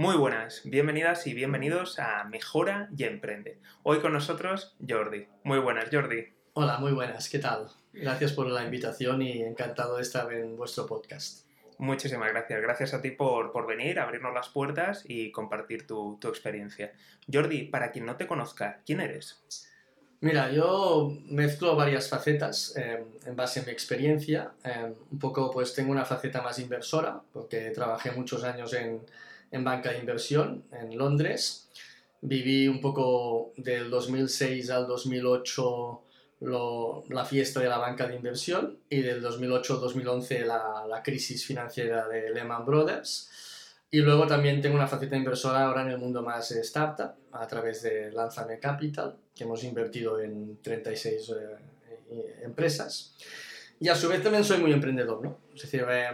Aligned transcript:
Muy 0.00 0.16
buenas, 0.16 0.62
bienvenidas 0.64 1.26
y 1.26 1.34
bienvenidos 1.34 1.98
a 1.98 2.24
Mejora 2.24 2.88
y 2.96 3.04
Emprende. 3.04 3.58
Hoy 3.82 3.98
con 3.98 4.14
nosotros 4.14 4.74
Jordi. 4.88 5.26
Muy 5.44 5.58
buenas, 5.58 5.90
Jordi. 5.92 6.24
Hola, 6.54 6.78
muy 6.78 6.92
buenas, 6.92 7.28
¿qué 7.28 7.38
tal? 7.38 7.66
Gracias 7.92 8.32
por 8.32 8.46
la 8.46 8.64
invitación 8.64 9.20
y 9.20 9.42
encantado 9.42 9.96
de 9.96 10.02
estar 10.02 10.32
en 10.32 10.56
vuestro 10.56 10.86
podcast. 10.86 11.44
Muchísimas 11.76 12.30
gracias. 12.30 12.62
Gracias 12.62 12.94
a 12.94 13.02
ti 13.02 13.10
por, 13.10 13.52
por 13.52 13.66
venir, 13.66 14.00
abrirnos 14.00 14.32
las 14.32 14.48
puertas 14.48 15.04
y 15.06 15.30
compartir 15.32 15.86
tu, 15.86 16.16
tu 16.18 16.28
experiencia. 16.28 16.94
Jordi, 17.30 17.64
para 17.64 17.92
quien 17.92 18.06
no 18.06 18.16
te 18.16 18.26
conozca, 18.26 18.80
¿quién 18.86 19.00
eres? 19.00 19.44
Mira, 20.22 20.50
yo 20.50 21.12
mezclo 21.26 21.76
varias 21.76 22.08
facetas 22.08 22.74
eh, 22.74 23.04
en 23.26 23.36
base 23.36 23.60
a 23.60 23.64
mi 23.64 23.72
experiencia. 23.72 24.52
Eh, 24.64 24.94
un 25.10 25.18
poco, 25.18 25.50
pues 25.50 25.74
tengo 25.74 25.92
una 25.92 26.06
faceta 26.06 26.40
más 26.40 26.58
inversora, 26.58 27.20
porque 27.34 27.68
trabajé 27.68 28.12
muchos 28.12 28.44
años 28.44 28.72
en, 28.72 29.02
en 29.50 29.64
banca 29.64 29.92
de 29.92 29.98
inversión 29.98 30.64
en 30.72 30.96
Londres. 30.96 31.68
Viví 32.22 32.68
un 32.68 32.80
poco 32.80 33.52
del 33.56 33.90
2006 33.90 34.70
al 34.70 34.86
2008 34.86 36.02
lo, 36.40 37.04
la 37.08 37.24
fiesta 37.24 37.60
de 37.60 37.68
la 37.68 37.78
banca 37.78 38.06
de 38.06 38.16
inversión 38.16 38.78
y 38.88 39.00
del 39.02 39.20
2008 39.20 39.74
al 39.74 39.80
2011 39.80 40.44
la, 40.46 40.86
la, 40.88 41.02
crisis 41.02 41.44
financiera 41.44 42.08
de 42.08 42.30
Lehman 42.30 42.64
Brothers. 42.64 43.30
Y 43.90 43.98
luego 44.00 44.26
también 44.26 44.60
tengo 44.60 44.76
una 44.76 44.86
faceta 44.86 45.16
inversora 45.16 45.66
ahora 45.66 45.82
en 45.82 45.90
el 45.90 45.98
mundo 45.98 46.22
más 46.22 46.50
startup 46.52 47.12
a 47.32 47.46
través 47.46 47.82
de 47.82 48.12
Lanzame 48.12 48.58
Capital, 48.58 49.16
que 49.34 49.44
hemos 49.44 49.64
invertido 49.64 50.20
en 50.20 50.62
36 50.62 51.30
eh, 52.10 52.40
empresas. 52.42 53.14
Y 53.80 53.88
a 53.88 53.94
su 53.94 54.08
vez 54.08 54.22
también 54.22 54.44
soy 54.44 54.58
muy 54.58 54.72
emprendedor, 54.72 55.22
¿no? 55.22 55.38
Es 55.54 55.62
decir, 55.62 55.84
eh, 55.88 56.10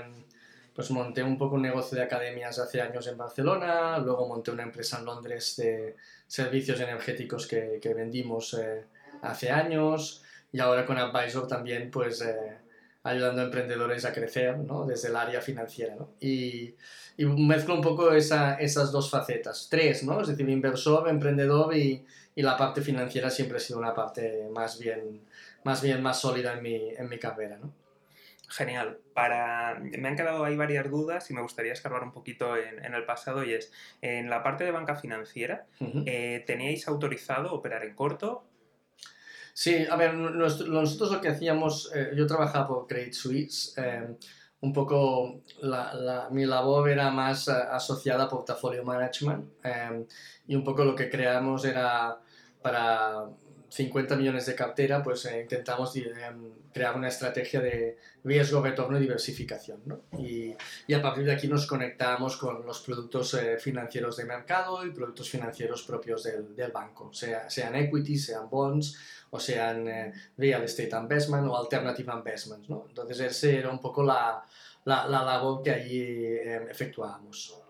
pues 0.77 0.91
monté 0.91 1.23
un 1.23 1.39
poco 1.39 1.57
un 1.57 1.63
negocio 1.63 1.97
de 1.97 2.05
academias 2.05 2.59
hace 2.59 2.83
años 2.83 3.07
en 3.07 3.17
Barcelona, 3.17 3.99
luego 3.99 4.29
monté 4.29 4.51
una 4.51 4.63
empresa 4.63 4.99
en 4.99 5.07
Londres 5.07 5.57
de 5.57 5.97
servicios 6.27 6.79
energéticos 6.81 7.47
que, 7.47 7.79
que 7.81 7.95
vendimos 7.95 8.55
eh, 8.55 8.85
hace 9.23 9.51
años 9.51 10.23
y 10.53 10.61
ahora 10.61 10.85
con 10.85 10.99
Advisor 10.99 11.49
también 11.49 11.91
pues 11.91 12.21
eh, 12.21 12.59
ayudando 13.03 13.41
a 13.41 13.45
emprendedores 13.47 14.05
a 14.05 14.13
crecer 14.13 14.59
¿no? 14.59 14.85
desde 14.85 15.09
el 15.09 15.17
área 15.17 15.41
financiera. 15.41 15.97
¿no? 15.97 16.11
Y, 16.21 16.75
y, 17.17 17.25
mezclo 17.25 17.75
un 17.75 17.81
poco 17.81 18.13
esa, 18.13 18.57
esas 18.57 18.93
dos 18.93 19.11
facetas, 19.11 19.69
tres, 19.71 20.05
¿no? 20.05 20.21
es 20.21 20.29
decir, 20.29 20.49
inversor, 20.49 21.09
emprendedor 21.09 21.75
y, 21.75 22.05
y, 22.35 22.43
la 22.43 22.57
parte 22.57 22.83
financiera 22.83 23.31
siempre 23.31 23.57
ha 23.57 23.61
sido 23.61 23.79
una 23.79 23.95
parte 23.95 24.47
más 24.53 24.79
bien 24.79 25.23
más, 25.67 25.83
bien, 25.83 26.01
más 26.01 26.21
sólida 26.21 26.53
en 26.53 26.63
mi, 26.63 26.91
en 26.97 27.09
mi 27.09 27.19
carrera. 27.19 27.59
¿no? 27.59 27.73
Genial. 28.49 28.99
Para... 29.15 29.79
Me 29.81 30.09
han 30.09 30.17
quedado 30.17 30.45
ahí 30.45 30.57
varias 30.57 30.89
dudas 30.91 31.31
y 31.31 31.35
me 31.35 31.43
gustaría 31.43 31.73
escarbar 31.73 32.03
un 32.05 32.13
poquito 32.13 32.57
en, 32.57 32.85
en 32.85 32.95
el 32.95 33.05
pasado 33.05 33.43
y 33.45 33.53
es, 33.55 33.73
en 34.01 34.31
la 34.31 34.43
parte 34.43 34.65
de 34.65 34.71
banca 34.71 34.95
financiera, 34.95 35.67
uh 35.81 35.85
-huh. 35.85 36.03
eh, 36.07 36.45
¿teníais 36.47 36.87
autorizado 36.89 37.53
operar 37.53 37.85
en 37.85 37.95
corto? 37.95 38.45
Sí, 39.53 39.87
a 39.91 39.97
ver, 39.97 40.15
nosotros 40.15 41.11
lo 41.11 41.21
que 41.21 41.29
hacíamos, 41.29 41.91
eh, 41.95 42.13
yo 42.15 42.27
trabajaba 42.27 42.69
por 42.69 42.87
Credit 42.87 43.15
Suisse, 43.15 43.75
eh, 43.79 44.07
un 44.61 44.73
poco 44.73 45.41
la, 45.63 45.95
la, 45.95 46.29
mi 46.31 46.45
labor 46.45 46.89
era 46.91 47.11
más 47.11 47.49
asociada 47.49 48.25
a 48.25 48.29
portafolio 48.29 48.85
management 48.85 49.45
y 50.47 50.55
un 50.55 50.65
poco 50.65 50.85
lo 50.85 50.95
que 50.95 51.09
creamos 51.09 51.65
era 51.65 52.19
para 52.63 53.27
50 53.69 54.17
millones 54.17 54.47
de 54.47 54.55
cartera, 54.55 55.03
pues 55.03 55.25
eh, 55.27 55.41
intentamos 55.41 55.95
eh, 55.97 56.05
crear 56.73 56.97
una 56.97 57.09
estrategia 57.09 57.61
de 57.61 57.99
riesgo, 58.25 58.63
retorno 58.63 58.99
y 58.99 59.01
diversificación. 59.01 59.81
¿no? 59.87 60.01
Y, 60.19 60.55
y, 60.87 60.95
a 60.95 61.03
partir 61.03 61.25
de 61.25 61.33
aquí 61.33 61.49
nos 61.49 61.67
conectamos 61.67 62.37
con 62.37 62.65
los 62.65 62.81
productos 62.81 63.35
eh, 63.35 63.59
financieros 63.59 64.17
de 64.17 64.25
mercado 64.25 64.85
y 64.85 64.91
productos 64.91 65.31
financieros 65.31 65.83
propios 65.83 66.23
del, 66.25 66.55
del 66.55 66.73
banco, 66.73 67.13
sea, 67.13 67.49
sean 67.49 67.75
equity, 67.75 68.19
sean 68.19 68.49
bonds 68.51 68.99
o 69.31 69.41
sean 69.41 69.89
eh, 69.89 70.13
real 70.37 70.63
estate 70.63 70.97
investment 70.97 71.47
o 71.47 71.57
alternative 71.57 72.13
investments. 72.13 72.69
¿no? 72.69 72.85
Entonces, 72.89 73.21
esa 73.21 73.49
era 73.49 73.71
un 73.71 73.81
poco 73.81 74.03
la, 74.03 74.45
la, 74.85 75.07
la 75.07 75.25
labor 75.25 75.63
que 75.63 75.71
allí 75.71 76.01
eh, 76.01 76.67
efectuábamos. 76.71 77.66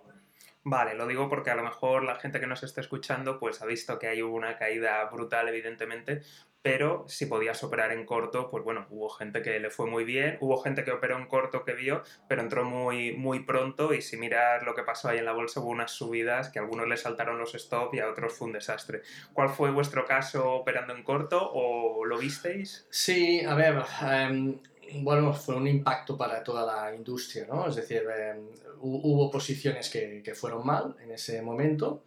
Vale, 0.68 0.96
lo 0.96 1.06
digo 1.06 1.28
porque 1.28 1.50
a 1.50 1.54
lo 1.54 1.62
mejor 1.62 2.02
la 2.02 2.16
gente 2.16 2.40
que 2.40 2.48
nos 2.48 2.64
está 2.64 2.80
escuchando 2.80 3.38
pues 3.38 3.62
ha 3.62 3.66
visto 3.66 4.00
que 4.00 4.08
hay 4.08 4.20
una 4.20 4.58
caída 4.58 5.04
brutal 5.04 5.48
evidentemente, 5.48 6.22
pero 6.60 7.04
si 7.06 7.26
podías 7.26 7.62
operar 7.62 7.92
en 7.92 8.04
corto, 8.04 8.50
pues 8.50 8.64
bueno, 8.64 8.84
hubo 8.90 9.08
gente 9.08 9.42
que 9.42 9.60
le 9.60 9.70
fue 9.70 9.86
muy 9.86 10.02
bien, 10.02 10.38
hubo 10.40 10.56
gente 10.56 10.82
que 10.82 10.90
operó 10.90 11.18
en 11.18 11.26
corto 11.26 11.64
que 11.64 11.74
vio, 11.74 12.02
pero 12.28 12.42
entró 12.42 12.64
muy, 12.64 13.12
muy 13.12 13.44
pronto 13.44 13.94
y 13.94 14.02
si 14.02 14.16
miras 14.16 14.64
lo 14.64 14.74
que 14.74 14.82
pasó 14.82 15.08
ahí 15.08 15.18
en 15.18 15.26
la 15.26 15.34
bolsa 15.34 15.60
hubo 15.60 15.68
unas 15.68 15.92
subidas 15.92 16.48
que 16.48 16.58
a 16.58 16.62
algunos 16.62 16.88
les 16.88 17.02
saltaron 17.02 17.38
los 17.38 17.54
stop 17.54 17.94
y 17.94 18.00
a 18.00 18.10
otros 18.10 18.32
fue 18.36 18.48
un 18.48 18.54
desastre. 18.54 19.02
¿Cuál 19.34 19.50
fue 19.50 19.70
vuestro 19.70 20.04
caso 20.04 20.52
operando 20.52 20.96
en 20.96 21.04
corto 21.04 21.48
o 21.48 22.04
lo 22.04 22.18
visteis? 22.18 22.88
Sí, 22.90 23.40
a 23.44 23.54
ver, 23.54 23.84
um 24.02 24.58
bueno, 24.94 25.32
fue 25.32 25.56
un 25.56 25.66
impacto 25.66 26.16
para 26.16 26.42
toda 26.42 26.64
la 26.66 26.94
industria, 26.94 27.46
¿no? 27.46 27.68
Es 27.68 27.76
decir, 27.76 28.02
eh, 28.14 28.34
hubo 28.80 29.30
posiciones 29.30 29.90
que, 29.90 30.22
que, 30.22 30.34
fueron 30.34 30.64
mal 30.64 30.94
en 31.02 31.12
ese 31.12 31.42
momento 31.42 32.04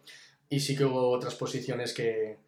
y 0.48 0.60
sí 0.60 0.76
que 0.76 0.84
hubo 0.84 1.10
otras 1.10 1.34
posiciones 1.34 1.92
que, 1.92 2.38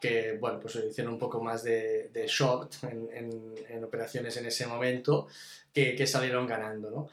que 0.00 0.36
bueno, 0.40 0.60
pues 0.60 0.76
hicieron 0.76 1.14
un 1.14 1.18
poco 1.18 1.42
más 1.42 1.62
de, 1.62 2.10
de 2.12 2.26
short 2.26 2.84
en, 2.84 3.08
en, 3.12 3.54
en, 3.68 3.84
operaciones 3.84 4.36
en 4.36 4.46
ese 4.46 4.66
momento 4.66 5.26
que, 5.72 5.94
que, 5.94 6.06
salieron 6.06 6.46
ganando, 6.46 6.90
¿no? 6.90 7.08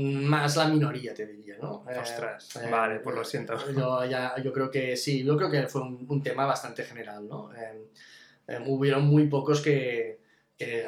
Más 0.00 0.56
la 0.56 0.68
minoría, 0.68 1.12
te 1.12 1.26
diría, 1.26 1.56
¿no? 1.60 1.84
Ostras, 2.00 2.56
eh, 2.56 2.70
vale, 2.70 3.00
pues 3.00 3.16
lo 3.16 3.24
siento. 3.24 3.56
Yo, 3.72 4.04
ya, 4.04 4.34
yo 4.42 4.52
creo 4.52 4.70
que 4.70 4.96
sí, 4.96 5.24
yo 5.24 5.36
creo 5.36 5.50
que 5.50 5.66
fue 5.66 5.82
un, 5.82 6.06
un 6.08 6.22
tema 6.22 6.46
bastante 6.46 6.84
general, 6.84 7.26
¿no? 7.26 7.50
Eh, 7.54 8.58
hubieron 8.66 9.06
muy 9.06 9.26
pocos 9.26 9.60
que 9.60 10.19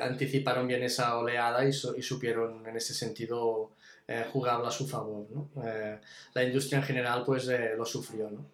anticiparon 0.00 0.66
bien 0.66 0.82
esa 0.82 1.16
oleada 1.16 1.64
y, 1.64 1.70
y 1.70 2.02
supieron 2.02 2.66
en 2.66 2.76
ese 2.76 2.94
sentido 2.94 3.72
eh, 4.08 4.26
jugarla 4.32 4.68
a 4.68 4.72
su 4.72 4.86
favor. 4.86 5.26
¿no? 5.30 5.48
Eh, 5.64 5.98
la 6.34 6.42
industria 6.44 6.78
en 6.78 6.84
general 6.84 7.22
pues 7.24 7.48
eh, 7.48 7.74
lo 7.76 7.84
sufrió. 7.86 8.30
¿no? 8.30 8.44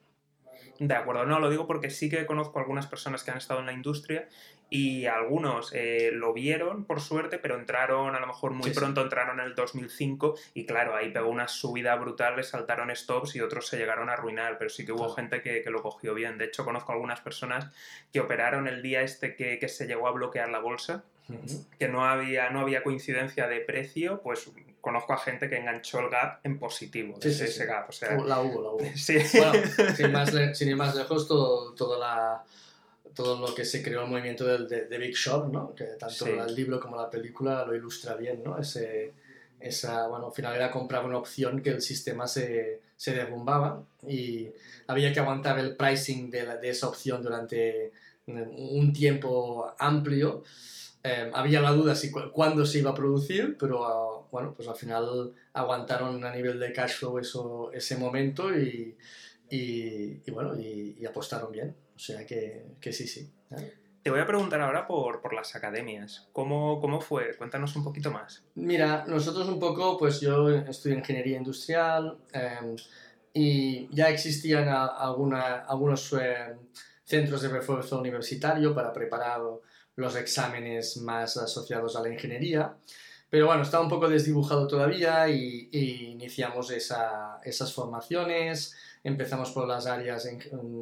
De 0.78 0.94
acuerdo, 0.94 1.26
no, 1.26 1.40
lo 1.40 1.50
digo 1.50 1.66
porque 1.66 1.90
sí 1.90 2.08
que 2.08 2.24
conozco 2.24 2.58
algunas 2.58 2.86
personas 2.86 3.24
que 3.24 3.32
han 3.32 3.38
estado 3.38 3.60
en 3.60 3.66
la 3.66 3.72
industria 3.72 4.28
y 4.70 5.06
algunos 5.06 5.72
eh, 5.74 6.10
lo 6.12 6.32
vieron 6.32 6.84
por 6.84 7.00
suerte, 7.00 7.38
pero 7.38 7.58
entraron 7.58 8.14
a 8.14 8.20
lo 8.20 8.26
mejor 8.26 8.52
muy 8.52 8.70
sí, 8.70 8.78
pronto, 8.78 9.00
entraron 9.00 9.40
en 9.40 9.46
el 9.46 9.54
2005 9.54 10.36
y 10.54 10.66
claro, 10.66 10.94
ahí 10.94 11.10
pegó 11.10 11.30
una 11.30 11.48
subida 11.48 11.96
brutal, 11.96 12.36
les 12.36 12.48
saltaron 12.48 12.94
stops 12.94 13.34
y 13.34 13.40
otros 13.40 13.66
se 13.66 13.78
llegaron 13.78 14.10
a 14.10 14.12
arruinar, 14.12 14.58
pero 14.58 14.70
sí 14.70 14.84
que 14.84 14.92
hubo 14.92 15.06
claro. 15.06 15.14
gente 15.14 15.42
que, 15.42 15.62
que, 15.62 15.70
lo 15.70 15.82
cogió 15.82 16.14
bien. 16.14 16.38
De 16.38 16.44
hecho, 16.44 16.64
conozco 16.64 16.92
algunas 16.92 17.20
personas 17.20 17.72
que 18.12 18.20
operaron 18.20 18.68
el 18.68 18.82
día 18.82 19.02
este 19.02 19.34
que, 19.34 19.58
que 19.58 19.68
se 19.68 19.86
llegó 19.86 20.06
a 20.06 20.12
bloquear 20.12 20.50
la 20.50 20.58
bolsa, 20.60 21.04
uh 21.28 21.32
-huh. 21.32 21.66
que 21.78 21.88
no 21.88 22.04
había, 22.04 22.50
no 22.50 22.60
había 22.60 22.82
coincidencia 22.82 23.48
de 23.48 23.60
precio, 23.60 24.20
pues 24.22 24.50
conozco 24.88 25.12
a 25.12 25.18
gente 25.18 25.50
que 25.50 25.58
enganchó 25.58 26.00
el 26.00 26.08
gap 26.08 26.40
en 26.44 26.58
positivo, 26.58 27.18
sí, 27.20 27.28
ese, 27.28 27.46
sí, 27.46 27.52
ese 27.52 27.66
gap. 27.66 27.90
O 27.90 27.92
sea, 27.92 28.16
la 28.16 28.40
hubo, 28.40 28.62
la 28.62 28.70
hubo. 28.70 28.78
Sí. 28.96 29.18
Bueno, 29.34 29.52
sin, 29.94 30.10
más, 30.10 30.30
sin 30.56 30.68
ir 30.68 30.76
más 30.76 30.94
lejos, 30.94 31.28
todo, 31.28 31.74
toda 31.74 31.98
la 31.98 32.44
todo 33.14 33.38
lo 33.44 33.52
que 33.52 33.64
se 33.64 33.82
creó 33.82 34.04
el 34.04 34.08
movimiento 34.08 34.46
del, 34.46 34.68
de, 34.68 34.86
de, 34.86 34.98
Big 34.98 35.14
Shop, 35.14 35.52
¿no? 35.52 35.74
que 35.74 35.84
tanto 35.98 36.24
sí. 36.24 36.30
el 36.30 36.54
libro 36.54 36.78
como 36.78 36.96
la 36.96 37.10
película 37.10 37.66
lo 37.66 37.74
ilustra 37.74 38.14
bien, 38.14 38.42
¿no? 38.44 38.56
Ese, 38.56 39.12
esa, 39.58 40.06
bueno, 40.06 40.28
al 40.28 40.32
final 40.32 40.54
era 40.54 40.70
comprar 40.70 41.04
una 41.04 41.18
opción 41.18 41.60
que 41.60 41.70
el 41.70 41.82
sistema 41.82 42.28
se, 42.28 42.80
se 42.96 43.12
derrumbaba 43.14 43.82
y 44.06 44.48
había 44.86 45.12
que 45.12 45.18
aguantar 45.18 45.58
el 45.58 45.76
pricing 45.76 46.30
de, 46.30 46.44
la, 46.44 46.56
de 46.56 46.70
esa 46.70 46.88
opción 46.88 47.20
durante 47.22 47.92
un 48.26 48.92
tiempo 48.92 49.74
amplio. 49.78 50.44
Eh, 51.08 51.30
había 51.32 51.60
la 51.62 51.72
duda 51.72 51.94
si 51.94 52.10
cu 52.10 52.20
cuándo 52.32 52.66
se 52.66 52.80
iba 52.80 52.90
a 52.90 52.94
producir, 52.94 53.56
pero 53.58 53.76
uh, 53.80 54.26
bueno, 54.30 54.52
pues 54.54 54.68
al 54.68 54.76
final 54.76 55.32
aguantaron 55.54 56.22
a 56.22 56.34
nivel 56.34 56.58
de 56.60 56.72
cash 56.72 56.96
flow 56.98 57.18
eso, 57.18 57.72
ese 57.72 57.96
momento 57.96 58.54
y, 58.54 58.94
y, 59.48 60.20
y 60.26 60.30
bueno, 60.30 60.54
y, 60.58 60.96
y 61.00 61.06
apostaron 61.06 61.50
bien. 61.50 61.74
O 61.96 61.98
sea 61.98 62.26
que, 62.26 62.76
que 62.78 62.92
sí, 62.92 63.08
sí. 63.08 63.32
¿eh? 63.52 63.72
Te 64.02 64.10
voy 64.10 64.20
a 64.20 64.26
preguntar 64.26 64.60
ahora 64.60 64.86
por, 64.86 65.20
por 65.22 65.32
las 65.32 65.56
academias. 65.56 66.28
¿Cómo, 66.32 66.78
¿Cómo, 66.80 67.00
fue? 67.00 67.36
Cuéntanos 67.36 67.74
un 67.76 67.84
poquito 67.84 68.10
más. 68.10 68.44
Mira, 68.54 69.04
nosotros 69.06 69.48
un 69.48 69.58
poco, 69.58 69.96
pues 69.96 70.20
yo 70.20 70.50
estudié 70.50 70.96
ingeniería 70.96 71.38
industrial 71.38 72.18
eh, 72.32 72.76
y 73.32 73.88
ya 73.94 74.10
existían 74.10 74.68
a, 74.68 74.86
alguna, 74.86 75.64
algunos 75.64 76.12
eh, 76.12 76.54
centros 77.04 77.42
de 77.42 77.48
refuerzo 77.48 77.98
universitario 77.98 78.74
para 78.74 78.92
preparar 78.92 79.40
los 79.98 80.14
exámenes 80.16 80.96
más 80.98 81.36
asociados 81.36 81.96
a 81.96 82.02
la 82.02 82.08
ingeniería. 82.08 82.74
Pero 83.28 83.46
bueno, 83.46 83.62
estaba 83.62 83.82
un 83.82 83.90
poco 83.90 84.08
desdibujado 84.08 84.66
todavía 84.66 85.28
y, 85.28 85.68
y 85.72 86.06
iniciamos 86.12 86.70
esa, 86.70 87.40
esas 87.44 87.72
formaciones. 87.72 88.76
Empezamos 89.02 89.50
por 89.50 89.66
las 89.66 89.86
áreas, 89.86 90.28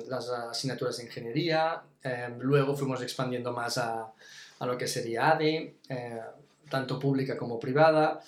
las 0.09 0.29
asignaturas 0.29 0.99
de 0.99 1.05
ingeniería, 1.05 1.83
eh, 2.03 2.29
luego 2.39 2.77
fuimos 2.77 3.03
expandiendo 3.03 3.53
más 3.53 3.79
a, 3.79 4.13
a, 4.59 4.67
lo 4.67 4.77
que 4.77 4.87
sería 4.87 5.33
ADE, 5.33 5.77
eh, 5.89 6.21
tanto 6.69 6.99
pública 6.99 7.37
como 7.37 7.59
privada, 7.59 8.21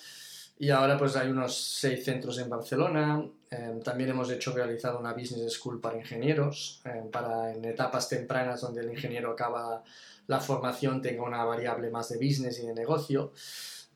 y 0.57 0.69
ahora 0.69 0.97
pues 0.97 1.15
hay 1.15 1.29
unos 1.29 1.55
seis 1.55 2.03
centros 2.03 2.37
en 2.39 2.49
Barcelona, 2.49 3.23
Em, 3.51 3.81
también 3.81 4.11
hemos 4.11 4.29
hecho 4.29 4.53
realizar 4.53 4.95
una 4.95 5.13
business 5.13 5.53
school 5.53 5.81
para 5.81 5.97
ingenieros, 5.97 6.81
em, 6.85 7.09
para 7.09 7.51
en 7.51 7.65
etapas 7.65 8.07
tempranas 8.07 8.61
donde 8.61 8.81
el 8.81 8.91
ingeniero 8.91 9.31
acaba 9.31 9.83
la 10.29 10.39
formación 10.39 11.01
tenga 11.01 11.23
una 11.23 11.43
variable 11.43 11.89
más 11.89 12.09
de 12.09 12.17
business 12.17 12.59
y 12.59 12.67
de 12.67 12.73
negocio. 12.73 13.33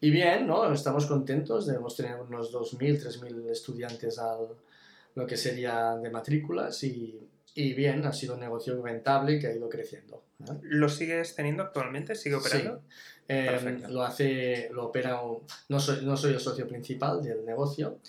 Y 0.01 0.09
bien, 0.09 0.45
¿no? 0.45 0.73
Estamos 0.73 1.05
contentos, 1.05 1.65
debemos 1.65 1.95
tener 1.95 2.19
unos 2.19 2.51
2.000, 2.51 3.01
3.000 3.01 3.49
estudiantes 3.49 4.19
al 4.19 4.49
lo 5.15 5.27
que 5.27 5.37
sería 5.37 5.95
de 5.95 6.09
matrículas 6.09 6.83
y, 6.83 7.19
y 7.53 7.73
bien, 7.73 8.03
ha 8.05 8.11
sido 8.11 8.33
un 8.33 8.39
negocio 8.39 8.81
rentable 8.81 9.37
que 9.37 9.45
ha 9.45 9.55
ido 9.55 9.69
creciendo. 9.69 10.23
¿Lo 10.63 10.89
sigues 10.89 11.35
teniendo 11.35 11.61
actualmente? 11.61 12.15
¿Sigue 12.15 12.35
operando? 12.35 12.81
Sí. 12.89 12.95
Em, 13.27 13.83
lo 13.89 14.01
hace, 14.01 14.69
lo 14.71 14.87
opera, 14.87 15.21
no 15.69 15.79
soy, 15.79 16.03
no 16.03 16.17
soy 16.17 16.33
el 16.33 16.39
socio 16.39 16.67
principal 16.67 17.21
del 17.21 17.45
negocio, 17.45 17.99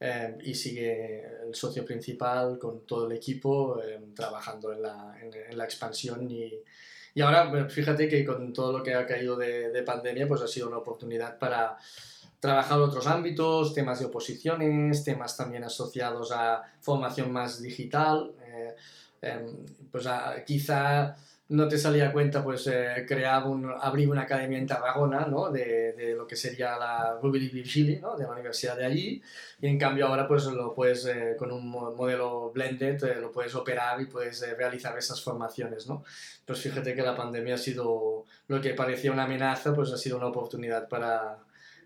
Em, 0.00 0.38
y 0.42 0.54
sigue 0.54 1.24
el 1.46 1.54
socio 1.54 1.84
principal 1.84 2.58
con 2.58 2.84
todo 2.84 3.06
el 3.06 3.12
equipo 3.16 3.80
em, 3.80 4.12
trabajando 4.12 4.72
en 4.72 4.82
la, 4.82 5.16
en, 5.22 5.56
la 5.56 5.64
expansión 5.64 6.30
y, 6.30 6.52
y, 7.14 7.20
ahora 7.20 7.68
fíjate 7.68 8.08
que 8.08 8.24
con 8.24 8.52
todo 8.52 8.78
lo 8.78 8.82
que 8.82 8.94
ha 8.94 9.06
caído 9.06 9.36
de, 9.36 9.70
de, 9.70 9.82
pandemia 9.82 10.26
pues 10.26 10.42
ha 10.42 10.48
sido 10.48 10.68
una 10.68 10.78
oportunidad 10.78 11.38
para 11.38 11.78
trabajar 12.44 12.78
otros 12.78 13.06
ámbitos, 13.06 13.72
temas 13.72 14.00
de 14.00 14.04
oposiciones, 14.04 15.02
temas 15.02 15.34
también 15.34 15.64
asociados 15.64 16.30
a 16.30 16.62
formación 16.82 17.32
más 17.32 17.62
digital, 17.62 18.34
eh, 18.46 18.74
em, 19.22 19.64
pues 19.90 20.06
quizá 20.46 21.16
no 21.46 21.68
te 21.68 21.76
salía 21.76 22.10
cuenta, 22.10 22.42
pues 22.42 22.66
eh, 22.68 23.06
un, 23.44 23.70
abrir 23.78 24.08
una 24.08 24.22
academia 24.22 24.58
en 24.58 24.66
Tarragona, 24.66 25.26
¿no? 25.26 25.50
De, 25.50 25.92
de 25.92 26.14
lo 26.14 26.26
que 26.26 26.36
sería 26.36 26.78
la 26.78 27.18
Ruby 27.20 27.50
Virgili, 27.50 27.96
¿no? 27.96 28.16
De 28.16 28.24
la 28.24 28.32
universidad 28.32 28.76
de 28.76 28.86
allí. 28.86 29.22
Y 29.60 29.66
en 29.66 29.78
cambio 29.78 30.06
ahora, 30.06 30.26
pues 30.26 30.46
lo 30.46 30.72
puedes, 30.74 31.04
eh, 31.04 31.36
con 31.38 31.52
un 31.52 31.68
modelo 31.68 32.50
blended, 32.50 33.02
eh, 33.04 33.20
lo 33.20 33.30
puedes 33.30 33.54
operar 33.54 34.00
y 34.00 34.06
puedes 34.06 34.40
eh, 34.42 34.54
realizar 34.54 34.96
esas 34.96 35.22
formaciones, 35.22 35.86
¿no? 35.86 36.02
Pues 36.46 36.60
fíjate 36.60 36.94
que 36.94 37.02
la 37.02 37.14
pandemia 37.14 37.56
ha 37.56 37.58
sido, 37.58 38.24
lo 38.48 38.60
que 38.62 38.72
parecía 38.72 39.12
una 39.12 39.24
amenaza, 39.24 39.74
pues 39.74 39.92
ha 39.92 39.98
sido 39.98 40.16
una 40.16 40.28
oportunidad 40.28 40.88
para, 40.88 41.38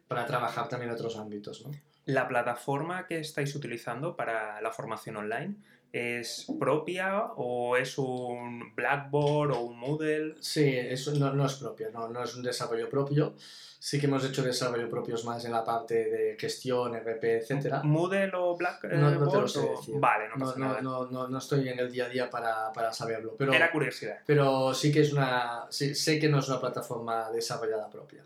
para 0.06 0.24
trabajar 0.24 0.68
también 0.68 0.90
en 0.90 0.96
otros 0.96 1.16
ámbitos, 1.16 1.66
¿no? 1.66 1.72
La 2.04 2.26
plataforma 2.26 3.06
que 3.06 3.18
estáis 3.18 3.54
utilizando 3.54 4.16
para 4.16 4.62
la 4.62 4.70
formación 4.70 5.16
online, 5.16 5.56
¿Es 5.92 6.46
propia 6.58 7.32
o 7.36 7.76
es 7.76 7.96
un 7.96 8.74
Blackboard 8.74 9.52
o 9.52 9.60
un 9.60 9.78
Moodle? 9.78 10.34
Sí, 10.40 10.76
eso 10.76 11.14
no, 11.14 11.32
no 11.32 11.46
es 11.46 11.54
propia, 11.54 11.88
no, 11.90 12.08
no, 12.08 12.22
es 12.22 12.34
un 12.36 12.42
desarrollo 12.42 12.90
propio. 12.90 13.34
Sí 13.80 13.98
que 13.98 14.06
hemos 14.06 14.24
hecho 14.24 14.42
desarrollo 14.42 14.90
propios 14.90 15.24
más 15.24 15.44
en 15.44 15.52
la 15.52 15.64
parte 15.64 15.94
de 16.10 16.36
gestión, 16.38 16.94
RP, 16.94 17.24
etc. 17.24 17.82
¿Moodle 17.84 18.32
o 18.34 18.56
Blackboard? 18.56 18.96
No, 18.96 19.10
no 19.12 19.30
te 19.30 19.40
lo 19.40 19.48
sé 19.48 19.60
decir. 19.60 19.94
Vale, 19.98 20.28
no, 20.28 20.34
pasa 20.34 20.58
nada. 20.58 20.80
no, 20.82 21.06
no, 21.06 21.28
no, 21.28 21.38
estoy 21.38 21.68
en 21.68 21.78
el 21.78 21.90
día 21.90 22.06
a 22.06 22.08
día 22.08 22.28
para, 22.28 22.70
para 22.72 22.92
saberlo. 22.92 23.34
Pero, 23.38 23.52
Era 23.52 23.70
curiosidad. 23.70 24.18
Pero 24.26 24.74
sí 24.74 24.92
que 24.92 25.00
es 25.00 25.12
una. 25.12 25.66
Sí, 25.70 25.94
sé 25.94 26.18
que 26.18 26.28
no 26.28 26.40
es 26.40 26.48
una 26.48 26.60
plataforma 26.60 27.30
desarrollada 27.30 27.88
propia. 27.88 28.24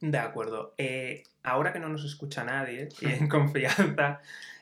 De 0.00 0.18
acuerdo. 0.18 0.74
Eh, 0.76 1.24
ahora 1.42 1.72
que 1.72 1.80
no 1.80 1.88
nos 1.88 2.04
escucha 2.04 2.44
nadie 2.44 2.88
en 3.00 3.28
confianza, 3.28 4.20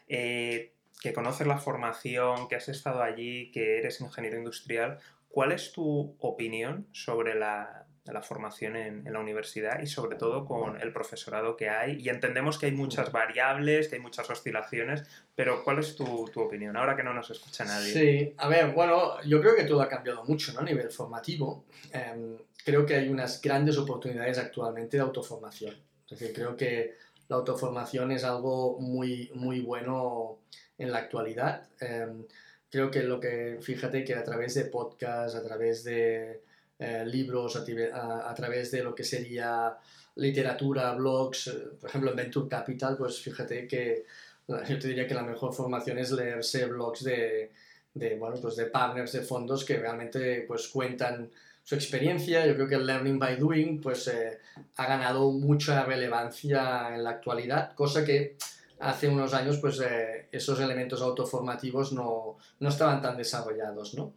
eh, 0.09 0.74
que 1.05 1.13
conoces 1.13 1.47
la 1.47 1.59
formación, 1.59 2.49
que 2.49 2.57
has 2.57 2.71
estado 2.71 3.03
allí, 3.03 3.51
que 3.51 3.77
eres 3.77 4.01
ingeniero 4.01 4.39
industrial, 4.39 5.01
¿cuál 5.29 5.53
es 5.53 5.71
tu 5.71 6.17
opinión 6.19 6.87
sobre 6.93 7.35
la, 7.35 7.85
la 8.07 8.23
formación 8.23 8.75
en, 8.75 9.07
en, 9.07 9.13
la 9.13 9.21
universidad 9.21 9.83
y 9.83 9.87
sobre 9.87 10.17
todo 10.17 10.47
con 10.47 10.81
el 10.81 10.95
profesorado 10.95 11.59
que 11.59 11.69
hay? 11.69 12.01
Y 12.01 12.09
entendemos 12.09 12.57
que 12.57 12.67
hay 12.67 12.73
muchas 12.73 13.13
variables, 13.13 13.89
que 13.89 13.97
hay 13.97 14.01
muchas 14.01 14.31
oscilaciones, 14.31 15.03
pero 15.35 15.63
¿cuál 15.63 15.79
es 15.79 15.95
tu, 15.95 16.25
tu 16.33 16.41
opinión 16.41 16.75
ahora 16.75 16.97
que 16.97 17.03
no 17.03 17.13
nos 17.13 17.29
escucha 17.31 17.67
nadie? 17.67 17.93
Sí, 17.93 18.35
a 18.39 18.49
ver, 18.49 18.73
bueno, 18.73 19.21
yo 19.25 19.43
creo 19.43 19.55
que 19.55 19.65
todo 19.65 19.83
ha 19.83 19.89
cambiado 19.91 20.25
mucho 20.25 20.55
¿no? 20.55 20.61
a 20.61 20.65
nivel 20.65 20.91
formativo. 20.91 21.67
Eh, 21.93 22.39
creo 22.65 22.87
que 22.87 22.95
hay 22.95 23.11
unas 23.11 23.43
grandes 23.43 23.77
oportunidades 23.77 24.39
actualmente 24.39 24.97
de 24.97 25.03
autoformación. 25.03 25.75
Es 26.09 26.19
decir, 26.19 26.35
creo 26.35 26.57
que 26.57 26.95
la 27.29 27.37
autoformación 27.37 28.11
es 28.13 28.25
algo 28.25 28.79
muy, 28.81 29.31
muy 29.35 29.61
bueno 29.61 30.39
en 30.79 30.91
la 30.91 30.99
actualidad. 30.99 31.69
Em, 31.81 32.25
creo 32.71 32.91
que 32.91 33.03
lo 33.03 33.21
que, 33.21 33.59
fíjate 33.61 34.05
que 34.05 34.15
a 34.15 34.25
través 34.25 34.55
de 34.55 34.65
podcasts, 34.65 35.37
a 35.37 35.43
través 35.43 35.85
de 35.85 36.43
eh, 36.79 37.05
libros, 37.07 37.57
a, 37.57 38.35
través 38.35 38.71
de 38.71 38.83
lo 38.83 38.95
que 38.95 39.05
sería 39.05 39.77
literatura, 40.17 40.93
blogs, 40.95 41.49
eh, 41.49 41.53
por 41.81 41.89
ejemplo 41.89 42.11
en 42.11 42.17
Venture 42.17 42.49
Capital, 42.49 42.97
pues 42.97 43.21
fíjate 43.21 43.67
que 43.69 44.05
yo 44.47 44.79
te 44.79 44.89
diría 44.89 45.07
que 45.07 45.15
la 45.15 45.23
mejor 45.23 45.55
formación 45.55 45.99
es 45.99 46.11
leerse 46.11 46.67
blogs 46.67 47.05
de, 47.05 47.53
de, 47.95 48.17
bueno, 48.17 48.37
pues 48.41 48.57
de 48.57 48.67
partners 48.67 49.13
de 49.13 49.23
fondos 49.23 49.65
que 49.65 49.79
realmente 49.79 50.45
pues 50.47 50.69
cuentan 50.69 51.31
su 51.63 51.75
experiencia. 51.75 52.47
Yo 52.47 52.55
creo 52.55 52.69
que 52.69 52.75
el 52.75 52.87
learning 52.87 53.19
by 53.19 53.37
doing 53.37 53.81
pues 53.81 54.09
eh, 54.09 54.39
ha 54.77 54.87
ganado 54.87 55.31
mucha 55.31 55.85
relevancia 55.85 56.95
en 56.95 57.05
la 57.05 57.11
actualidad, 57.11 57.75
cosa 57.75 58.05
que 58.05 58.37
hace 58.81 59.09
unos 59.09 59.35
años 59.35 59.59
pues 59.59 59.81
eh, 59.81 60.29
esos 60.33 60.61
elementos 60.61 61.01
autoformativos 61.03 61.93
no, 61.93 62.39
no, 62.61 62.69
estaban 62.69 63.01
tan 63.01 63.17
desarrollados, 63.17 63.95
¿no? 63.95 64.15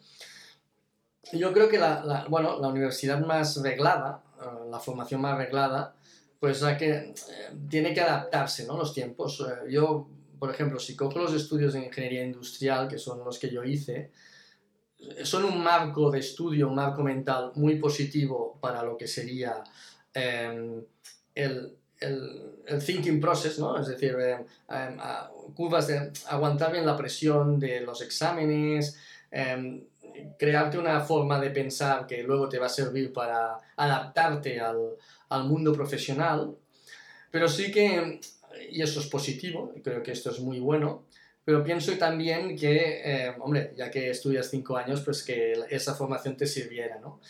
Yo 1.33 1.51
creo 1.51 1.68
que 1.68 1.77
la, 1.77 2.25
bueno, 2.30 2.59
la 2.59 2.69
universidad 2.69 3.19
más 3.19 3.62
reglada, 3.62 4.24
uh, 4.39 4.69
la 4.69 4.80
formación 4.80 5.19
más 5.19 5.38
reglada, 5.38 5.95
pues 6.39 6.62
la 6.62 6.77
que 6.77 6.92
eh, 6.92 7.13
tiene 7.69 7.94
que 7.94 8.01
adaptarse, 8.01 8.65
¿no? 8.65 8.77
Los 8.77 8.94
tiempos. 8.94 9.42
Eh, 9.42 9.71
yo, 9.71 10.07
por 10.39 10.51
ejemplo, 10.51 10.80
si 10.80 10.95
cojo 10.95 11.19
los 11.19 11.33
estudios 11.33 11.74
de 11.74 11.86
ingeniería 11.86 12.24
industrial, 12.24 12.88
que 12.88 12.98
son 12.98 13.24
los 13.25 13.39
que 13.39 13.50
yo 13.50 13.63
hice, 13.63 14.12
son 15.24 15.45
un 15.45 15.63
marco 15.63 16.09
de 16.09 16.19
estudio, 16.19 16.69
un 16.69 16.75
marco 16.75 17.04
mental 17.04 17.51
muy 17.56 17.75
positivo 17.75 18.57
para 18.59 18.83
lo 18.83 18.98
que 18.98 19.07
sería 19.07 19.63
eh, 20.13 20.86
el, 21.99 22.61
el, 22.65 22.83
thinking 22.83 23.19
process, 23.19 23.59
¿no? 23.59 23.79
Es 23.79 23.88
decir, 23.88 24.15
eh, 24.19 24.38
em, 24.69 24.97
curvas 25.55 25.88
de 25.88 26.11
aguantar 26.27 26.71
bien 26.71 26.85
la 26.85 26.97
presión 26.97 27.59
de 27.59 27.81
los 27.81 28.01
exámenes, 28.01 28.97
em, 29.31 29.83
crearte 30.38 30.77
una 30.77 31.01
forma 31.01 31.39
de 31.39 31.51
pensar 31.51 32.07
que 32.07 32.23
luego 32.23 32.49
te 32.49 32.59
va 32.59 32.67
a 32.67 32.69
servir 32.69 33.13
para 33.13 33.57
adaptarte 33.75 34.59
al, 34.59 34.95
al 35.29 35.44
mundo 35.45 35.73
profesional. 35.73 36.55
Pero 37.31 37.47
sí 37.47 37.71
que, 37.71 38.19
y 38.71 38.81
eso 38.81 38.99
es 38.99 39.07
positivo, 39.07 39.73
creo 39.83 40.01
que 40.01 40.11
esto 40.11 40.31
es 40.31 40.39
muy 40.39 40.59
bueno, 40.59 41.05
pero 41.47 41.63
pienso 41.63 41.97
también 41.97 42.57
que, 42.57 43.01
eh, 43.05 43.33
hombre, 43.39 43.73
ya 43.77 43.89
que 43.89 44.09
estudias 44.09 44.49
cinco 44.49 44.75
años, 44.75 44.99
pues 44.99 45.23
que 45.23 45.54
esa 45.69 45.95
formación 45.95 46.35
te 46.35 46.45
sirviera, 46.45 46.99
¿no? 46.99 47.21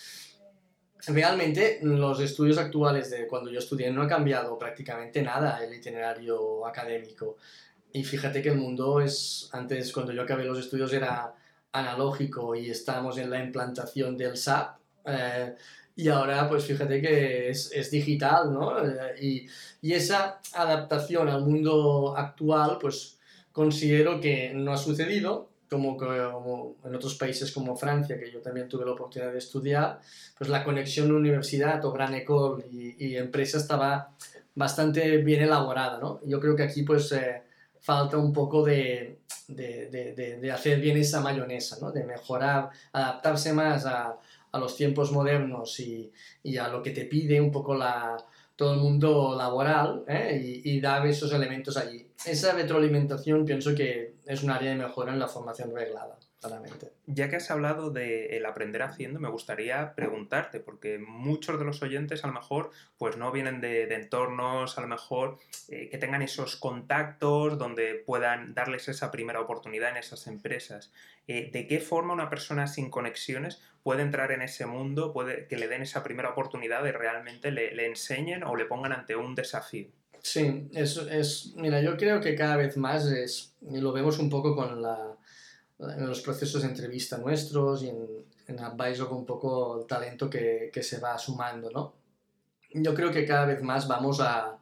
Realmente 1.07 1.79
los 1.81 2.19
estudios 2.19 2.57
actuales 2.57 3.09
de 3.09 3.27
cuando 3.27 3.49
yo 3.49 3.59
estudié 3.59 3.91
no 3.91 4.01
ha 4.01 4.07
cambiado 4.07 4.57
prácticamente 4.57 5.21
nada 5.21 5.63
el 5.63 5.73
itinerario 5.73 6.65
académico. 6.65 7.37
Y 7.93 8.03
fíjate 8.03 8.41
que 8.41 8.49
el 8.49 8.57
mundo 8.57 8.99
es, 9.01 9.49
antes 9.53 9.91
cuando 9.91 10.11
yo 10.11 10.21
acabé 10.21 10.45
los 10.45 10.59
estudios 10.59 10.91
era 10.93 11.33
analógico 11.71 12.55
y 12.55 12.69
estamos 12.69 13.17
en 13.17 13.29
la 13.29 13.43
implantación 13.43 14.17
del 14.17 14.37
SAP. 14.37 14.77
Eh, 15.05 15.55
y 15.95 16.09
ahora 16.09 16.47
pues 16.47 16.65
fíjate 16.65 17.01
que 17.01 17.49
es, 17.49 17.71
es 17.71 17.89
digital, 17.89 18.53
¿no? 18.53 18.77
Eh, 18.85 19.15
y, 19.21 19.47
y, 19.81 19.93
esa 19.93 20.39
adaptación 20.53 21.29
al 21.29 21.41
mundo 21.41 22.15
actual 22.15 22.77
pues 22.79 23.17
considero 23.51 24.19
que 24.21 24.53
no 24.53 24.73
ha 24.73 24.77
sucedido 24.77 25.49
como, 25.69 25.97
como, 25.97 26.75
en 26.83 26.95
otros 26.95 27.15
países 27.15 27.51
como 27.51 27.75
Francia, 27.75 28.19
que 28.19 28.31
yo 28.31 28.41
también 28.41 28.69
tuve 28.69 28.85
la 28.85 28.91
oportunidad 28.91 29.31
de 29.31 29.37
estudiar, 29.37 29.99
pues 30.37 30.49
la 30.49 30.63
conexión 30.63 31.11
universidad 31.11 31.83
o 31.85 31.91
gran 31.91 32.13
école 32.13 32.65
y, 32.71 33.05
y, 33.05 33.17
empresa 33.17 33.57
estaba 33.57 34.11
bastante 34.55 35.17
bien 35.17 35.41
elaborada, 35.41 35.99
¿no? 35.99 36.19
Yo 36.25 36.39
creo 36.39 36.55
que 36.55 36.63
aquí 36.63 36.83
pues 36.83 37.11
eh, 37.11 37.43
falta 37.79 38.17
un 38.17 38.33
poco 38.33 38.63
de, 38.63 39.19
de, 39.47 39.89
de, 39.89 40.37
de, 40.39 40.51
hacer 40.51 40.79
bien 40.79 40.97
esa 40.97 41.21
mayonesa, 41.21 41.77
¿no? 41.81 41.91
De 41.91 42.03
mejorar, 42.03 42.69
adaptarse 42.91 43.53
más 43.53 43.85
a, 43.85 44.17
a 44.51 44.59
los 44.59 44.75
tiempos 44.75 45.11
modernos 45.11 45.79
y, 45.79 46.11
y, 46.43 46.57
a 46.57 46.69
lo 46.69 46.81
que 46.81 46.91
te 46.91 47.05
pide 47.05 47.39
un 47.41 47.51
poco 47.51 47.75
la, 47.75 48.17
todo 48.55 48.73
el 48.73 48.79
mundo 48.79 49.35
laboral 49.37 50.03
¿eh? 50.07 50.61
y, 50.63 50.71
y 50.71 50.81
dar 50.81 51.05
esos 51.05 51.31
elementos 51.31 51.77
allí. 51.77 52.06
Esa 52.25 52.53
retroalimentación 52.53 53.45
pienso 53.45 53.75
que 53.75 54.15
es 54.25 54.43
un 54.43 54.49
área 54.49 54.71
de 54.71 54.77
mejora 54.77 55.13
en 55.13 55.19
la 55.19 55.27
formación 55.27 55.73
reglada, 55.73 56.17
claramente. 56.41 56.91
Ya 57.05 57.29
que 57.29 57.35
has 57.35 57.51
hablado 57.51 57.91
de 57.91 58.37
el 58.37 58.45
aprender 58.45 58.81
haciendo, 58.81 59.19
me 59.19 59.29
gustaría 59.29 59.93
preguntarte, 59.93 60.59
porque 60.59 60.97
muchos 60.97 61.59
de 61.59 61.65
los 61.65 61.81
oyentes 61.83 62.23
a 62.23 62.27
lo 62.27 62.33
mejor 62.33 62.71
pues 62.97 63.17
no 63.17 63.31
vienen 63.31 63.61
de, 63.61 63.85
de 63.85 63.95
entornos, 63.95 64.77
a 64.77 64.81
lo 64.81 64.87
mejor 64.87 65.37
eh, 65.69 65.89
que 65.89 65.97
tengan 65.99 66.23
esos 66.23 66.55
contactos 66.57 67.57
donde 67.57 67.95
puedan 68.05 68.53
darles 68.55 68.87
esa 68.87 69.11
primera 69.11 69.39
oportunidad 69.39 69.91
en 69.91 69.97
esas 69.97 70.25
empresas. 70.27 70.91
Eh, 71.27 71.49
¿De 71.53 71.67
qué 71.67 71.79
forma 71.79 72.13
una 72.13 72.29
persona 72.29 72.67
sin 72.67 72.89
conexiones 72.89 73.61
puede 73.83 74.01
entrar 74.01 74.31
en 74.31 74.41
ese 74.41 74.65
mundo, 74.65 75.13
puede 75.13 75.47
que 75.47 75.55
le 75.55 75.67
den 75.67 75.83
esa 75.83 76.03
primera 76.03 76.29
oportunidad 76.29 76.83
de 76.83 76.93
realmente 76.93 77.51
le, 77.51 77.73
le 77.75 77.85
enseñen 77.85 78.43
o 78.43 78.55
le 78.55 78.65
pongan 78.65 78.91
ante 78.91 79.15
un 79.15 79.35
desafío? 79.35 79.87
Sí, 80.21 80.67
es, 80.73 80.97
es, 80.97 81.53
mira, 81.55 81.81
yo 81.81 81.95
creo 81.95 82.19
que 82.19 82.35
cada 82.35 82.57
vez 82.57 82.77
más 82.77 83.05
es, 83.05 83.53
lo 83.61 83.91
vemos 83.93 84.19
un 84.19 84.29
poco 84.29 84.55
con 84.55 84.81
la, 84.81 85.15
en 85.79 86.07
los 86.07 86.21
procesos 86.21 86.61
de 86.61 86.69
entrevista 86.69 87.17
nuestros 87.17 87.83
y 87.83 87.89
en, 87.89 88.25
en 88.47 88.59
Advisor 88.59 89.11
un 89.11 89.25
poco 89.25 89.79
el 89.79 89.87
talento 89.87 90.29
que, 90.29 90.69
que 90.73 90.83
se 90.83 90.99
va 90.99 91.17
sumando, 91.17 91.69
¿no? 91.71 91.93
Yo 92.73 92.93
creo 92.93 93.11
que 93.11 93.25
cada 93.25 93.45
vez 93.45 93.61
más 93.61 93.87
vamos 93.87 94.19
a, 94.19 94.57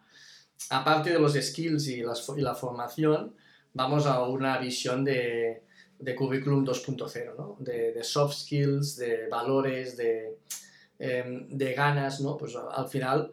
aparte 0.69 1.11
de 1.11 1.19
los 1.19 1.33
skills 1.33 1.87
y, 1.87 2.01
las, 2.01 2.27
y 2.35 2.41
la 2.41 2.55
formación, 2.55 3.35
vamos 3.73 4.05
a 4.05 4.23
una 4.23 4.57
visión 4.57 5.03
de, 5.03 5.63
de 5.99 6.15
currículum 6.15 6.65
2.0, 6.65 7.35
¿no? 7.37 7.57
De, 7.59 7.93
de, 7.93 8.03
soft 8.03 8.35
skills, 8.35 8.97
de 8.97 9.27
valores, 9.27 9.97
de, 9.97 10.37
eh, 10.99 11.45
de 11.49 11.73
ganas, 11.73 12.21
¿no? 12.21 12.37
Pues 12.37 12.55
al 12.55 12.87
final 12.87 13.31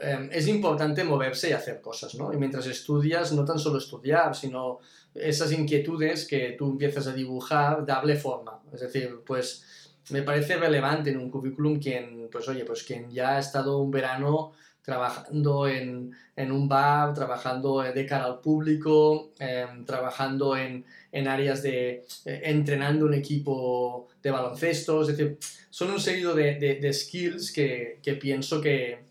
eh, 0.00 0.28
es 0.32 0.46
importante 0.46 1.02
moverse 1.04 1.50
y 1.50 1.52
hacer 1.52 1.80
cosas, 1.80 2.14
¿no? 2.14 2.32
Y 2.32 2.36
mientras 2.36 2.66
estudias, 2.66 3.32
no 3.32 3.44
tan 3.44 3.58
solo 3.58 3.78
estudiar, 3.78 4.34
sino 4.34 4.78
esas 5.14 5.52
inquietudes 5.52 6.26
que 6.26 6.54
tú 6.58 6.70
empiezas 6.70 7.06
a 7.08 7.12
dibujar, 7.12 7.84
darle 7.84 8.16
forma. 8.16 8.60
Es 8.72 8.80
decir, 8.80 9.20
pues 9.26 9.64
me 10.10 10.22
parece 10.22 10.56
relevante 10.56 11.10
en 11.10 11.18
un 11.18 11.30
currículum 11.30 11.80
quien, 11.80 12.28
pues 12.30 12.48
oye, 12.48 12.64
pues 12.64 12.84
quien 12.84 13.10
ya 13.10 13.36
ha 13.36 13.38
estado 13.40 13.78
un 13.78 13.90
verano 13.90 14.52
trabajando 14.82 15.68
en, 15.68 16.12
en 16.34 16.52
un 16.52 16.66
bar, 16.66 17.12
trabajando 17.12 17.82
de 17.82 18.06
cara 18.06 18.24
al 18.24 18.40
público, 18.40 19.32
eh, 19.38 19.66
trabajando 19.84 20.56
en, 20.56 20.86
en, 21.12 21.28
áreas 21.28 21.62
de 21.62 22.06
eh, 22.24 22.40
entrenando 22.44 23.04
un 23.04 23.12
equipo 23.12 24.08
de 24.22 24.30
baloncesto, 24.30 25.02
es 25.02 25.08
decir, 25.08 25.36
son 25.68 25.90
un 25.90 26.00
seguido 26.00 26.34
de, 26.34 26.54
de, 26.54 26.76
de 26.76 26.92
skills 26.94 27.52
que, 27.52 27.98
que 28.02 28.14
pienso 28.14 28.62
que, 28.62 29.07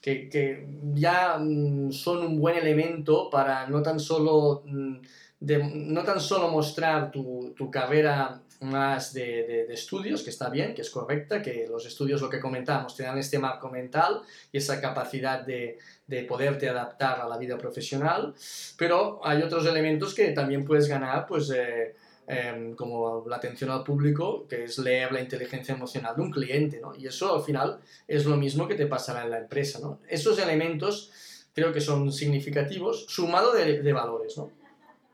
que, 0.00 0.28
que, 0.28 0.66
ya 0.94 1.38
mm, 1.38 1.92
son 1.92 2.24
un 2.24 2.40
buen 2.40 2.56
elemento 2.56 3.28
para 3.30 3.66
no 3.66 3.82
tan 3.82 4.00
solo, 4.00 4.62
mm, 4.64 4.96
de, 5.40 5.58
no 5.58 6.02
tan 6.04 6.20
solo 6.20 6.50
mostrar 6.50 7.10
tu, 7.10 7.54
tu 7.56 7.70
carrera 7.70 8.42
más 8.60 9.14
de, 9.14 9.66
de, 9.66 9.74
estudios, 9.74 10.22
que 10.22 10.30
está 10.30 10.50
bien, 10.50 10.74
que 10.74 10.82
es 10.82 10.90
correcta, 10.90 11.40
que 11.40 11.66
los 11.68 11.86
estudios, 11.86 12.20
lo 12.20 12.28
que 12.28 12.40
comentábamos, 12.40 12.94
te 12.94 13.04
dan 13.04 13.16
este 13.16 13.38
marco 13.38 13.70
mental 13.70 14.20
y 14.52 14.58
esa 14.58 14.80
capacidad 14.80 15.40
de, 15.44 15.78
de 16.06 16.24
poderte 16.24 16.68
adaptar 16.68 17.20
a 17.20 17.28
la 17.28 17.38
vida 17.38 17.56
profesional, 17.56 18.34
pero 18.76 19.20
hay 19.24 19.42
otros 19.42 19.66
elementos 19.66 20.14
que 20.14 20.32
también 20.32 20.64
puedes 20.64 20.88
ganar, 20.88 21.26
pues... 21.26 21.50
Eh, 21.50 21.94
eh, 22.32 22.74
como 22.76 23.24
la 23.28 23.36
atención 23.36 23.70
al 23.70 23.82
público, 23.82 24.46
que 24.48 24.64
es 24.64 24.78
leer 24.78 25.10
la 25.10 25.20
inteligencia 25.20 25.74
emocional 25.74 26.14
de 26.14 26.22
un 26.22 26.30
cliente, 26.30 26.80
¿no? 26.80 26.94
Y 26.94 27.06
eso 27.06 27.34
al 27.34 27.42
final 27.42 27.80
es 28.06 28.24
lo 28.24 28.36
mismo 28.36 28.68
que 28.68 28.76
te 28.76 28.86
pasará 28.86 29.24
en 29.24 29.30
la 29.30 29.38
empresa, 29.38 29.80
¿no? 29.80 29.98
Esos 30.08 30.38
elementos 30.38 31.10
creo 31.52 31.72
que 31.72 31.80
son 31.80 32.12
significativos, 32.12 33.06
sumado 33.08 33.52
de, 33.52 33.82
de 33.82 33.92
valores, 33.92 34.36
¿no? 34.36 34.52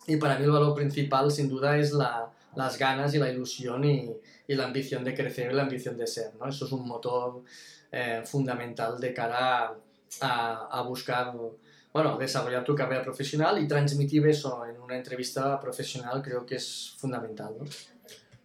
Y 0.07 0.17
para 0.17 0.39
mí 0.39 0.45
el 0.45 0.51
valor 0.51 0.75
principal, 0.75 1.31
sin 1.31 1.49
duda, 1.49 1.79
es 1.79 1.93
la, 1.93 2.31
las 2.55 2.79
ganas 2.79 3.15
y 3.15 3.19
la 3.19 3.31
ilusión 3.31 3.85
y, 3.85 4.11
y, 4.47 4.55
la 4.55 4.65
ambición 4.65 5.05
de 5.05 5.15
crecer 5.15 5.53
y 5.53 5.55
la 5.55 5.63
ambición 5.63 5.97
de 5.97 6.07
ser. 6.07 6.33
¿no? 6.39 6.49
Eso 6.49 6.67
es 6.67 6.73
un 6.73 6.87
motor 6.87 7.43
eh, 7.93 8.23
fundamental 8.25 9.01
de 9.01 9.13
cara 9.13 9.75
a, 10.21 10.69
a, 10.71 10.83
buscar, 10.83 11.35
bueno, 11.97 12.19
desarrollar 12.19 12.63
tu 12.63 12.75
carrera 12.75 13.03
profesional 13.03 13.59
y 13.63 13.67
transmitir 13.67 14.27
eso 14.27 14.67
en 14.67 14.79
una 14.81 14.97
entrevista 14.97 15.59
profesional 15.59 16.21
creo 16.23 16.45
que 16.45 16.57
es 16.57 16.95
fundamental. 16.99 17.55
¿no? 17.59 17.65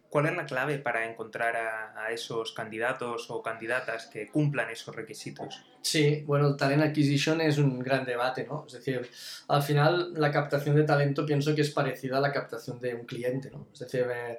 ¿Cuál 0.08 0.26
es 0.26 0.36
la 0.36 0.46
clave 0.46 0.78
para 0.78 1.10
encontrar 1.10 1.54
a, 1.56 2.04
a, 2.04 2.10
esos 2.12 2.52
candidatos 2.52 3.30
o 3.30 3.42
candidatas 3.42 4.06
que 4.06 4.26
cumplan 4.26 4.70
esos 4.70 4.96
requisitos? 4.96 5.62
Sí, 5.82 6.22
bueno, 6.26 6.48
el 6.48 6.56
talent 6.56 6.82
acquisition 6.82 7.42
es 7.42 7.58
un 7.58 7.78
gran 7.78 8.04
debate, 8.04 8.46
¿no? 8.46 8.64
Es 8.66 8.74
decir, 8.74 9.10
al 9.48 9.62
final 9.62 10.14
la 10.14 10.30
captación 10.30 10.76
de 10.76 10.84
talento 10.84 11.26
pienso 11.26 11.54
que 11.54 11.62
es 11.62 11.70
parecida 11.70 12.18
a 12.18 12.20
la 12.20 12.32
captación 12.32 12.80
de 12.80 12.94
un 12.94 13.04
cliente, 13.04 13.50
¿no? 13.50 13.68
Es 13.72 13.80
decir, 13.80 14.06
eh, 14.10 14.38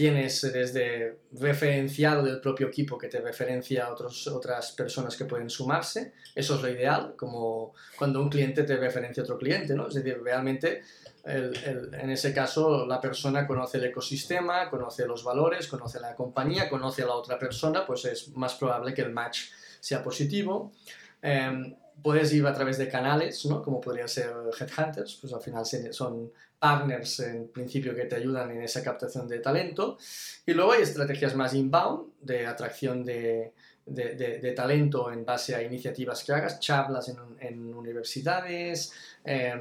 tienes 0.00 0.40
desde 0.50 1.18
referenciado 1.32 2.22
del 2.22 2.40
propio 2.40 2.68
equipo 2.68 2.96
que 2.96 3.06
te 3.08 3.20
referencia 3.20 3.84
a 3.84 3.92
otros, 3.92 4.28
otras 4.28 4.72
personas 4.72 5.14
que 5.14 5.26
pueden 5.26 5.50
sumarse, 5.50 6.14
eso 6.34 6.54
es 6.54 6.62
lo 6.62 6.70
ideal, 6.70 7.12
como 7.18 7.74
cuando 7.98 8.22
un 8.22 8.30
cliente 8.30 8.62
te 8.62 8.78
referencia 8.78 9.22
a 9.22 9.24
otro 9.24 9.36
cliente, 9.36 9.74
¿no? 9.74 9.88
Es 9.88 9.92
decir, 9.92 10.18
realmente 10.24 10.80
el, 11.22 11.54
el, 11.66 11.92
en 11.92 12.08
ese 12.08 12.32
caso, 12.32 12.86
la 12.86 12.98
persona 12.98 13.46
conoce 13.46 13.76
el 13.76 13.84
ecosistema, 13.84 14.70
conoce 14.70 15.04
los 15.06 15.22
valores, 15.22 15.68
conoce 15.68 16.00
la 16.00 16.14
compañía, 16.14 16.70
conoce 16.70 17.02
a 17.02 17.06
la 17.06 17.16
otra 17.16 17.38
persona, 17.38 17.84
pues 17.84 18.06
es 18.06 18.34
más 18.34 18.54
probable 18.54 18.94
que 18.94 19.02
el 19.02 19.12
match 19.12 19.50
sea 19.80 20.02
positivo. 20.02 20.72
Eh, 21.20 21.76
puedes 22.02 22.32
ir 22.32 22.46
a 22.46 22.54
través 22.54 22.78
de 22.78 22.88
canales, 22.88 23.44
¿no? 23.44 23.62
como 23.62 23.82
podrían 23.82 24.08
ser 24.08 24.32
headhunters, 24.58 25.18
pues 25.20 25.34
al 25.34 25.42
final 25.42 25.66
son 25.90 26.32
partners 26.60 27.20
en 27.20 27.48
principio 27.48 27.94
que 27.94 28.04
te 28.04 28.14
ayudan 28.14 28.50
en 28.52 28.62
esa 28.62 28.84
captación 28.84 29.26
de 29.26 29.40
talento. 29.40 29.98
Y 30.46 30.52
luego 30.52 30.72
hay 30.72 30.82
estrategias 30.82 31.34
más 31.34 31.54
inbound 31.54 32.12
de 32.20 32.46
atracción 32.46 33.04
de, 33.04 33.52
de, 33.86 34.52
talento 34.52 35.10
en 35.10 35.24
base 35.24 35.54
a 35.54 35.62
iniciativas 35.62 36.22
que 36.22 36.32
hagas, 36.32 36.60
charlas 36.60 37.08
en, 37.08 37.16
en 37.40 37.74
universidades, 37.74 38.92
eh, 39.24 39.54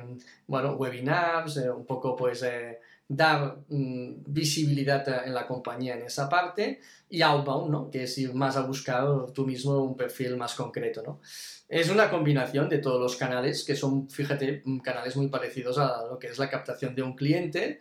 bueno, 0.48 0.74
webinars, 0.74 1.58
eh, 1.58 1.72
un 1.72 1.86
poco 1.86 2.16
pues 2.16 2.44
eh, 2.44 2.80
dar 3.10 3.58
mm, 3.68 4.24
visibilidad 4.28 5.26
en 5.26 5.34
la 5.34 5.48
compañía 5.48 5.96
en 5.96 6.04
esa 6.04 6.30
parte 6.30 6.80
y 7.10 7.24
outbound, 7.24 7.72
¿no? 7.72 7.90
que 7.90 8.04
es 8.04 8.16
ir 8.20 8.36
más 8.36 8.56
a 8.56 8.62
buscar 8.62 9.04
tú 9.34 9.48
mismo 9.48 9.80
un 9.80 9.98
perfil 9.98 10.38
más 10.38 10.54
concreto. 10.54 11.02
¿no? 11.02 11.20
Es 11.68 11.90
una 11.90 12.10
combinación 12.12 12.70
de 12.70 12.78
todos 12.78 13.02
los 13.02 13.16
canales 13.16 13.64
que 13.64 13.76
son, 13.76 14.08
fíjate, 14.10 14.64
canales 14.84 15.18
muy 15.18 15.28
parecidos 15.28 15.80
a 15.80 16.06
lo 16.06 16.20
que 16.20 16.28
es 16.28 16.38
la 16.38 16.50
captación 16.52 16.94
de 16.94 17.02
un 17.02 17.16
cliente 17.16 17.80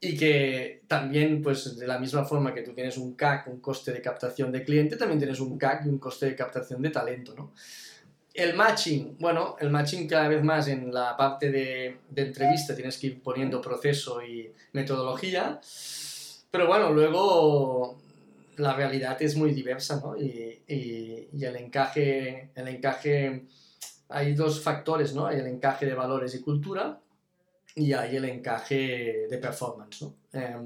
y 0.00 0.16
que 0.16 0.82
también, 0.86 1.42
pues 1.42 1.76
de 1.76 1.86
la 1.86 1.98
misma 1.98 2.24
forma 2.24 2.54
que 2.54 2.62
tú 2.62 2.72
tienes 2.72 2.96
un 2.96 3.14
CAC, 3.14 3.48
un 3.48 3.60
coste 3.60 3.92
de 3.92 4.00
captación 4.00 4.50
de 4.50 4.64
cliente, 4.64 4.96
también 4.96 5.18
tienes 5.18 5.40
un 5.40 5.58
CAC 5.58 5.84
y 5.84 5.88
un 5.90 5.98
coste 5.98 6.26
de 6.26 6.36
captación 6.36 6.80
de 6.80 6.90
talento, 6.90 7.34
¿no? 7.34 7.52
El 8.34 8.54
matching, 8.54 9.16
bueno, 9.20 9.54
el 9.60 9.70
matching 9.70 10.08
cada 10.08 10.26
vez 10.26 10.42
más 10.42 10.66
en 10.66 10.92
la 10.92 11.16
parte 11.16 11.52
de, 11.52 11.98
entrevista 12.16 12.74
tienes 12.74 12.98
que 12.98 13.06
ir 13.06 13.22
poniendo 13.22 13.60
proceso 13.60 14.20
y 14.24 14.52
metodología, 14.72 15.60
pero 16.50 16.66
bueno, 16.66 16.92
luego 16.92 17.96
la 18.56 18.74
realidad 18.74 19.16
es 19.22 19.36
muy 19.36 19.52
diversa, 19.52 20.00
¿no? 20.04 20.16
Y, 20.16 20.62
y, 20.66 21.44
el 21.44 21.56
encaje, 21.56 22.50
el 22.56 22.66
encaje, 22.66 23.44
hay 24.08 24.34
dos 24.34 24.60
factores, 24.60 25.14
¿no? 25.14 25.26
Hay 25.26 25.38
el 25.38 25.46
encaje 25.46 25.86
de 25.86 25.94
valores 25.94 26.34
y 26.34 26.40
cultura, 26.40 26.98
y 27.76 27.92
hay 27.92 28.16
el 28.16 28.24
encaje 28.24 29.26
de 29.28 29.38
performance. 29.38 30.06
Eh, 30.32 30.56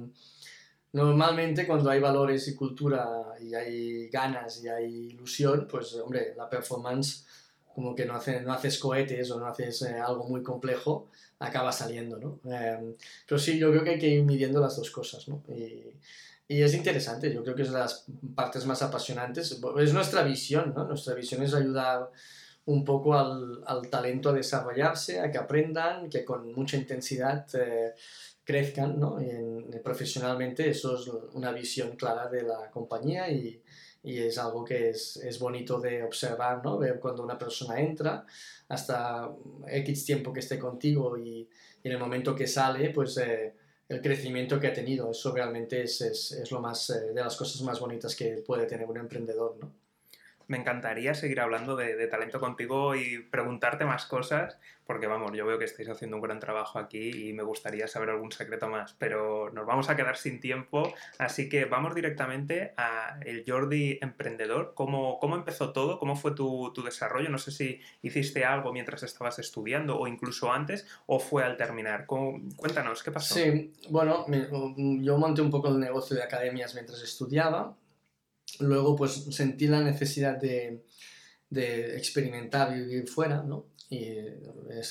normalmente 0.93 1.67
cuando 1.67 1.91
hay 1.91 2.01
valores 2.01 2.49
y 2.49 2.55
cultura 2.55 3.35
y 3.41 3.55
hay 3.55 4.09
ganas 4.09 4.63
y 4.63 4.69
hay 4.69 4.85
ilusión, 5.11 5.67
pues 5.71 5.95
hombre, 5.95 6.35
la 6.37 6.49
performance 6.49 7.27
como 7.75 7.95
que 7.95 8.05
no, 8.05 8.15
hace, 8.15 8.41
no 8.41 8.53
haces 8.53 8.79
cohetes 8.79 9.31
o 9.31 9.39
no 9.39 9.47
haces 9.47 9.83
eh, 9.83 9.99
algo 9.99 10.25
muy 10.29 10.43
complejo, 10.43 11.09
acaba 11.39 11.71
saliendo, 11.73 12.19
¿no? 12.19 12.41
Eh, 12.53 12.97
pero 13.27 13.39
sí, 13.39 13.59
yo 13.59 13.71
creo 13.71 13.85
que 13.85 13.91
hay 13.91 13.99
que 13.99 14.09
ir 14.09 14.25
midiendo 14.25 14.61
las 14.61 14.77
dos 14.77 14.91
cosas, 14.91 15.29
¿no? 15.29 15.43
Y, 15.49 15.85
y 16.49 16.63
es 16.63 16.75
interesante, 16.75 17.33
yo 17.33 17.45
creo 17.45 17.55
que 17.55 17.63
es 17.63 17.71
de 17.71 17.79
las 17.79 18.07
partes 18.35 18.65
más 18.65 18.81
apasionantes. 18.81 19.61
Es 19.79 19.93
nuestra 19.93 20.23
visión, 20.23 20.73
¿no? 20.75 20.85
Nuestra 20.85 21.15
visión 21.15 21.43
es 21.43 21.53
ayudar 21.53 22.11
un 22.65 22.85
poco 22.85 23.15
al, 23.15 23.63
al, 23.67 23.89
talento 23.89 24.31
a 24.31 24.33
desarrollarse, 24.33 25.21
a 25.21 25.31
que 25.31 25.39
aprendan, 25.39 26.09
que 26.09 26.25
con 26.25 26.53
mucha 26.53 26.77
intensidad 26.77 27.47
eh, 27.55 27.95
crezcan, 28.45 28.99
¿no? 28.99 29.21
Y 29.23 29.29
en, 29.29 29.81
profesionalmente 29.85 30.69
eso 30.71 30.99
es 30.99 31.07
una 31.35 31.53
visión 31.53 31.97
clara 31.97 32.29
de 32.29 32.43
la 32.43 32.71
compañía 32.71 33.31
y, 33.31 33.63
y 34.09 34.19
es 34.21 34.39
algo 34.39 34.65
que 34.65 34.89
es, 34.89 35.17
es, 35.19 35.39
bonito 35.39 35.79
de 35.79 36.03
observar, 36.03 36.65
¿no? 36.65 36.79
Ver 36.79 36.99
cuando 36.99 37.23
una 37.23 37.39
persona 37.39 37.79
entra, 37.79 38.25
hasta 38.69 39.31
X 39.67 40.05
tiempo 40.07 40.33
que 40.33 40.41
esté 40.41 40.59
contigo 40.59 41.19
y, 41.19 41.47
y 41.83 41.89
en 41.89 41.93
el 41.93 41.99
momento 41.99 42.35
que 42.35 42.47
sale, 42.47 42.89
pues 42.89 43.19
eh, 43.19 43.55
el 43.87 44.01
crecimiento 44.01 44.59
que 44.59 44.69
ha 44.69 44.73
tenido, 44.73 45.11
eso 45.11 45.31
realmente 45.35 45.83
es, 45.83 46.01
es, 46.01 46.33
es 46.33 46.51
lo 46.51 46.61
más, 46.61 46.89
eh, 46.89 47.13
de 47.13 47.23
las 47.23 47.37
cosas 47.37 47.61
más 47.61 47.81
bonitas 47.81 48.17
que 48.17 48.43
puede 48.47 48.65
tener 48.65 48.89
un 48.89 48.97
emprendedor, 48.97 49.59
¿no? 49.61 49.75
Me 50.49 50.57
encantaría 50.57 51.15
seguir 51.15 51.41
hablando 51.41 51.77
de, 51.77 52.07
talento 52.09 52.41
contigo 52.41 52.97
y 52.97 53.19
preguntarte 53.19 53.85
más 53.85 54.07
cosas, 54.07 54.59
porque 54.87 55.07
vamos, 55.07 55.33
yo 55.37 55.47
veo 55.47 55.59
que 55.59 55.67
estáis 55.67 55.91
haciendo 55.91 56.17
un 56.17 56.23
gran 56.23 56.41
trabajo 56.41 56.79
aquí 56.79 57.29
y 57.29 57.33
me 57.35 57.43
gustaría 57.43 57.87
saber 57.87 58.09
algún 58.09 58.33
secreto 58.33 58.67
más, 58.67 58.95
pero 58.99 59.51
nos 59.51 59.67
vamos 59.67 59.91
a 59.91 59.97
quedar 59.97 60.17
sin 60.17 60.41
tiempo, 60.41 60.91
así 61.19 61.51
que 61.51 61.67
vamos 61.67 61.95
directamente 61.95 62.73
a 62.79 63.21
el 63.27 63.45
Jordi 63.47 63.99
emprendedor. 64.01 64.73
¿Cómo, 64.75 65.19
cómo 65.19 65.37
empezó 65.37 65.75
todo? 65.75 65.99
¿Cómo 65.99 66.17
fue 66.17 66.33
tu, 66.33 66.73
tu, 66.73 66.83
desarrollo? 66.83 67.29
No 67.29 67.39
sé 67.39 67.51
si 67.51 67.81
hiciste 68.01 68.47
algo 68.47 68.73
mientras 68.73 69.03
estabas 69.03 69.39
estudiando 69.39 69.99
o 69.99 70.07
incluso 70.07 70.51
antes 70.51 70.89
o 71.05 71.21
fue 71.21 71.45
al 71.45 71.59
terminar. 71.59 72.07
Cuéntanos, 72.07 73.03
¿qué 73.03 73.13
pasó? 73.13 73.35
Sí, 73.35 73.75
bueno, 73.91 74.25
yo 74.27 75.19
monté 75.19 75.43
un 75.43 75.51
poco 75.51 75.69
el 75.69 75.79
negocio 75.79 76.17
de 76.17 76.23
academias 76.23 76.75
mientras 76.75 77.03
estudiaba 77.03 77.77
Luego, 78.61 78.97
pues 78.97 79.27
sentí 79.31 79.67
la 79.67 79.81
necesidad 79.81 80.37
de, 80.37 80.85
de 81.51 81.97
experimentar 81.97 82.77
y 82.77 82.81
vivir 82.81 83.09
fuera, 83.09 83.43
¿no? 83.43 83.67
y 83.91 84.19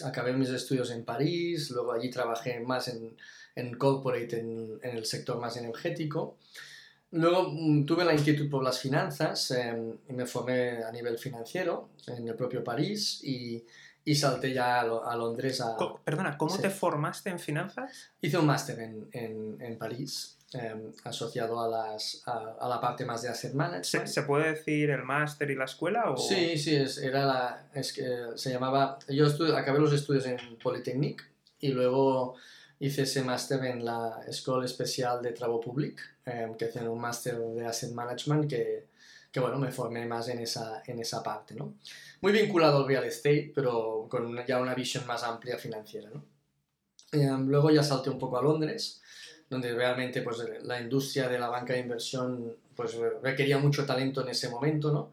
acabé 0.03 0.33
mis 0.33 0.49
estudios 0.49 0.89
en 0.91 1.05
París, 1.05 1.69
luego 1.71 1.93
allí 1.93 2.09
trabajé 2.09 2.59
más 2.59 2.87
en, 2.87 3.15
en 3.55 3.77
corporate, 3.77 4.39
en, 4.39 4.79
en, 4.81 4.97
el 4.97 5.05
sector 5.05 5.39
más 5.39 5.55
energético. 5.57 6.37
Luego 7.11 7.49
mm, 7.51 7.85
tuve 7.85 8.03
la 8.03 8.13
inquietud 8.13 8.49
por 8.49 8.63
las 8.63 8.79
finanzas 8.79 9.51
em, 9.51 9.97
y 10.09 10.13
me 10.13 10.25
formé 10.25 10.83
a 10.83 10.91
nivel 10.91 11.17
financiero 11.19 11.89
en 12.07 12.27
el 12.27 12.35
propio 12.35 12.63
París 12.63 13.21
y, 13.23 13.63
y 14.03 14.15
salté 14.15 14.51
ya 14.53 14.81
a, 14.81 15.15
Londres 15.15 15.61
a... 15.61 15.77
Perdona, 16.03 16.37
¿cómo 16.37 16.57
te 16.57 16.71
formaste 16.71 17.29
en 17.29 17.39
finanzas? 17.39 18.11
Hice 18.19 18.37
un 18.37 18.47
máster 18.47 18.79
en, 18.79 19.07
en, 19.11 19.61
en 19.61 19.77
París 19.77 20.36
Em, 20.53 20.93
asociado 21.03 21.59
a, 21.59 21.67
las, 21.67 22.23
a, 22.25 22.69
la 22.69 22.79
parte 22.79 23.03
más 23.03 23.21
de 23.21 23.27
asset 23.27 23.53
management. 23.53 24.07
¿Se, 24.07 24.21
puede 24.21 24.53
decir 24.53 24.89
el 24.91 25.03
máster 25.03 25.51
y 25.51 25.55
la 25.55 25.65
escuela? 25.65 26.09
O... 26.09 26.15
Sí, 26.15 26.57
sí, 26.57 26.73
es, 26.73 26.99
era 26.99 27.25
la, 27.25 27.69
es 27.73 27.91
que 27.91 28.07
se 28.35 28.51
llamaba... 28.51 28.97
Yo 29.09 29.27
acabé 29.57 29.79
los 29.79 29.91
estudios 29.91 30.25
en 30.25 30.57
Polytechnic 30.57 31.29
y 31.59 31.73
luego 31.73 32.35
hice 32.79 33.01
ese 33.01 33.23
máster 33.23 33.61
en 33.65 33.83
la 33.83 34.21
Escuela 34.25 34.63
Especial 34.63 35.21
de 35.21 35.33
Trabajo 35.33 35.59
Público, 35.59 36.01
em, 36.23 36.55
que 36.55 36.65
hacían 36.65 36.87
un 36.87 37.01
máster 37.01 37.37
de 37.37 37.65
asset 37.65 37.91
management 37.91 38.49
que, 38.49 38.87
que, 39.29 39.41
bueno, 39.41 39.59
me 39.59 39.69
formé 39.69 40.05
más 40.05 40.29
en 40.29 40.39
esa, 40.39 40.81
en 40.85 40.99
esa 40.99 41.21
parte, 41.21 41.55
¿no? 41.55 41.73
Muy 42.21 42.31
vinculado 42.31 42.77
al 42.77 42.87
real 42.87 43.03
estate, 43.03 43.51
pero 43.53 44.07
con 44.09 44.45
ya 44.45 44.61
una 44.61 44.73
visión 44.73 45.05
más 45.05 45.23
amplia 45.23 45.57
financiera, 45.57 46.09
¿no? 46.09 46.23
Em, 47.11 47.47
luego 47.49 47.69
ya 47.69 47.83
salté 47.83 48.09
un 48.09 48.19
poco 48.19 48.37
a 48.37 48.41
Londres, 48.41 49.01
donde 49.49 49.73
realmente 49.73 50.21
pues, 50.21 50.43
la 50.63 50.81
industria 50.81 51.27
de 51.29 51.39
la 51.39 51.49
banca 51.49 51.73
de 51.73 51.79
inversión 51.79 52.55
pues, 52.75 52.97
requería 53.21 53.57
mucho 53.57 53.85
talento 53.85 54.21
en 54.21 54.29
ese 54.29 54.49
momento, 54.49 54.91
¿no? 54.91 55.11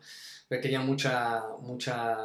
requería 0.48 0.80
mucha, 0.80 1.42
mucha, 1.60 2.16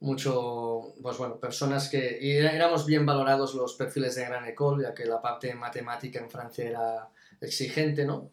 mucho, 0.00 0.94
pues 1.02 1.18
bueno, 1.18 1.38
personas 1.38 1.88
que, 1.88 2.18
y 2.20 2.32
éramos 2.32 2.86
bien 2.86 3.06
valorados 3.06 3.54
los 3.54 3.74
perfiles 3.74 4.14
de 4.14 4.24
Gran 4.24 4.46
École, 4.46 4.84
ya 4.84 4.94
que 4.94 5.04
la 5.04 5.20
parte 5.20 5.54
matemática 5.54 6.18
en 6.18 6.30
Francia 6.30 6.68
era 6.68 7.08
exigente, 7.40 8.04
¿no? 8.04 8.30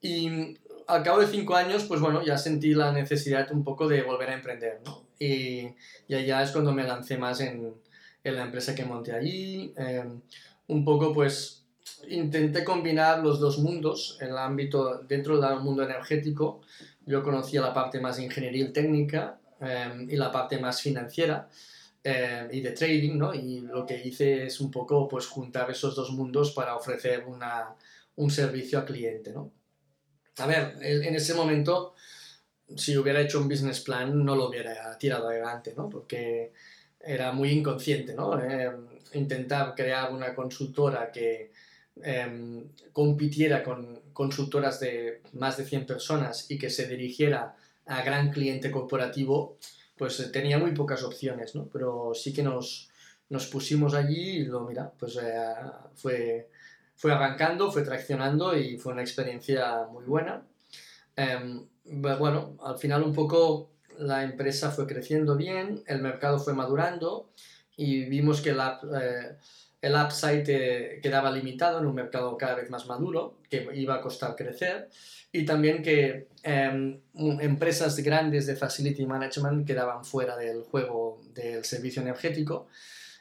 Y 0.00 0.56
al 0.86 1.02
cabo 1.02 1.20
de 1.20 1.26
cinco 1.26 1.54
años, 1.56 1.84
pues 1.84 2.00
bueno, 2.00 2.24
ya 2.24 2.38
sentí 2.38 2.74
la 2.74 2.92
necesidad 2.92 3.50
un 3.52 3.64
poco 3.64 3.88
de 3.88 4.02
volver 4.02 4.30
a 4.30 4.34
emprender, 4.34 4.80
¿no? 4.84 5.08
Y, 5.18 5.68
y 6.06 6.14
allá 6.14 6.42
es 6.42 6.52
cuando 6.52 6.72
me 6.72 6.84
lancé 6.84 7.18
más 7.18 7.40
en, 7.40 7.74
en 8.22 8.36
la 8.36 8.44
empresa 8.44 8.74
que 8.74 8.84
monté 8.84 9.12
allí, 9.12 9.74
eh, 9.76 10.04
un 10.68 10.84
poco 10.84 11.12
pues 11.12 11.57
intenté 12.08 12.64
combinar 12.64 13.20
los 13.20 13.40
dos 13.40 13.58
mundos, 13.58 14.18
el 14.20 14.36
ámbito, 14.36 15.02
dentro 15.08 15.40
del 15.40 15.60
mundo 15.60 15.82
energético, 15.82 16.60
yo 17.06 17.22
conocía 17.22 17.60
la 17.60 17.74
parte 17.74 18.00
más 18.00 18.18
ingeniería 18.18 18.72
técnica 18.72 19.40
em, 19.60 20.08
y 20.10 20.16
la 20.16 20.30
parte 20.30 20.58
más 20.58 20.80
financiera 20.80 21.48
em, 22.04 22.48
y 22.52 22.60
de 22.60 22.72
trading, 22.72 23.18
¿no? 23.18 23.34
Y 23.34 23.60
lo 23.60 23.86
que 23.86 24.00
hice 24.06 24.46
es 24.46 24.60
un 24.60 24.70
poco, 24.70 25.08
pues, 25.08 25.26
juntar 25.26 25.70
esos 25.70 25.94
dos 25.96 26.10
mundos 26.10 26.52
para 26.52 26.76
ofrecer 26.76 27.24
una, 27.26 27.74
un 28.16 28.30
servicio 28.30 28.78
al 28.78 28.84
cliente, 28.84 29.32
¿no? 29.32 29.52
A 30.38 30.46
ver, 30.46 30.76
en 30.80 31.14
ese 31.14 31.34
momento, 31.34 31.94
si 32.76 32.96
hubiera 32.96 33.20
hecho 33.20 33.40
un 33.40 33.48
business 33.48 33.80
plan, 33.80 34.24
no 34.24 34.36
lo 34.36 34.48
hubiera 34.48 34.96
tirado 34.98 35.28
adelante, 35.28 35.74
¿no? 35.76 35.88
Porque 35.88 36.52
era 37.00 37.32
muy 37.32 37.50
inconsciente, 37.50 38.14
¿no? 38.14 38.40
Em, 38.40 38.86
intentar 39.14 39.74
crear 39.74 40.12
una 40.12 40.34
consultora 40.34 41.10
que 41.10 41.50
Em, 42.02 42.68
compitiera 42.92 43.62
con 43.62 44.00
consultoras 44.12 44.80
de 44.80 45.22
más 45.32 45.56
de 45.56 45.64
100 45.64 45.86
personas 45.86 46.50
y 46.50 46.58
que 46.58 46.70
se 46.70 46.86
dirigiera 46.86 47.56
a 47.86 48.02
gran 48.02 48.30
cliente 48.30 48.70
corporativo, 48.70 49.58
pues 49.96 50.20
eh, 50.20 50.28
tenía 50.28 50.58
muy 50.58 50.72
pocas 50.72 51.02
opciones, 51.02 51.54
¿no? 51.54 51.68
Pero 51.72 52.12
sí 52.14 52.32
que 52.32 52.42
nos, 52.42 52.90
nos 53.28 53.46
pusimos 53.46 53.94
allí 53.94 54.38
y 54.38 54.44
lo, 54.44 54.60
mira, 54.60 54.92
pues 54.98 55.16
eh, 55.16 55.44
fue, 55.94 56.50
fue 56.96 57.12
arrancando, 57.12 57.70
fue 57.70 57.82
traccionando 57.82 58.56
y 58.56 58.78
fue 58.78 58.92
una 58.92 59.02
experiencia 59.02 59.86
muy 59.90 60.04
buena. 60.04 60.42
Em, 61.16 61.66
bueno, 61.84 62.56
al 62.62 62.78
final 62.78 63.02
un 63.02 63.14
poco 63.14 63.70
la 63.98 64.22
empresa 64.22 64.70
fue 64.70 64.86
creciendo 64.86 65.36
bien, 65.36 65.82
el 65.86 66.00
mercado 66.00 66.38
fue 66.38 66.54
madurando 66.54 67.30
y 67.76 68.04
vimos 68.04 68.40
que 68.40 68.52
la... 68.52 68.80
Eh, 69.00 69.36
el 69.80 69.94
upside 69.94 71.00
quedaba 71.00 71.30
limitado 71.30 71.78
en 71.78 71.86
un 71.86 71.94
mercado 71.94 72.36
cada 72.36 72.54
vez 72.54 72.70
más 72.70 72.86
maduro, 72.86 73.38
que 73.48 73.68
iba 73.74 73.94
a 73.94 74.00
costar 74.00 74.34
crecer, 74.34 74.88
y 75.30 75.44
también 75.44 75.82
que 75.82 76.28
em, 76.42 77.00
empresas 77.14 77.96
grandes 77.98 78.46
de 78.46 78.56
facility 78.56 79.06
management 79.06 79.66
quedaban 79.66 80.04
fuera 80.04 80.36
del 80.36 80.62
juego 80.62 81.20
del 81.34 81.64
servicio 81.64 82.02
energético 82.02 82.68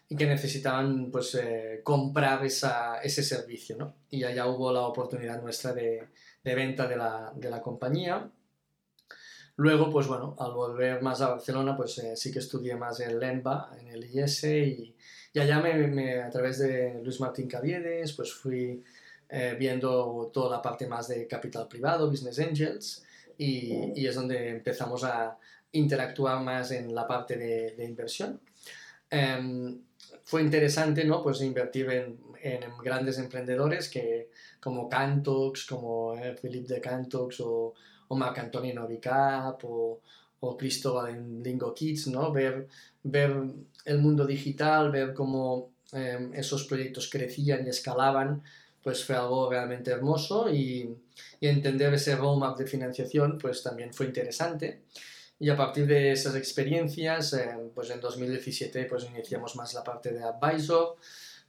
y 0.10 0.16
que 0.16 0.26
necesitaban 0.26 1.12
pues, 1.12 1.36
eh, 1.36 1.82
comprar 1.84 2.46
esa, 2.46 3.02
ese 3.02 3.24
servicio. 3.24 3.76
¿no? 3.78 3.96
Y 4.10 4.24
allá 4.24 4.48
hubo 4.48 4.72
la 4.72 4.82
oportunidad 4.82 5.42
nuestra 5.42 5.74
de, 5.74 6.08
de 6.44 6.56
venta 6.56 6.88
de 6.88 6.96
la, 6.96 7.34
de 7.36 7.50
la, 7.50 7.62
compañía. 7.62 8.32
Luego, 9.58 9.90
pues 9.90 10.08
bueno, 10.08 10.36
al 10.40 10.54
volver 10.54 11.02
más 11.02 11.20
a 11.22 11.30
Barcelona, 11.30 11.76
pues 11.76 11.98
eh, 11.98 12.16
sí 12.16 12.32
que 12.32 12.40
estudié 12.40 12.76
más 12.76 13.00
en 13.00 13.20
LENBA, 13.20 13.72
en 13.80 13.88
el 13.88 14.06
IS, 14.06 14.44
y, 14.46 14.96
y 15.38 15.40
allá 15.40 15.60
me, 15.60 16.20
a 16.20 16.32
través 16.32 16.58
de 16.58 17.00
Luis 17.04 17.20
Martín 17.20 17.48
Caviedes, 17.48 18.12
pues 18.14 18.34
fui 18.34 18.84
eh, 19.30 19.56
viendo 19.60 20.32
toda 20.34 20.50
la 20.50 20.64
parte 20.64 20.88
más 20.88 21.10
de 21.10 21.28
capital 21.28 21.68
privado, 21.68 22.10
Business 22.10 22.40
Angels, 22.40 23.06
y, 23.38 23.92
y, 23.96 24.08
es 24.08 24.16
donde 24.16 24.50
empezamos 24.50 25.04
a 25.04 25.38
interactuar 25.74 26.42
más 26.44 26.72
en 26.72 26.96
la 26.96 27.06
parte 27.06 27.38
de, 27.38 27.76
de 27.76 27.86
inversión. 27.86 28.42
Em, 29.12 29.80
fue 30.24 30.42
interesante, 30.42 31.06
¿no? 31.06 31.22
Pues 31.22 31.40
invertir 31.44 31.88
en, 31.92 32.18
en, 32.42 32.62
grandes 32.84 33.20
emprendedores 33.20 33.90
que, 33.90 34.32
como 34.60 34.90
Cantox, 34.90 35.68
como 35.68 36.18
eh, 36.18 36.36
Philippe 36.42 36.74
de 36.74 36.82
Cantox 36.82 37.42
o, 37.42 37.76
o 38.08 38.16
Marc 38.16 38.40
Antonio 38.40 38.74
Novicap 38.74 39.64
o, 39.66 40.02
o 40.40 40.58
Cristóbal 40.58 41.12
en 41.12 41.44
Lingo 41.44 41.76
Kids, 41.76 42.08
¿no? 42.08 42.32
Ver, 42.32 42.68
ver 43.04 43.36
el 43.88 44.00
mundo 44.00 44.26
digital, 44.26 44.92
ver 44.92 45.14
cómo 45.14 45.72
em, 45.94 46.34
esos 46.34 46.66
proyectos 46.66 47.10
crecían 47.10 47.66
y 47.66 47.70
escalaban, 47.70 48.44
pues 48.84 49.04
fue 49.04 49.16
algo 49.16 49.50
realmente 49.50 49.92
hermoso 49.92 50.50
y, 50.50 50.96
y, 51.40 51.48
entender 51.48 51.94
ese 51.94 52.16
roadmap 52.16 52.58
de 52.58 52.68
financiación, 52.68 53.38
pues 53.38 53.64
también 53.64 53.94
fue 53.94 54.06
interesante. 54.08 54.82
Y 55.40 55.50
a 55.50 55.56
partir 55.56 55.88
de 55.88 56.12
esas 56.12 56.36
experiencias, 56.36 57.34
em, 57.34 57.70
pues 57.74 57.90
en 57.90 58.02
2017 58.02 58.86
pues 58.86 59.06
iniciamos 59.06 59.56
más 59.56 59.74
la 59.74 59.84
parte 59.84 60.12
de 60.12 60.24
advisor 60.24 60.98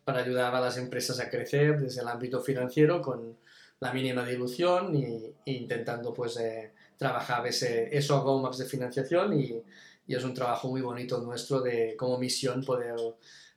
para 0.04 0.20
ayudar 0.20 0.54
a 0.54 0.60
las 0.60 0.78
empresas 0.78 1.20
a 1.20 1.28
crecer 1.30 1.80
desde 1.80 2.00
el 2.02 2.08
ámbito 2.08 2.40
financiero 2.40 3.02
con 3.02 3.36
la 3.80 3.92
mínima 3.92 4.24
dilución 4.24 4.94
y, 4.96 5.34
intentando 5.46 6.12
pues 6.14 6.36
eh, 6.38 6.72
trabajar 6.96 7.46
ese, 7.46 7.96
esos 7.96 8.22
roadmaps 8.22 8.58
de 8.58 8.64
financiación 8.66 9.38
y, 9.40 9.62
y, 10.08 10.14
es 10.14 10.24
un 10.24 10.34
trabajo 10.34 10.68
muy 10.68 10.80
bonito 10.80 11.20
nuestro 11.20 11.60
de 11.60 11.94
como 11.96 12.18
misión 12.18 12.64
poder 12.64 12.96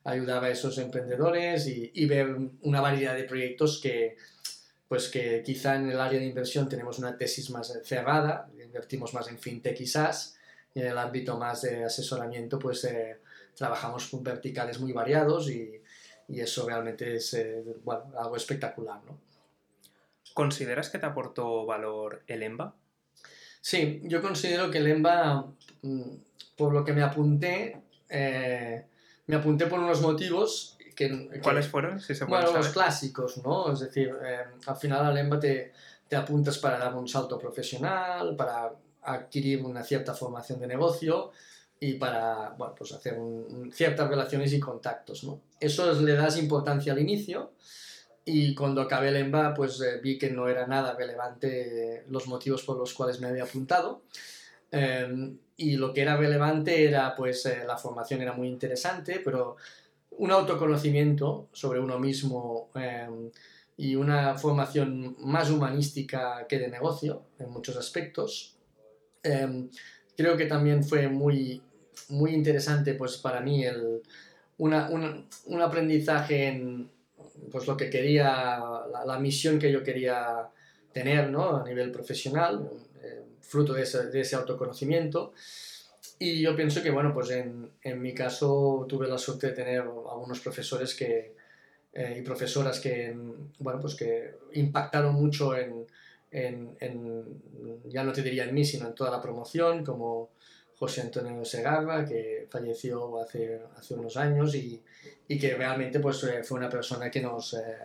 ayudar 0.03 0.43
a 0.43 0.49
esos 0.49 0.77
emprendedores 0.77 1.65
y, 1.67 2.05
ver 2.05 2.35
una 2.61 2.81
variedad 2.81 3.15
de 3.15 3.23
proyectos 3.23 3.79
que 3.81 4.17
pues 4.87 5.07
que 5.07 5.41
quizá 5.41 5.77
en 5.77 5.89
el 5.89 6.01
área 6.01 6.19
de 6.19 6.25
inversión 6.25 6.67
tenemos 6.67 6.99
una 6.99 7.17
tesis 7.17 7.49
más 7.49 7.79
cerrada, 7.85 8.49
invertimos 8.61 9.13
más 9.13 9.29
en 9.29 9.39
fintech 9.39 9.81
SaaS, 9.85 10.35
y 10.73 10.81
en 10.81 10.87
el 10.87 10.97
ámbito 10.97 11.37
más 11.37 11.61
de 11.61 11.85
asesoramiento 11.85 12.59
pues 12.59 12.83
eh, 12.83 13.19
trabajamos 13.55 14.07
con 14.09 14.21
verticales 14.21 14.81
muy 14.81 14.91
variados 14.91 15.49
y, 15.49 15.81
y 16.27 16.39
eso 16.39 16.65
realmente 16.65 17.15
es 17.15 17.33
eh, 17.33 17.63
bueno, 17.83 18.11
algo 18.17 18.35
espectacular. 18.35 19.01
¿no? 19.05 19.17
¿Consideras 20.33 20.89
que 20.89 20.99
te 20.99 21.05
aportó 21.05 21.65
valor 21.65 22.23
el 22.27 22.43
EMBA? 22.43 22.75
Sí, 23.61 24.01
yo 24.03 24.21
considero 24.21 24.71
que 24.71 24.79
el 24.79 24.87
EMBA, 24.87 25.45
mm, 25.83 26.01
por 26.57 26.73
lo 26.73 26.83
que 26.83 26.93
me 26.93 27.03
apunté, 27.03 27.81
eh, 28.09 28.85
me 29.27 29.35
apunté 29.35 29.67
por 29.67 29.79
unos 29.79 30.01
motivos 30.01 30.77
que... 30.95 31.39
¿Cuáles 31.41 31.67
fueron? 31.67 31.99
Si 32.01 32.15
se 32.15 32.25
bueno, 32.25 32.51
los 32.51 32.69
clásicos, 32.69 33.37
¿no? 33.37 33.71
Es 33.71 33.79
decir, 33.79 34.13
eh, 34.23 34.45
al 34.65 34.75
final 34.75 35.05
al 35.05 35.17
EMBA 35.17 35.39
te, 35.39 35.71
te 36.07 36.15
apuntas 36.15 36.57
para 36.57 36.79
dar 36.79 36.95
un 36.95 37.07
salto 37.07 37.37
profesional, 37.37 38.35
para 38.35 38.73
adquirir 39.03 39.63
una 39.63 39.83
cierta 39.83 40.13
formación 40.13 40.59
de 40.59 40.67
negocio 40.67 41.31
y 41.79 41.93
para 41.93 42.49
bueno, 42.57 42.75
pues 42.77 42.91
hacer 42.91 43.17
ciertas 43.71 44.09
relaciones 44.09 44.53
y 44.53 44.59
contactos. 44.59 45.23
¿no? 45.23 45.39
Eso 45.59 45.93
le 46.01 46.13
das 46.13 46.37
importancia 46.37 46.93
al 46.93 46.99
inicio 46.99 47.53
y 48.25 48.53
cuando 48.53 48.81
acabé 48.81 49.09
el 49.09 49.17
EMBA, 49.17 49.53
pues 49.53 49.81
eh, 49.81 49.99
vi 50.01 50.17
que 50.17 50.29
no 50.29 50.47
era 50.47 50.67
nada 50.67 50.95
relevante 50.95 52.03
los 52.09 52.27
motivos 52.27 52.63
por 52.63 52.77
los 52.77 52.93
cuales 52.93 53.19
me 53.19 53.27
había 53.27 53.43
apuntado. 53.43 54.03
Em, 54.71 55.37
y 55.57 55.77
lo 55.77 55.93
que 55.93 56.01
era 56.01 56.17
relevante 56.17 56.85
era, 56.85 57.15
pues, 57.15 57.45
eh, 57.45 57.63
la 57.67 57.77
formación 57.77 58.21
era 58.21 58.33
muy 58.33 58.47
interesante, 58.47 59.21
pero 59.23 59.57
un 60.11 60.31
autoconocimiento 60.31 61.49
sobre 61.53 61.79
uno 61.79 61.99
mismo 61.99 62.69
em, 62.75 63.31
y 63.77 63.95
una 63.95 64.37
formación 64.37 65.15
más 65.19 65.49
humanística 65.49 66.45
que 66.47 66.59
de 66.59 66.67
negocio 66.69 67.23
en 67.39 67.49
muchos 67.51 67.77
aspectos. 67.77 68.55
Em, 69.23 69.69
creo 70.17 70.37
que 70.37 70.45
también 70.45 70.83
fue 70.83 71.07
muy 71.07 71.61
muy 72.09 72.33
interesante 72.33 72.93
pues 72.93 73.17
para 73.17 73.41
mí 73.41 73.63
el, 73.63 74.01
una, 74.57 74.89
un 74.89 75.61
aprendizaje 75.61 76.47
en 76.47 76.89
pues 77.51 77.67
lo 77.67 77.77
que 77.77 77.89
quería, 77.89 78.59
la, 79.05 79.19
misión 79.19 79.59
que 79.59 79.71
yo 79.71 79.83
quería 79.83 80.49
tener 80.91 81.29
¿no? 81.29 81.57
a 81.57 81.63
nivel 81.63 81.91
profesional, 81.91 82.69
eh, 83.03 83.23
fruto 83.41 83.73
de 83.73 83.83
ese, 83.83 84.35
autoconocimiento. 84.35 85.33
Y 86.19 86.41
yo 86.41 86.55
pienso 86.55 86.83
que, 86.83 86.91
bueno, 86.91 87.13
pues 87.13 87.31
en, 87.31 87.71
en, 87.81 88.01
mi 88.01 88.13
caso 88.13 88.85
tuve 88.87 89.07
la 89.07 89.17
suerte 89.17 89.47
de 89.47 89.53
tener 89.53 89.79
algunos 89.81 90.39
profesores 90.39 90.93
que, 90.93 91.33
eh, 91.93 92.17
y 92.19 92.21
profesoras 92.21 92.79
que, 92.79 93.15
bueno, 93.59 93.79
pues 93.79 93.95
que 93.95 94.35
impactaron 94.53 95.13
mucho 95.15 95.55
en, 95.55 95.85
en, 96.31 97.41
ya 97.85 98.03
no 98.03 98.13
te 98.13 98.21
diría 98.21 98.45
en 98.45 98.53
mí, 98.53 98.63
sino 98.63 98.87
en 98.87 98.95
toda 98.95 99.11
la 99.11 99.21
promoción, 99.21 99.83
como 99.83 100.29
José 100.81 101.01
Antonio 101.01 101.45
Segarra, 101.45 102.03
que 102.03 102.47
falleció 102.49 103.21
hace, 103.21 103.61
hace 103.77 103.93
unos 103.93 104.17
años 104.17 104.55
y, 104.55 104.81
y 105.27 105.37
que 105.37 105.53
realmente 105.53 105.99
pues, 105.99 106.23
eh, 106.23 106.43
fue 106.43 106.57
una 106.57 106.69
persona 106.69 107.11
que 107.11 107.21
nos, 107.21 107.53
eh, 107.53 107.77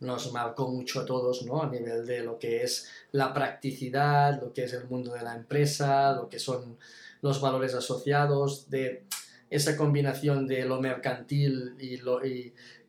nos 0.00 0.32
marcó 0.32 0.66
mucho 0.68 0.98
a 0.98 1.04
todos 1.04 1.46
¿no? 1.46 1.62
a 1.62 1.70
nivel 1.70 2.04
de 2.04 2.24
lo 2.24 2.36
que 2.36 2.64
es 2.64 2.90
la 3.12 3.32
practicidad, 3.32 4.42
lo 4.42 4.52
que 4.52 4.64
es 4.64 4.72
el 4.72 4.88
mundo 4.88 5.12
de 5.12 5.22
la 5.22 5.36
empresa, 5.36 6.16
lo 6.16 6.28
que 6.28 6.40
son 6.40 6.76
los 7.22 7.40
valores 7.40 7.74
asociados, 7.74 8.68
de 8.70 9.04
esa 9.48 9.76
combinación 9.76 10.48
de 10.48 10.64
lo 10.64 10.80
mercantil 10.80 11.76
y, 11.78 12.00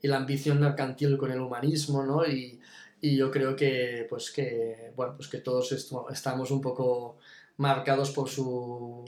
la 0.07 0.17
ambición 0.17 0.59
mercantil 0.59 1.15
con 1.15 1.31
el 1.31 1.41
humanismo, 1.41 2.03
¿no? 2.03 2.25
Y, 2.25 2.59
y 3.01 3.15
yo 3.15 3.29
creo 3.29 3.55
que, 3.55 4.07
pues 4.09 4.31
que, 4.31 4.93
bueno, 4.95 5.13
pues 5.15 5.27
que 5.27 5.37
todos 5.37 5.71
estamos 6.09 6.49
un 6.49 6.61
poco 6.61 7.17
marcados 7.57 8.09
por 8.11 8.29
su 8.29 9.05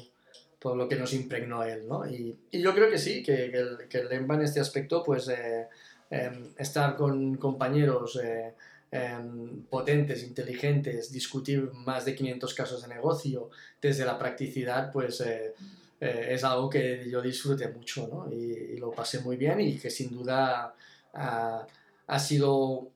por 0.60 0.76
lo 0.76 0.88
que 0.88 0.98
nos 0.98 1.14
impregnó 1.14 1.64
él, 1.64 1.88
¿no? 1.88 2.08
Y, 2.08 2.38
y 2.52 2.62
yo 2.62 2.74
creo 2.74 2.90
que 2.90 2.98
sí, 2.98 3.24
que, 3.24 3.46
el, 3.46 3.88
que 3.90 4.00
el 4.00 4.12
en 4.12 4.42
este 4.42 4.60
aspecto, 4.60 5.04
pues 5.04 5.30
eh, 5.30 5.68
em, 6.10 6.54
estar 6.58 6.96
con 6.98 7.36
compañeros 7.38 8.20
eh, 8.22 8.54
em, 8.92 9.64
potentes, 9.64 10.22
inteligentes, 10.24 11.12
discutir 11.12 11.72
más 11.74 12.04
de 12.04 12.14
500 12.14 12.54
casos 12.54 12.82
de 12.82 12.90
negocio 12.90 13.50
desde 13.82 14.06
la 14.06 14.20
practicidad, 14.20 14.92
pues 14.92 15.22
eh, 15.22 15.54
es 16.02 16.44
algo 16.44 16.70
que 16.70 17.10
yo 17.10 17.22
disfruté 17.22 17.70
mucho, 17.70 18.08
¿no? 18.08 18.32
Y, 18.32 18.78
lo 18.78 18.92
pasé 18.92 19.20
muy 19.20 19.38
bien 19.38 19.60
y 19.62 19.78
que 19.78 19.90
sin 19.90 20.12
duda 20.12 20.74
ha, 21.14 21.68
ha 22.08 22.20
sido... 22.20 22.92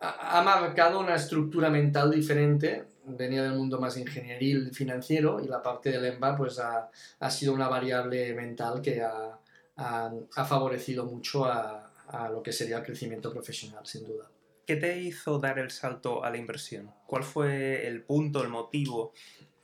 ha 0.00 0.42
marcado 0.42 1.00
una 1.00 1.14
estructura 1.14 1.70
mental 1.70 2.10
diferente 2.10 2.91
venía 3.04 3.42
del 3.42 3.54
mundo 3.54 3.80
más 3.80 3.96
ingenieril 3.96 4.72
financiero 4.72 5.40
y 5.40 5.48
la 5.48 5.62
parte 5.62 5.90
del 5.90 6.04
EMBA 6.04 6.36
pues 6.36 6.58
ha, 6.58 6.90
ha 7.18 7.30
sido 7.30 7.52
una 7.52 7.68
variable 7.68 8.32
mental 8.34 8.80
que 8.80 9.02
ha, 9.02 9.38
ha, 9.76 10.44
favorecido 10.44 11.04
mucho 11.06 11.44
a, 11.44 11.90
a, 12.08 12.28
lo 12.28 12.42
que 12.42 12.52
sería 12.52 12.78
el 12.78 12.84
crecimiento 12.84 13.32
profesional, 13.32 13.86
sin 13.86 14.06
duda. 14.06 14.30
¿Qué 14.66 14.76
te 14.76 15.00
hizo 15.00 15.38
dar 15.38 15.58
el 15.58 15.70
salto 15.70 16.24
a 16.24 16.30
la 16.30 16.36
inversión? 16.36 16.90
¿Cuál 17.06 17.24
fue 17.24 17.86
el 17.86 18.02
punto, 18.02 18.42
el 18.42 18.48
motivo? 18.48 19.12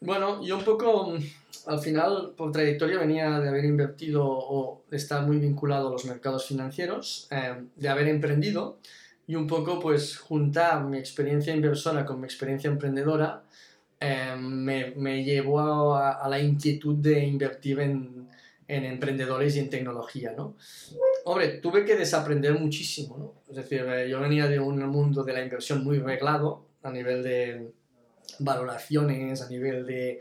Bueno, 0.00 0.44
yo 0.44 0.58
un 0.58 0.64
poco, 0.64 1.14
al 1.66 1.78
final, 1.80 2.34
por 2.36 2.52
trayectoria 2.52 2.98
venía 2.98 3.40
de 3.40 3.48
haber 3.48 3.64
invertido 3.64 4.24
o 4.26 4.84
de 4.90 4.96
estar 4.96 5.26
muy 5.26 5.38
vinculado 5.38 5.88
a 5.88 5.90
los 5.90 6.04
mercados 6.04 6.46
financieros, 6.46 7.26
eh, 7.30 7.64
de 7.74 7.88
haber 7.88 8.08
emprendido 8.08 8.78
y 9.28 9.36
un 9.36 9.46
poco 9.46 9.78
pues 9.78 10.16
juntar 10.16 10.84
mi 10.84 10.98
experiencia 10.98 11.54
inversora 11.54 12.04
con 12.04 12.18
mi 12.18 12.24
experiencia 12.24 12.68
emprendedora 12.68 13.44
eh, 14.00 14.34
me, 14.38 14.92
me, 14.92 15.22
llevó 15.22 15.94
a, 15.94 16.26
la 16.28 16.38
inquietud 16.40 16.96
de 16.96 17.24
invertir 17.26 17.78
en, 17.80 18.28
en, 18.66 18.84
emprendedores 18.84 19.56
y 19.56 19.58
en 19.58 19.68
tecnología, 19.68 20.32
¿no? 20.36 20.56
Hombre, 21.24 21.58
tuve 21.58 21.84
que 21.84 21.96
desaprender 21.96 22.58
muchísimo, 22.58 23.18
¿no? 23.18 23.34
Es 23.50 23.56
decir, 23.56 23.84
eh, 23.88 24.08
yo 24.08 24.20
venía 24.20 24.46
de 24.46 24.60
un 24.60 24.78
mundo 24.86 25.24
de 25.24 25.32
la 25.32 25.42
inversión 25.42 25.84
muy 25.84 25.98
reglado 25.98 26.64
a 26.82 26.90
nivel 26.90 27.22
de 27.22 27.72
valoraciones, 28.38 29.42
a 29.42 29.48
nivel 29.50 29.84
de, 29.84 30.20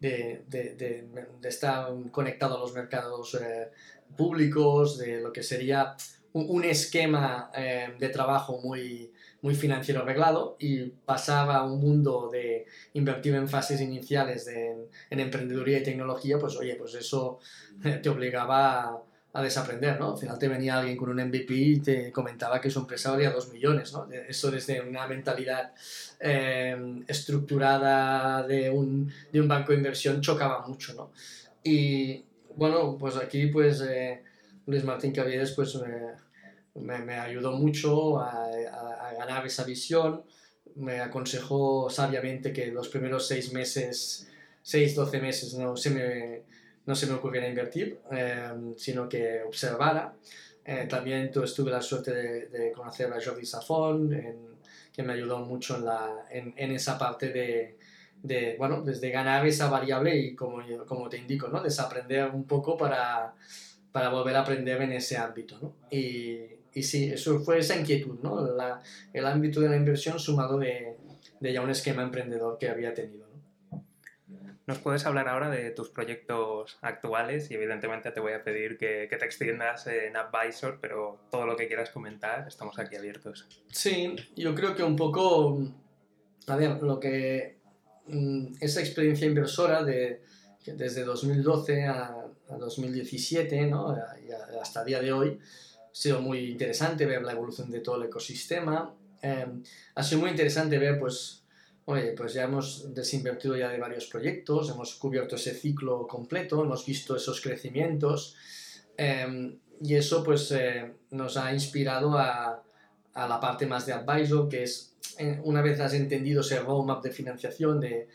de, 0.00 0.42
de, 0.48 1.06
de 1.40 1.48
estar 1.48 1.92
conectado 2.10 2.56
a 2.56 2.60
los 2.60 2.72
mercados 2.72 3.34
eh, 3.34 3.68
públicos, 4.16 4.98
de 4.98 5.20
lo 5.20 5.32
que 5.32 5.42
sería 5.42 5.94
un 6.42 6.64
esquema 6.64 7.50
eh, 7.54 7.94
de 7.98 8.08
trabajo 8.08 8.60
muy, 8.62 9.12
muy 9.42 9.54
financiero 9.54 10.02
arreglado 10.02 10.56
y 10.58 10.86
pasaba 10.86 11.56
a 11.56 11.64
un 11.64 11.80
mundo 11.80 12.28
de 12.30 12.66
invertir 12.94 13.34
en 13.34 13.48
fases 13.48 13.80
iniciales 13.80 14.44
de, 14.46 14.88
en 15.10 15.20
emprendeduría 15.20 15.78
y 15.78 15.82
tecnología, 15.82 16.38
pues 16.38 16.56
oye, 16.56 16.74
pues 16.76 16.94
eso 16.94 17.38
eh, 17.84 18.00
te 18.02 18.08
obligaba 18.08 19.02
a, 19.32 19.42
desaprender, 19.42 20.00
¿no? 20.00 20.12
Al 20.12 20.18
final 20.18 20.36
te 20.36 20.48
venía 20.48 20.78
alguien 20.78 20.96
con 20.96 21.10
un 21.10 21.24
MVP 21.28 21.54
y 21.54 21.80
te 21.80 22.10
comentaba 22.10 22.60
que 22.60 22.70
su 22.70 22.80
empresa 22.80 23.12
valía 23.12 23.30
2 23.30 23.52
millones, 23.52 23.92
¿no? 23.92 24.08
Eso 24.10 24.50
desde 24.50 24.80
una 24.80 25.06
mentalidad 25.06 25.72
eh, 26.18 27.04
estructurada 27.06 28.42
de 28.42 28.68
un, 28.68 29.12
de 29.32 29.40
un, 29.40 29.46
banco 29.46 29.70
de 29.70 29.78
inversión 29.78 30.20
chocaba 30.20 30.66
mucho, 30.66 30.92
¿no? 30.94 31.12
Y 31.62 32.24
bueno, 32.56 32.96
pues 32.98 33.16
aquí 33.16 33.46
pues 33.46 33.80
Luis 34.66 34.82
Martín 34.82 35.12
Caviedes 35.12 35.52
pues 35.52 35.78
me, 36.74 37.14
ayudó 37.14 37.52
mucho 37.52 38.20
a, 38.20 38.48
ganar 39.18 39.46
esa 39.46 39.64
visión, 39.64 40.22
me 40.76 41.00
aconsejó 41.00 41.90
sabiamente 41.90 42.52
que 42.52 42.66
los 42.68 42.88
primeros 42.88 43.26
seis 43.26 43.52
meses, 43.52 44.28
seis, 44.62 44.94
doce 44.94 45.20
meses 45.20 45.54
no 45.54 45.76
se 45.76 45.90
me, 45.90 46.42
no 46.86 46.94
se 46.94 47.06
me 47.06 47.14
ocurriera 47.14 47.48
invertir, 47.48 47.98
eh, 48.12 48.52
sino 48.76 49.08
que 49.08 49.42
observara. 49.42 50.14
Eh, 50.64 50.86
también 50.88 51.30
tuve 51.32 51.70
la 51.70 51.80
suerte 51.80 52.12
de, 52.12 52.72
conocer 52.72 53.12
a 53.12 53.20
Jordi 53.22 53.46
Safón, 53.46 54.58
que 54.92 55.02
me 55.02 55.14
ayudó 55.14 55.38
mucho 55.40 55.76
en, 55.76 55.84
la, 55.84 56.26
en 56.30 56.72
esa 56.72 56.98
parte 56.98 57.30
de, 57.30 57.78
de, 58.22 58.56
bueno, 58.58 58.82
desde 58.82 59.10
ganar 59.10 59.46
esa 59.46 59.68
variable 59.68 60.16
y 60.16 60.34
como, 60.34 60.62
como 60.86 61.08
te 61.08 61.18
indico, 61.18 61.48
¿no? 61.48 61.62
desaprender 61.62 62.30
un 62.30 62.44
poco 62.44 62.76
para, 62.76 63.34
para 63.92 64.08
volver 64.10 64.36
a 64.36 64.40
aprender 64.40 64.82
en 64.82 64.92
ese 64.92 65.16
ámbito. 65.16 65.58
¿no? 65.60 65.74
Y, 65.90 66.57
y 66.78 66.82
sí, 66.84 67.10
eso 67.12 67.40
fue 67.40 67.58
esa 67.58 67.76
inquietud, 67.76 68.20
¿no? 68.22 68.40
La, 68.54 68.80
el 69.12 69.26
ámbito 69.26 69.60
de 69.60 69.68
la 69.68 69.76
inversión 69.76 70.20
sumado 70.20 70.58
de, 70.58 70.96
de, 71.40 71.52
ya 71.52 71.60
un 71.60 71.70
esquema 71.70 72.02
emprendedor 72.02 72.56
que 72.56 72.68
había 72.68 72.94
tenido. 72.94 73.26
¿no? 73.68 73.82
Nos 74.66 74.78
puedes 74.78 75.04
hablar 75.04 75.28
ahora 75.28 75.50
de 75.50 75.72
tus 75.72 75.88
proyectos 75.88 76.78
actuales 76.80 77.50
y 77.50 77.54
evidentemente 77.54 78.12
te 78.12 78.20
voy 78.20 78.32
a 78.32 78.44
pedir 78.44 78.78
que, 78.78 79.08
que, 79.10 79.16
te 79.16 79.24
extiendas 79.24 79.88
en 79.88 80.16
Advisor, 80.16 80.78
pero 80.80 81.18
todo 81.32 81.46
lo 81.46 81.56
que 81.56 81.66
quieras 81.66 81.90
comentar, 81.90 82.46
estamos 82.46 82.78
aquí 82.78 82.94
abiertos. 82.94 83.48
Sí, 83.72 84.14
yo 84.36 84.54
creo 84.54 84.76
que 84.76 84.84
un 84.84 84.94
poco, 84.94 85.60
a 86.46 86.54
ver, 86.54 86.80
lo 86.80 87.00
que 87.00 87.58
mm, 88.06 88.54
esa 88.60 88.80
experiencia 88.80 89.26
inversora 89.26 89.82
de, 89.82 90.22
desde 90.64 91.02
2012 91.02 91.86
a, 91.86 92.24
a 92.50 92.56
2017, 92.56 93.66
¿no? 93.66 93.96
Y 94.24 94.30
hasta 94.60 94.80
el 94.82 94.86
día 94.86 95.00
de 95.00 95.12
hoy, 95.12 95.40
sido 95.92 96.20
muy 96.20 96.50
interesante 96.50 97.06
ver 97.06 97.22
la 97.22 97.32
evolución 97.32 97.70
de 97.70 97.80
todo 97.80 97.96
el 97.96 98.08
ecosistema. 98.08 98.94
Eh, 99.22 99.46
ha 99.94 100.02
sido 100.02 100.20
muy 100.20 100.30
interesante 100.30 100.78
ver, 100.78 100.98
pues, 100.98 101.44
oye, 101.86 102.12
pues 102.12 102.34
ya 102.34 102.44
hemos 102.44 102.94
desinvertido 102.94 103.56
ya 103.56 103.68
de 103.70 103.78
varios 103.78 104.06
proyectos, 104.06 104.70
hemos 104.70 104.94
cubierto 104.94 105.36
ese 105.36 105.54
ciclo 105.54 106.06
completo, 106.06 106.62
hemos 106.62 106.84
visto 106.84 107.16
esos 107.16 107.40
crecimientos 107.40 108.36
eh, 108.96 109.58
y 109.80 109.94
eso 109.94 110.24
pues 110.24 110.50
eh, 110.50 110.92
nos 111.10 111.36
ha 111.36 111.52
inspirado 111.52 112.18
a, 112.18 112.62
a, 113.14 113.28
la 113.28 113.40
parte 113.40 113.66
más 113.66 113.86
de 113.86 113.92
advisor, 113.92 114.48
que 114.48 114.64
es, 114.64 114.96
eh, 115.18 115.40
una 115.44 115.62
vez 115.62 115.78
has 115.80 115.94
entendido 115.94 116.40
ese 116.40 116.58
roadmap 116.60 117.02
de 117.02 117.12
financiación 117.12 117.80
de, 117.80 118.08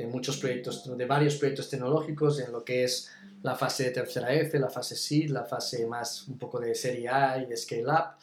de 0.00 0.06
muchos 0.06 0.38
proyectos, 0.38 0.96
de 0.96 1.06
varios 1.06 1.36
proyectos 1.36 1.68
tecnológicos 1.68 2.40
en 2.40 2.52
lo 2.52 2.64
que 2.64 2.84
es 2.84 3.10
la 3.42 3.54
fase 3.54 3.84
de 3.84 3.90
tercera 3.90 4.32
F, 4.32 4.58
la 4.58 4.70
fase 4.70 4.96
SEED, 4.96 5.30
la 5.30 5.44
fase 5.44 5.86
más 5.86 6.26
un 6.28 6.38
poco 6.38 6.58
de 6.58 6.74
serie 6.74 7.08
A 7.08 7.38
y 7.38 7.46
de 7.46 7.56
scale 7.56 7.86
up, 7.86 8.16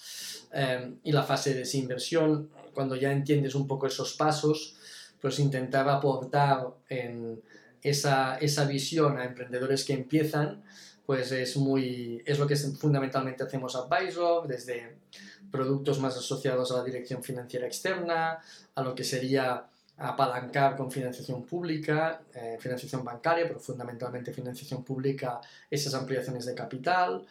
eh, 0.53 0.93
y 1.03 1.11
la 1.11 1.23
fase 1.23 1.53
de 1.53 1.59
desinversión. 1.59 2.49
Cuando 2.73 2.95
ya 2.95 3.11
entiendes 3.11 3.55
un 3.55 3.67
poco 3.67 3.87
esos 3.87 4.13
pasos, 4.13 4.75
pues 5.21 5.39
intentaba 5.39 5.95
aportar 5.95 6.67
en 6.89 7.41
esa, 7.81 8.37
esa 8.37 8.65
visión 8.65 9.17
a 9.17 9.25
emprendedores 9.25 9.83
que 9.83 9.93
empiezan, 9.93 10.63
pues 11.05 11.31
es, 11.31 11.57
muy, 11.57 12.21
es 12.25 12.37
lo 12.37 12.47
que 12.47 12.55
fundamentalmente 12.55 13.43
hacemos 13.43 13.75
Advisor, 13.75 14.47
desde 14.47 14.97
productos 15.51 15.99
más 15.99 16.17
asociados 16.17 16.71
a 16.71 16.77
la 16.77 16.83
dirección 16.83 17.23
financiera 17.23 17.65
externa, 17.65 18.39
a 18.75 18.81
lo 18.83 18.93
que 18.93 19.03
sería 19.03 19.67
apalancar 19.97 20.75
con 20.75 20.91
financiación 20.91 21.43
pública, 21.43 22.21
eh, 22.33 22.57
financiación 22.59 23.03
bancaria, 23.03 23.47
pero 23.47 23.59
fundamentalmente 23.59 24.31
financiación 24.31 24.83
pública, 24.83 25.41
esas 25.69 25.93
ampliaciones 25.93 26.45
de 26.45 26.53
capital, 26.53 27.25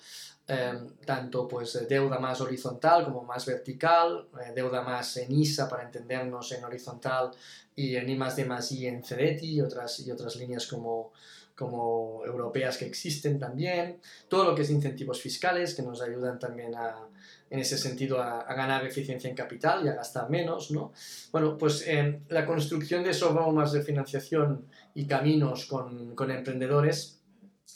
Em, 0.48 0.90
tanto 1.04 1.48
pues 1.48 1.88
deuda 1.88 2.20
más 2.20 2.40
horizontal 2.40 3.04
como 3.04 3.24
más 3.24 3.44
vertical, 3.46 4.28
eh, 4.40 4.52
deuda 4.54 4.80
más 4.80 5.16
en 5.16 5.32
ISA 5.32 5.68
para 5.68 5.82
entendernos 5.82 6.52
en 6.52 6.64
horizontal 6.64 7.32
y 7.76 7.96
en 7.96 8.08
I 8.08 8.16
más 8.16 8.34
D 8.36 8.44
más 8.44 8.72
I 8.72 8.86
en 8.86 9.04
CEDETI 9.04 9.52
y 9.52 9.60
otras, 9.60 10.00
y 10.00 10.10
otras 10.10 10.34
líneas 10.36 10.66
como, 10.66 11.12
como 11.54 12.22
europeas 12.24 12.78
que 12.78 12.86
existen 12.86 13.38
también, 13.38 14.00
todo 14.28 14.44
lo 14.44 14.54
que 14.54 14.62
es 14.62 14.70
incentivos 14.70 15.20
fiscales 15.20 15.74
que 15.74 15.82
nos 15.82 16.00
ayudan 16.00 16.38
también 16.38 16.74
a, 16.74 17.06
en 17.50 17.60
ese 17.60 17.76
sentido 17.76 18.20
a, 18.20 18.42
ganar 18.54 18.84
eficiencia 18.84 19.28
en 19.28 19.36
capital 19.36 19.84
y 19.84 19.88
a 19.88 19.94
gastar 19.94 20.30
menos, 20.30 20.70
¿no? 20.70 20.92
Bueno, 21.30 21.56
pues 21.58 21.84
eh, 21.86 22.20
la 22.30 22.46
construcción 22.46 23.04
de 23.04 23.10
esos 23.10 23.32
más 23.52 23.72
de 23.72 23.82
financiación 23.82 24.66
y 24.94 25.06
caminos 25.06 25.66
con, 25.66 26.14
con 26.14 26.30
emprendedores, 26.30 27.20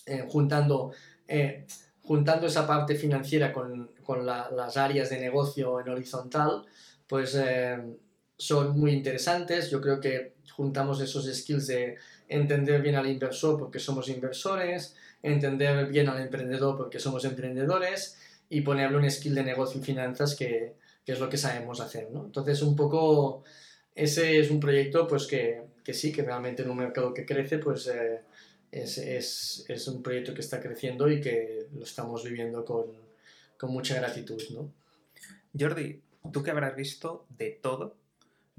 eh, 0.07 0.25
juntando 0.29 0.93
juntando 2.11 2.49
esa 2.49 2.67
parte 2.67 2.97
financiera 2.97 3.53
con, 3.53 3.93
con 4.03 4.27
las 4.27 4.77
áreas 4.77 5.11
de 5.11 5.21
negocio 5.21 5.79
en 5.79 5.91
horizontal, 5.91 6.67
pues 7.07 7.37
eh, 7.37 7.79
son 8.41 8.79
muy 8.79 8.93
interesantes. 8.93 9.71
Yo 9.71 9.81
creo 9.81 10.01
que 10.01 10.33
juntamos 10.57 11.01
esos 11.01 11.27
skills 11.33 11.67
de 11.67 11.97
entender 12.27 12.81
bien 12.81 12.97
al 12.97 13.07
inversor 13.07 13.59
porque 13.59 13.79
somos 13.79 14.09
inversores, 14.09 14.97
entender 15.23 15.87
bien 15.89 16.09
al 16.09 16.21
emprendedor 16.23 16.77
porque 16.77 16.99
somos 16.99 17.25
emprendedores 17.27 18.19
y 18.49 18.63
ponerle 18.63 18.97
un 18.97 19.11
skill 19.11 19.35
de 19.35 19.45
negocio 19.45 19.81
y 19.81 19.85
finanzas 19.85 20.35
que, 20.35 20.75
es 21.07 21.21
lo 21.21 21.29
que 21.29 21.37
sabemos 21.37 21.81
hacer. 21.81 22.09
¿no? 22.13 22.25
Entonces, 22.25 22.63
un 22.63 22.77
poco, 22.77 23.43
ese 23.95 24.39
es 24.39 24.51
un 24.51 24.61
proyecto 24.61 25.07
pues 25.07 25.27
que, 25.27 25.63
que 25.85 25.93
sí, 25.93 26.13
que 26.13 26.23
realmente 26.23 26.63
en 26.63 26.71
un 26.71 26.79
mercado 26.79 27.13
que 27.15 27.27
crece, 27.27 27.59
pues... 27.59 27.87
Eh, 27.89 28.21
es, 28.73 28.99
es, 28.99 29.65
es, 29.67 29.89
un 29.89 30.01
proyecto 30.01 30.33
que 30.33 30.43
está 30.43 30.61
creciendo 30.61 31.11
y 31.11 31.21
que 31.21 31.67
lo 31.75 31.83
estamos 31.83 32.23
viviendo 32.23 32.65
con, 32.65 32.87
con 33.59 33.73
mucha 33.73 33.97
gratitud. 33.97 34.41
¿no? 34.51 34.73
Jordi, 35.59 36.01
tú 36.33 36.41
que 36.45 36.53
habrás 36.53 36.77
visto 36.77 37.27
de 37.37 37.51
todo, 37.51 37.97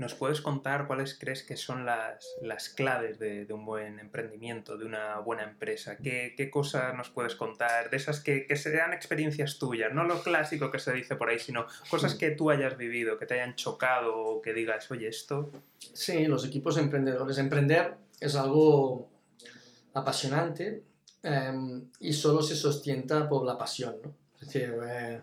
¿nos 0.02 0.16
puedes 0.16 0.42
contar 0.42 0.88
cuáles 0.88 1.18
crees 1.18 1.44
que 1.44 1.56
son 1.56 1.86
las, 1.86 2.26
las 2.42 2.70
claves 2.70 3.20
de, 3.20 3.46
de, 3.46 3.54
un 3.54 3.64
buen 3.64 4.00
emprendimiento, 4.00 4.76
de 4.76 4.86
una 4.86 5.20
buena 5.20 5.44
empresa? 5.44 5.98
¿Qué, 5.98 6.34
qué 6.36 6.50
cosas 6.50 6.96
nos 6.96 7.10
puedes 7.10 7.36
contar? 7.36 7.92
De 7.92 7.98
esas 7.98 8.20
que, 8.20 8.48
que, 8.48 8.56
sean 8.56 8.94
experiencias 8.94 9.60
tuyas, 9.60 9.94
no 9.94 10.04
lo 10.04 10.24
clásico 10.24 10.72
que 10.72 10.80
se 10.80 10.92
dice 10.92 11.16
por 11.16 11.30
ahí, 11.30 11.38
sino 11.38 11.68
cosas 11.90 12.16
que 12.16 12.32
tú 12.32 12.50
hayas 12.50 12.78
vivido, 12.78 13.20
que 13.20 13.28
te 13.28 13.36
hayan 13.36 13.56
chocado 13.56 14.18
o 14.18 14.42
que 14.42 14.54
digas, 14.54 14.90
oye, 14.90 15.08
esto... 15.08 15.52
Sí, 15.94 16.26
los 16.26 16.46
equipos 16.46 16.78
emprendedores. 16.78 17.38
Emprender 17.38 17.96
es 18.20 18.36
algo 18.36 19.08
apasionante 19.94 20.84
em, 21.22 21.90
y 22.00 22.14
solo 22.14 22.42
se 22.42 22.56
sostienta 22.56 23.30
por 23.30 23.46
la 23.46 23.56
pasión. 23.56 23.98
¿no? 24.04 24.16
Es 24.42 24.48
decir, 24.48 24.74
eh, 24.84 25.22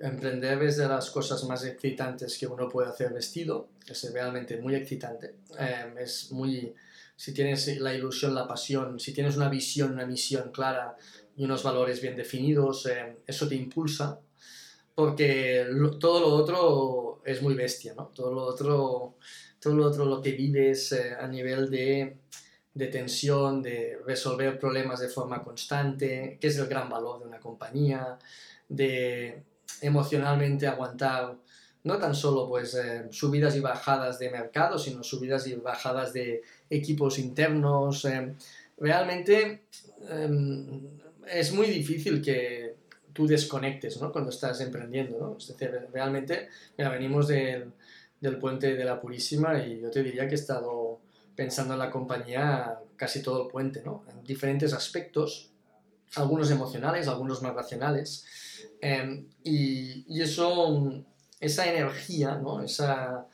emprender 0.00 0.62
es 0.62 0.78
de 0.78 0.88
las 0.88 1.10
cosas 1.10 1.44
más 1.44 1.64
excitantes 1.64 2.38
que 2.38 2.46
uno 2.46 2.68
puede 2.68 2.88
hacer 2.88 3.12
vestido, 3.12 3.68
es 3.90 4.12
realmente 4.12 4.56
muy 4.58 4.74
excitante. 4.74 5.36
Em, 5.58 5.98
es 5.98 6.32
muy, 6.32 6.74
si 7.16 7.32
tienes 7.34 7.66
la 7.80 7.94
ilusión, 7.94 8.34
la 8.34 8.46
pasión, 8.46 8.98
si 9.00 9.12
tienes 9.12 9.36
una 9.36 9.48
visión, 9.48 9.92
una 9.92 10.06
misión 10.06 10.50
clara 10.52 10.96
y 11.36 11.44
unos 11.44 11.62
valores 11.62 12.00
bien 12.00 12.16
definidos, 12.16 12.86
em, 12.86 13.16
eso 13.26 13.48
te 13.48 13.54
impulsa 13.54 14.20
porque 14.94 15.66
todo 15.98 16.20
lo 16.20 16.28
otro 16.28 17.22
es 17.24 17.40
muy 17.42 17.54
bestia, 17.54 17.94
¿no? 17.94 18.08
Todo 18.08 18.32
lo 18.34 18.42
otro, 18.42 19.16
todo 19.58 19.74
lo 19.74 19.86
otro 19.86 20.04
lo 20.04 20.20
que 20.20 20.32
vives 20.32 20.92
eh, 20.92 21.14
a 21.18 21.26
nivel 21.26 21.70
de 21.70 22.18
de 22.74 22.86
tensión, 22.86 23.62
de 23.62 23.98
resolver 24.06 24.58
problemas 24.58 25.00
de 25.00 25.08
forma 25.08 25.42
constante, 25.42 26.38
que 26.40 26.46
es 26.46 26.56
el 26.56 26.66
gran 26.66 26.88
valor 26.88 27.20
de 27.20 27.26
una 27.26 27.40
compañía, 27.40 28.18
de 28.68 29.42
emocionalmente 29.80 30.66
aguantar 30.66 31.36
no 31.84 31.98
tan 31.98 32.14
solo 32.14 32.48
pues 32.48 32.74
eh, 32.74 33.06
subidas 33.10 33.56
y 33.56 33.60
bajadas 33.60 34.18
de 34.18 34.30
mercado, 34.30 34.78
sino 34.78 35.02
subidas 35.02 35.46
y 35.46 35.54
bajadas 35.54 36.12
de 36.12 36.42
equipos 36.68 37.18
internos. 37.18 38.04
Eh, 38.04 38.34
realmente 38.78 39.64
em, 40.08 40.82
es 41.26 41.52
muy 41.52 41.68
difícil 41.68 42.20
que 42.20 42.76
tú 43.12 43.26
desconectes 43.26 44.00
¿no? 44.00 44.12
cuando 44.12 44.30
estás 44.30 44.60
emprendiendo. 44.60 45.18
¿no? 45.18 45.36
Es 45.38 45.48
decir, 45.48 45.88
realmente, 45.92 46.48
mira, 46.76 46.90
venimos 46.90 47.28
del, 47.28 47.72
del 48.20 48.38
puente 48.38 48.74
de 48.74 48.84
la 48.84 49.00
Purísima 49.00 49.58
y 49.64 49.80
yo 49.80 49.90
te 49.90 50.02
diría 50.02 50.26
que 50.28 50.34
he 50.34 50.38
estado 50.38 51.00
pensando 51.34 51.72
en 51.74 51.78
la 51.78 51.90
compañía 51.90 52.78
casi 52.96 53.22
todo 53.22 53.44
el 53.44 53.48
puente, 53.48 53.82
¿no? 53.82 54.04
En 54.10 54.22
diferentes 54.24 54.74
aspectos, 54.74 55.50
algunos 56.16 56.50
emocionales, 56.50 57.08
algunos 57.08 57.40
más 57.40 57.54
racionales. 57.54 58.26
Em, 58.82 59.26
y, 59.42 60.04
y, 60.06 60.20
eso, 60.20 61.02
esa 61.40 61.66
energía, 61.66 62.36
¿no? 62.36 62.62
Esa, 62.62 63.26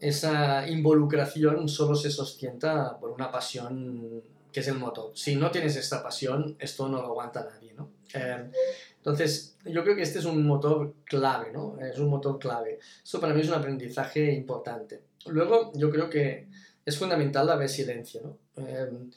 esa 0.00 0.68
involucración 0.68 1.68
solo 1.68 1.94
se 1.94 2.10
sostenta 2.10 2.98
por 2.98 3.10
una 3.10 3.30
pasión 3.30 4.22
que 4.52 4.60
es 4.60 4.68
el 4.68 4.78
motor. 4.78 5.12
Si 5.14 5.36
no 5.36 5.50
tienes 5.50 5.76
esta 5.76 6.02
pasión, 6.02 6.56
esto 6.58 6.88
no 6.88 7.02
lo 7.02 7.08
aguanta 7.08 7.46
nadie, 7.52 7.74
¿no? 7.74 7.90
Em, 8.14 8.50
entonces, 8.96 9.56
yo 9.64 9.82
creo 9.82 9.96
que 9.96 10.02
este 10.02 10.20
es 10.20 10.24
un 10.24 10.46
motor 10.46 10.94
clave, 11.04 11.52
¿no? 11.52 11.78
Es 11.80 11.98
un 11.98 12.08
motor 12.08 12.38
clave. 12.38 12.78
Esto 13.02 13.20
para 13.20 13.34
mí 13.34 13.40
es 13.40 13.48
un 13.48 13.54
aprendizaje 13.54 14.32
importante. 14.32 15.02
Luego, 15.26 15.72
yo 15.74 15.90
creo 15.90 16.08
que 16.08 16.48
es 16.84 16.98
fundamental 16.98 17.46
la 17.46 17.56
resiliencia. 17.56 18.22
¿no? 18.22 18.38
Em, 18.56 19.10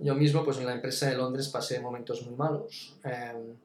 yo 0.00 0.14
mismo, 0.14 0.44
pues 0.44 0.58
en 0.58 0.66
la 0.66 0.72
empresa 0.72 1.08
de 1.08 1.16
Londres 1.16 1.48
pasé 1.48 1.80
momentos 1.80 2.26
muy 2.26 2.34
malos. 2.34 2.96
Em, 3.04 3.56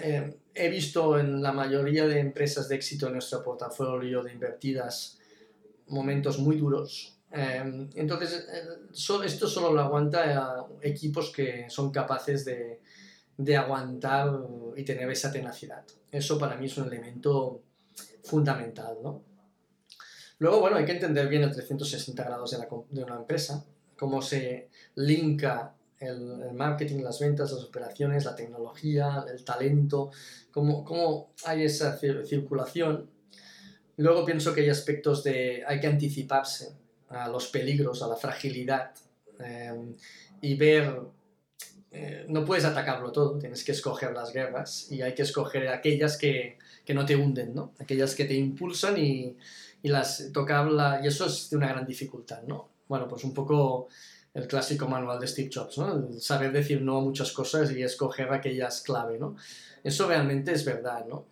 em, 0.00 0.34
he 0.54 0.68
visto 0.68 1.18
en 1.18 1.42
la 1.42 1.52
mayoría 1.52 2.06
de 2.06 2.20
empresas 2.20 2.68
de 2.68 2.76
éxito 2.76 3.06
en 3.06 3.14
nuestro 3.14 3.42
portafolio 3.42 4.22
de 4.22 4.32
invertidas 4.32 5.18
momentos 5.88 6.38
muy 6.38 6.56
duros. 6.56 7.18
entonces, 7.32 8.46
eh, 8.52 9.24
esto 9.24 9.48
solo 9.48 9.72
lo 9.72 9.80
aguanta 9.80 10.66
equipos 10.82 11.32
que 11.32 11.64
son 11.70 11.90
capaces 11.90 12.44
de, 12.44 12.80
de 13.36 13.56
aguantar 13.56 14.30
y 14.76 14.84
tener 14.84 15.10
esa 15.10 15.32
tenacidad. 15.32 15.84
Eso 16.10 16.38
para 16.38 16.56
mí 16.56 16.66
es 16.66 16.76
un 16.76 16.86
elemento 16.88 17.62
fundamental, 18.22 18.98
¿no? 19.02 19.22
Luego, 20.38 20.60
bueno, 20.60 20.76
hay 20.76 20.84
que 20.84 20.92
entender 20.92 21.28
bien 21.28 21.44
el 21.44 21.52
360 21.52 22.24
grados 22.24 22.50
de, 22.90 23.04
una 23.04 23.14
empresa, 23.14 23.64
cómo 23.96 24.20
se 24.20 24.70
linka 24.96 25.76
el, 26.02 26.52
marketing, 26.54 27.02
las 27.02 27.20
ventas, 27.20 27.52
las 27.52 27.64
operaciones, 27.64 28.24
la 28.24 28.34
tecnología, 28.34 29.24
el 29.30 29.44
talento, 29.44 30.10
cómo, 30.50 30.84
cómo 30.84 31.32
hay 31.44 31.64
esa 31.64 31.96
circulación. 31.98 33.10
Luego 33.96 34.24
pienso 34.24 34.52
que 34.54 34.62
hay 34.62 34.70
aspectos 34.70 35.22
de, 35.22 35.62
hay 35.66 35.80
que 35.80 35.86
anticiparse 35.86 36.74
a 37.08 37.28
los 37.28 37.48
peligros, 37.48 38.02
a 38.02 38.08
la 38.08 38.16
fragilidad 38.16 38.92
em, 39.38 39.94
y 40.40 40.54
ver, 40.54 41.00
eh, 41.90 42.24
no 42.28 42.44
puedes 42.44 42.64
atacarlo 42.64 43.12
todo, 43.12 43.38
tienes 43.38 43.64
que 43.64 43.72
escoger 43.72 44.12
las 44.12 44.32
guerras 44.32 44.90
y 44.90 45.02
hay 45.02 45.14
que 45.14 45.22
escoger 45.22 45.68
aquellas 45.68 46.16
que, 46.16 46.58
que 46.84 46.94
no 46.94 47.04
te 47.04 47.16
hunden, 47.16 47.54
¿no? 47.54 47.74
aquellas 47.78 48.14
que 48.14 48.24
te 48.24 48.34
impulsan 48.34 48.96
y, 48.96 49.36
y 49.82 49.88
las 49.88 50.30
tocarla, 50.32 51.00
y 51.02 51.08
eso 51.08 51.26
es 51.26 51.50
de 51.50 51.56
una 51.56 51.68
gran 51.68 51.84
dificultad, 51.84 52.42
¿no? 52.44 52.70
Bueno, 52.88 53.08
pues 53.08 53.24
un 53.24 53.34
poco 53.34 53.88
el 54.34 54.46
clásico 54.46 54.88
manual 54.88 55.20
de 55.20 55.28
Steve 55.28 55.50
Jobs, 55.52 55.78
¿no? 55.78 56.10
saber 56.18 56.52
decir 56.52 56.80
no 56.80 56.98
a 56.98 57.00
muchas 57.00 57.32
cosas 57.32 57.70
y 57.72 57.82
escoger 57.82 58.32
aquellas 58.32 58.80
clave, 58.80 59.18
¿no? 59.18 59.36
Eso 59.84 60.08
realmente 60.08 60.52
es 60.52 60.64
verdad, 60.64 61.04
¿no? 61.06 61.26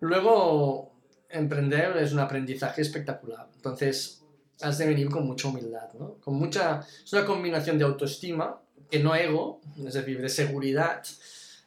Luego, 0.00 0.92
emprender 1.28 1.96
es 1.96 2.12
un 2.12 2.18
aprendizaje 2.18 2.82
espectacular. 2.82 3.48
Entonces, 3.56 4.22
has 4.60 4.78
de 4.78 4.86
venir 4.86 5.08
con 5.08 5.26
mucha 5.26 5.48
humildad, 5.48 5.92
¿no? 5.98 6.14
Con 6.14 6.34
mucha... 6.34 6.80
Es 6.80 7.12
una 7.12 7.24
combinación 7.24 7.78
de 7.78 7.84
autoestima, 7.84 8.60
que 8.90 9.00
no 9.00 9.14
ego, 9.14 9.60
es 9.86 9.94
decir, 9.94 10.20
de 10.20 10.28
seguridad 10.28 11.02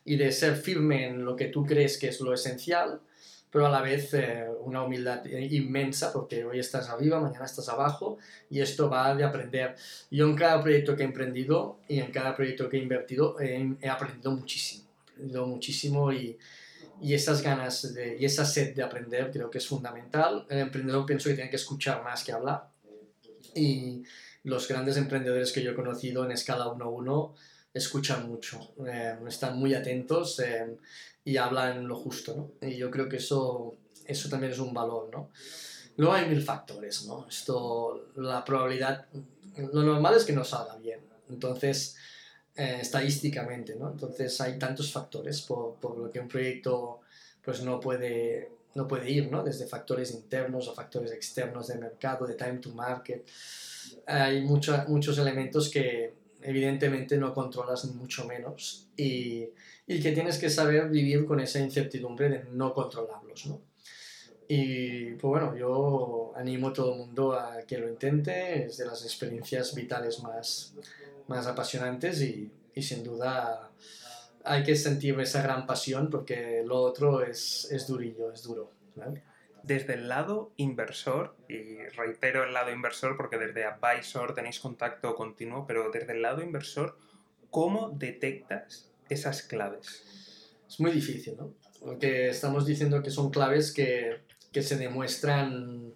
y 0.03 0.15
de 0.17 0.31
ser 0.31 0.55
firme 0.55 1.07
en 1.07 1.25
lo 1.25 1.35
que 1.35 1.45
tú 1.45 1.65
crees 1.65 1.97
que 1.97 2.07
es 2.09 2.19
lo 2.21 2.33
esencial, 2.33 3.01
pero 3.51 3.67
a 3.67 3.69
la 3.69 3.81
vez 3.81 4.13
eh, 4.13 4.47
una 4.61 4.83
humildad 4.83 5.25
inmensa 5.25 6.13
porque 6.13 6.45
hoy 6.45 6.59
estás 6.59 6.89
arriba, 6.89 7.19
mañana 7.19 7.45
estás 7.45 7.67
abajo 7.69 8.17
y 8.49 8.61
esto 8.61 8.89
va 8.89 9.13
de 9.13 9.23
aprender. 9.23 9.75
Yo 10.09 10.25
en 10.27 10.35
cada 10.35 10.61
proyecto 10.61 10.95
que 10.95 11.03
he 11.03 11.05
emprendido 11.05 11.79
y 11.87 11.99
en 11.99 12.11
cada 12.11 12.35
proyecto 12.35 12.69
que 12.69 12.77
he 12.77 12.81
invertido 12.81 13.39
he, 13.39 13.89
aprendido 13.89 14.31
muchísimo, 14.31 14.85
he 15.07 15.13
aprendido 15.13 15.47
muchísimo 15.47 16.13
y, 16.13 16.37
y 17.01 17.13
esas 17.13 17.41
ganas 17.41 17.93
de, 17.93 18.17
y 18.17 18.25
esa 18.25 18.45
sed 18.45 18.73
de 18.73 18.83
aprender 18.83 19.31
creo 19.31 19.49
que 19.49 19.57
es 19.57 19.67
fundamental. 19.67 20.45
El 20.49 20.59
emprendedor 20.59 21.05
pienso 21.05 21.29
que 21.29 21.35
tiene 21.35 21.49
que 21.49 21.57
escuchar 21.57 22.03
más 22.03 22.23
que 22.23 22.31
hablar 22.31 22.69
y 23.53 24.03
los 24.43 24.67
grandes 24.67 24.97
emprendedores 24.97 25.51
que 25.51 25.61
yo 25.61 25.71
he 25.71 25.75
conocido 25.75 26.23
en 26.23 26.31
escala 26.31 26.65
1-1 26.65 27.33
escuchan 27.73 28.27
mucho, 28.27 28.73
eh, 28.85 29.17
están 29.27 29.57
muy 29.57 29.73
atentos. 29.73 30.39
Eh, 30.39 30.77
y 31.23 31.37
hablan 31.37 31.87
lo 31.87 31.95
justo, 31.95 32.35
¿no? 32.35 32.67
Y 32.67 32.77
yo 32.77 32.89
creo 32.89 33.07
que 33.07 33.17
eso, 33.17 33.75
eso 34.05 34.29
también 34.29 34.51
es 34.51 34.59
un 34.59 34.73
valor, 34.73 35.09
¿no? 35.11 35.29
Luego 35.97 36.13
hay 36.13 36.27
mil 36.27 36.41
factores, 36.41 37.05
¿no? 37.05 37.27
Esto, 37.27 38.07
la 38.15 38.43
probabilidad, 38.43 39.05
lo 39.71 39.83
normal 39.83 40.15
es 40.15 40.23
que 40.23 40.33
no 40.33 40.43
salga 40.43 40.77
bien. 40.77 40.99
Entonces, 41.29 41.95
eh, 42.55 42.79
estadísticamente, 42.81 43.75
¿no? 43.75 43.91
Entonces 43.91 44.39
hay 44.41 44.57
tantos 44.57 44.91
factores 44.91 45.41
por, 45.41 45.75
por, 45.75 45.97
lo 45.97 46.11
que 46.11 46.19
un 46.19 46.27
proyecto 46.27 47.01
pues 47.43 47.61
no 47.61 47.79
puede, 47.79 48.51
no 48.75 48.87
puede 48.87 49.09
ir, 49.09 49.31
¿no? 49.31 49.43
Desde 49.43 49.67
factores 49.67 50.11
internos 50.11 50.67
a 50.67 50.73
factores 50.73 51.11
externos 51.11 51.67
de 51.67 51.75
mercado, 51.75 52.25
de 52.25 52.35
time 52.35 52.57
to 52.57 52.69
market. 52.71 53.27
Hay 54.07 54.41
muchos 54.41 55.17
elementos 55.17 55.69
que 55.69 56.20
evidentemente 56.43 57.17
no 57.17 57.33
controlas 57.33 57.85
ni 57.85 57.93
mucho 57.93 58.25
menos 58.25 58.89
y, 58.97 59.49
y, 59.87 60.01
que 60.01 60.11
tienes 60.11 60.37
que 60.37 60.49
saber 60.49 60.89
vivir 60.89 61.25
con 61.25 61.39
esa 61.39 61.59
incertidumbre 61.59 62.29
de 62.29 62.43
no 62.51 62.73
controlarlos, 62.73 63.45
¿no? 63.47 63.61
Y 64.47 65.13
pues 65.13 65.29
bueno, 65.29 65.55
yo 65.55 66.33
animo 66.35 66.69
a 66.69 66.73
todo 66.73 66.93
el 66.93 66.99
mundo 66.99 67.33
a 67.33 67.61
que 67.65 67.77
lo 67.77 67.87
intente, 67.87 68.65
es 68.65 68.77
de 68.77 68.85
las 68.85 69.03
experiencias 69.03 69.73
vitales 69.73 70.21
más, 70.21 70.75
más 71.27 71.47
apasionantes 71.47 72.21
y, 72.21 72.51
y 72.75 72.81
sin 72.81 73.03
duda 73.03 73.71
hay 74.43 74.63
que 74.63 74.75
sentir 74.75 75.19
esa 75.19 75.41
gran 75.41 75.65
pasión 75.65 76.09
porque 76.09 76.63
lo 76.65 76.81
otro 76.81 77.23
es, 77.23 77.69
es 77.71 77.87
durillo, 77.87 78.31
es 78.31 78.43
duro. 78.43 78.71
Desde 79.63 79.93
el 79.93 80.09
lado 80.09 80.51
inversor, 80.57 81.35
y 81.47 81.77
reitero 81.95 82.43
el 82.43 82.53
lado 82.53 82.71
inversor 82.71 83.15
porque 83.15 83.37
desde 83.37 83.65
Advisor 83.65 84.33
tenéis 84.33 84.59
contacto 84.59 85.15
continuo, 85.15 85.65
pero 85.67 85.91
desde 85.91 86.13
el 86.13 86.21
lado 86.21 86.41
inversor, 86.41 86.97
¿cómo 87.49 87.89
detectas 87.89 88.91
esas 89.09 89.43
claves? 89.43 90.55
Es 90.67 90.79
muy 90.79 90.91
difícil, 90.91 91.37
¿no? 91.37 91.53
Porque 91.79 92.29
estamos 92.29 92.65
diciendo 92.65 93.01
que 93.01 93.11
son 93.11 93.29
claves 93.29 93.71
que, 93.71 94.21
que 94.51 94.61
se, 94.61 94.77
demuestran, 94.77 95.93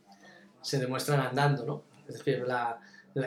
se 0.62 0.80
demuestran 0.80 1.22
andando, 1.22 1.66
¿no? 1.66 1.84
Es 2.08 2.20
decir, 2.20 2.44
la, 2.46 2.80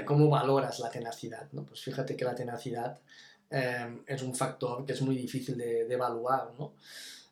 cómo 0.04 0.28
valoras 0.28 0.78
la 0.78 0.90
tenacidad, 0.90 1.48
¿no? 1.52 1.64
Pues 1.64 1.82
fíjate 1.82 2.16
que 2.16 2.24
la 2.24 2.34
tenacidad 2.34 3.00
Em, 3.50 4.02
es 4.06 4.22
un 4.22 4.34
factor 4.34 4.84
que 4.84 4.92
es 4.92 5.00
muy 5.00 5.16
difícil 5.16 5.56
de, 5.56 5.80
evaluar, 5.90 6.52
¿no? 6.58 6.74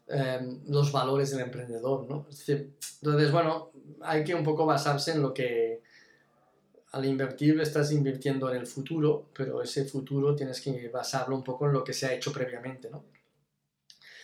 Em, 0.08 0.60
los 0.68 0.92
valores 0.92 1.32
del 1.32 1.40
emprendedor, 1.40 2.08
¿no? 2.08 2.28
entonces, 2.28 3.32
bueno, 3.32 3.72
hay 4.02 4.22
que 4.22 4.36
un 4.36 4.44
poco 4.44 4.64
basarse 4.64 5.10
en 5.10 5.20
lo 5.20 5.34
que 5.34 5.82
al 6.92 7.04
invertir 7.04 7.60
estás 7.60 7.90
invirtiendo 7.90 8.48
en 8.48 8.58
el 8.58 8.68
futuro, 8.68 9.30
pero 9.36 9.60
ese 9.62 9.84
futuro 9.84 10.36
tienes 10.36 10.60
que 10.60 10.88
basarlo 10.90 11.34
un 11.34 11.42
poco 11.42 11.66
en 11.66 11.72
lo 11.72 11.82
que 11.82 11.92
se 11.92 12.06
ha 12.06 12.12
hecho 12.12 12.32
previamente, 12.32 12.88
¿no? 12.88 13.04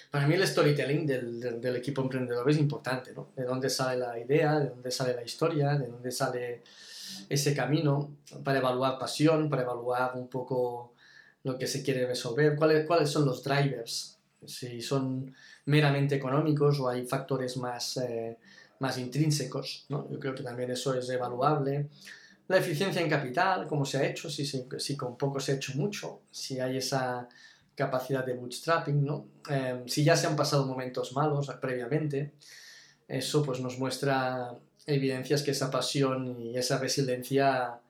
Para 0.08 0.28
mí 0.28 0.34
el 0.34 0.46
storytelling 0.46 1.04
del, 1.04 1.60
del, 1.60 1.76
equipo 1.76 2.00
emprendedor 2.02 2.48
es 2.48 2.58
importante, 2.58 3.12
¿no? 3.12 3.32
De 3.34 3.44
dónde 3.44 3.68
sale 3.68 3.98
la 3.98 4.16
idea, 4.16 4.60
de 4.60 4.68
dónde 4.68 4.90
sale 4.92 5.14
la 5.14 5.24
historia, 5.24 5.74
de 5.74 5.88
dónde 5.88 6.12
sale 6.12 6.62
ese 7.28 7.56
camino, 7.56 8.18
para 8.44 8.60
evaluar 8.60 9.00
pasión, 9.00 9.50
para 9.50 9.62
evaluar 9.62 10.12
un 10.14 10.28
poco 10.28 10.94
lo 11.42 11.58
que 11.58 11.66
se 11.66 11.82
quiere 11.82 12.06
resolver, 12.06 12.54
cuáles, 12.54 12.86
cuáles 12.86 13.10
son 13.10 13.24
los 13.24 13.42
drivers, 13.42 14.20
si 14.46 14.80
son 14.80 15.34
meramente 15.66 16.16
económicos 16.16 16.80
o 16.80 16.88
hay 16.88 17.06
factores 17.06 17.56
más, 17.56 17.96
eh, 17.98 18.38
más 18.78 18.98
intrínsecos. 18.98 19.86
¿no? 19.88 20.08
Yo 20.10 20.18
creo 20.18 20.34
que 20.34 20.42
también 20.42 20.70
eso 20.70 20.94
es 20.94 21.08
evaluable. 21.08 21.88
La 22.48 22.58
eficiencia 22.58 23.00
en 23.00 23.08
capital, 23.08 23.66
cómo 23.66 23.84
se 23.84 23.98
ha 23.98 24.04
hecho, 24.04 24.28
si, 24.28 24.96
con 24.96 25.16
poco 25.16 25.40
se 25.40 25.52
ha 25.52 25.54
hecho 25.54 25.74
mucho, 25.74 26.22
si 26.30 26.60
hay 26.60 26.78
esa 26.78 27.28
capacidad 27.74 28.26
de 28.26 28.34
bootstrapping, 28.34 29.04
¿no? 29.04 29.26
Em, 29.48 29.86
si 29.88 30.04
ya 30.04 30.16
se 30.16 30.26
han 30.26 30.36
pasado 30.36 30.66
momentos 30.66 31.12
malos 31.14 31.50
previamente, 31.60 32.34
eso 33.08 33.42
pues 33.42 33.60
nos 33.60 33.78
muestra 33.78 34.54
evidencias 34.86 35.42
que 35.42 35.52
esa 35.52 35.70
pasión 35.70 36.40
y 36.40 36.58
esa 36.58 36.78
resiliencia 36.78 37.80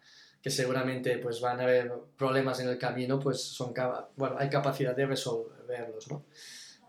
que 0.42 0.50
seguramente 0.50 1.18
pues 1.18 1.40
van 1.40 1.60
a 1.60 1.64
haber 1.64 1.92
problemas 2.16 2.60
en 2.60 2.68
el 2.68 2.78
camino, 2.78 3.18
pues 3.18 3.40
son, 3.40 3.72
bueno, 4.16 4.36
hay 4.38 4.48
capacidad 4.48 4.94
de 4.94 5.06
resolverlos, 5.06 6.10
¿no? 6.10 6.24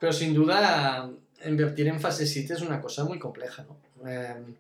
Pero 0.03 0.11
sin 0.11 0.33
duda, 0.33 1.09
invertir 1.45 1.87
en 1.87 1.97
fase 1.97 2.27
7 2.27 2.55
es 2.55 2.61
una 2.61 2.81
cosa 2.81 3.05
muy 3.05 3.17
compleja, 3.17 3.63
¿no? 3.63 4.05
Em, 4.05 4.53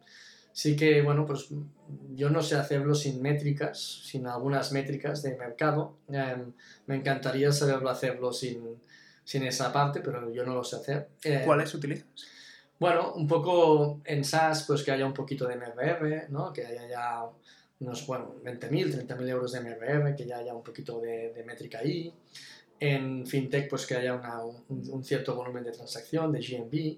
sí 0.53 0.73
que, 0.73 1.01
bueno, 1.01 1.25
pues 1.25 1.49
yo 2.15 2.29
no 2.29 2.41
sé 2.41 2.55
hacerlo 2.55 2.95
sin 2.95 3.21
métricas, 3.21 3.77
sin 4.05 4.25
algunas 4.25 4.71
métricas 4.71 5.21
de 5.21 5.35
mercado. 5.35 5.97
Em, 6.07 6.53
me 6.85 6.95
encantaría 6.95 7.51
saberlo 7.51 7.89
hacerlo 7.89 8.31
sin, 8.31 8.81
sin, 9.25 9.43
esa 9.43 9.73
parte, 9.73 9.99
pero 9.99 10.31
yo 10.31 10.45
no 10.45 10.53
lo 10.53 10.63
sé 10.63 10.77
hacer. 10.77 11.09
Em, 11.25 11.43
¿Cuáles 11.43 11.73
utilizas? 11.73 12.07
Bueno, 12.79 13.11
un 13.11 13.27
poco 13.27 13.99
en 14.05 14.23
SaaS, 14.23 14.63
pues 14.65 14.81
que 14.81 14.91
haya 14.91 15.05
un 15.05 15.13
poquito 15.13 15.45
de 15.45 15.57
MRR, 15.57 16.27
¿no? 16.29 16.53
Que 16.53 16.65
haya 16.65 16.87
ya 16.87 17.25
unos 17.81 18.07
bueno, 18.07 18.35
20.000, 18.45 19.07
30.000 19.07 19.27
euros 19.27 19.51
de 19.51 19.59
MRR, 19.59 20.15
que 20.15 20.25
ya 20.25 20.37
haya 20.37 20.53
un 20.53 20.63
poquito 20.63 21.01
de, 21.01 21.33
de 21.33 21.43
métrica 21.43 21.79
ahí. 21.79 22.13
En 22.79 23.25
FinTech, 23.25 23.69
pues 23.69 23.85
que 23.85 23.95
haya 23.95 24.13
una, 24.13 24.41
un, 24.43 25.03
cierto 25.03 25.35
volumen 25.35 25.63
de 25.63 25.71
transacción, 25.71 26.31
de 26.31 26.39
GMB. 26.39 26.97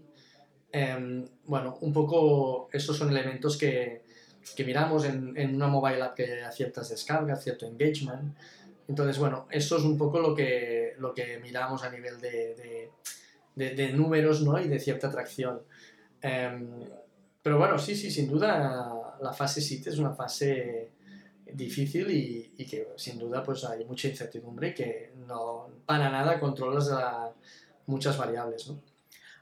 Em, 0.71 1.25
bueno, 1.45 1.77
un 1.81 1.93
poco 1.93 2.69
esos 2.71 2.97
son 2.97 3.09
elementos 3.09 3.57
que, 3.57 4.03
que 4.55 4.63
miramos 4.65 5.05
en, 5.05 5.37
en, 5.37 5.55
una 5.55 5.67
mobile 5.67 6.01
app 6.01 6.15
que 6.15 6.23
haya 6.23 6.51
ciertas 6.51 6.89
descargas, 6.89 7.43
cierto 7.43 7.65
engagement. 7.65 8.35
Entonces, 8.87 9.17
bueno, 9.17 9.47
eso 9.49 9.77
es 9.77 9.83
un 9.83 9.97
poco 9.97 10.19
lo 10.19 10.35
que, 10.35 10.93
lo 10.97 11.13
que 11.13 11.39
miramos 11.39 11.83
a 11.83 11.89
nivel 11.89 12.19
de, 12.19 12.89
de, 13.55 13.75
de 13.75 13.93
números 13.93 14.41
¿no? 14.41 14.59
y 14.59 14.67
de 14.67 14.79
cierta 14.79 15.07
atracción. 15.07 15.61
Em, 16.21 16.67
pero 17.41 17.57
bueno, 17.59 17.77
sí, 17.77 17.95
sí, 17.95 18.09
sin 18.09 18.27
duda 18.27 19.15
la 19.21 19.33
fase 19.33 19.61
SIT 19.61 19.87
es 19.87 19.97
una 19.99 20.11
fase 20.11 20.91
difícil 21.53 22.09
y, 22.11 22.65
que 22.65 22.87
sin 22.95 23.19
duda 23.19 23.43
pues 23.43 23.63
hay 23.65 23.85
mucha 23.85 24.07
incertidumbre 24.07 24.73
que 24.73 25.13
no 25.27 25.69
para 25.85 26.09
nada 26.09 26.39
controlas 26.39 26.89
muchas 27.85 28.17
variables. 28.17 28.67
¿no? 28.67 28.81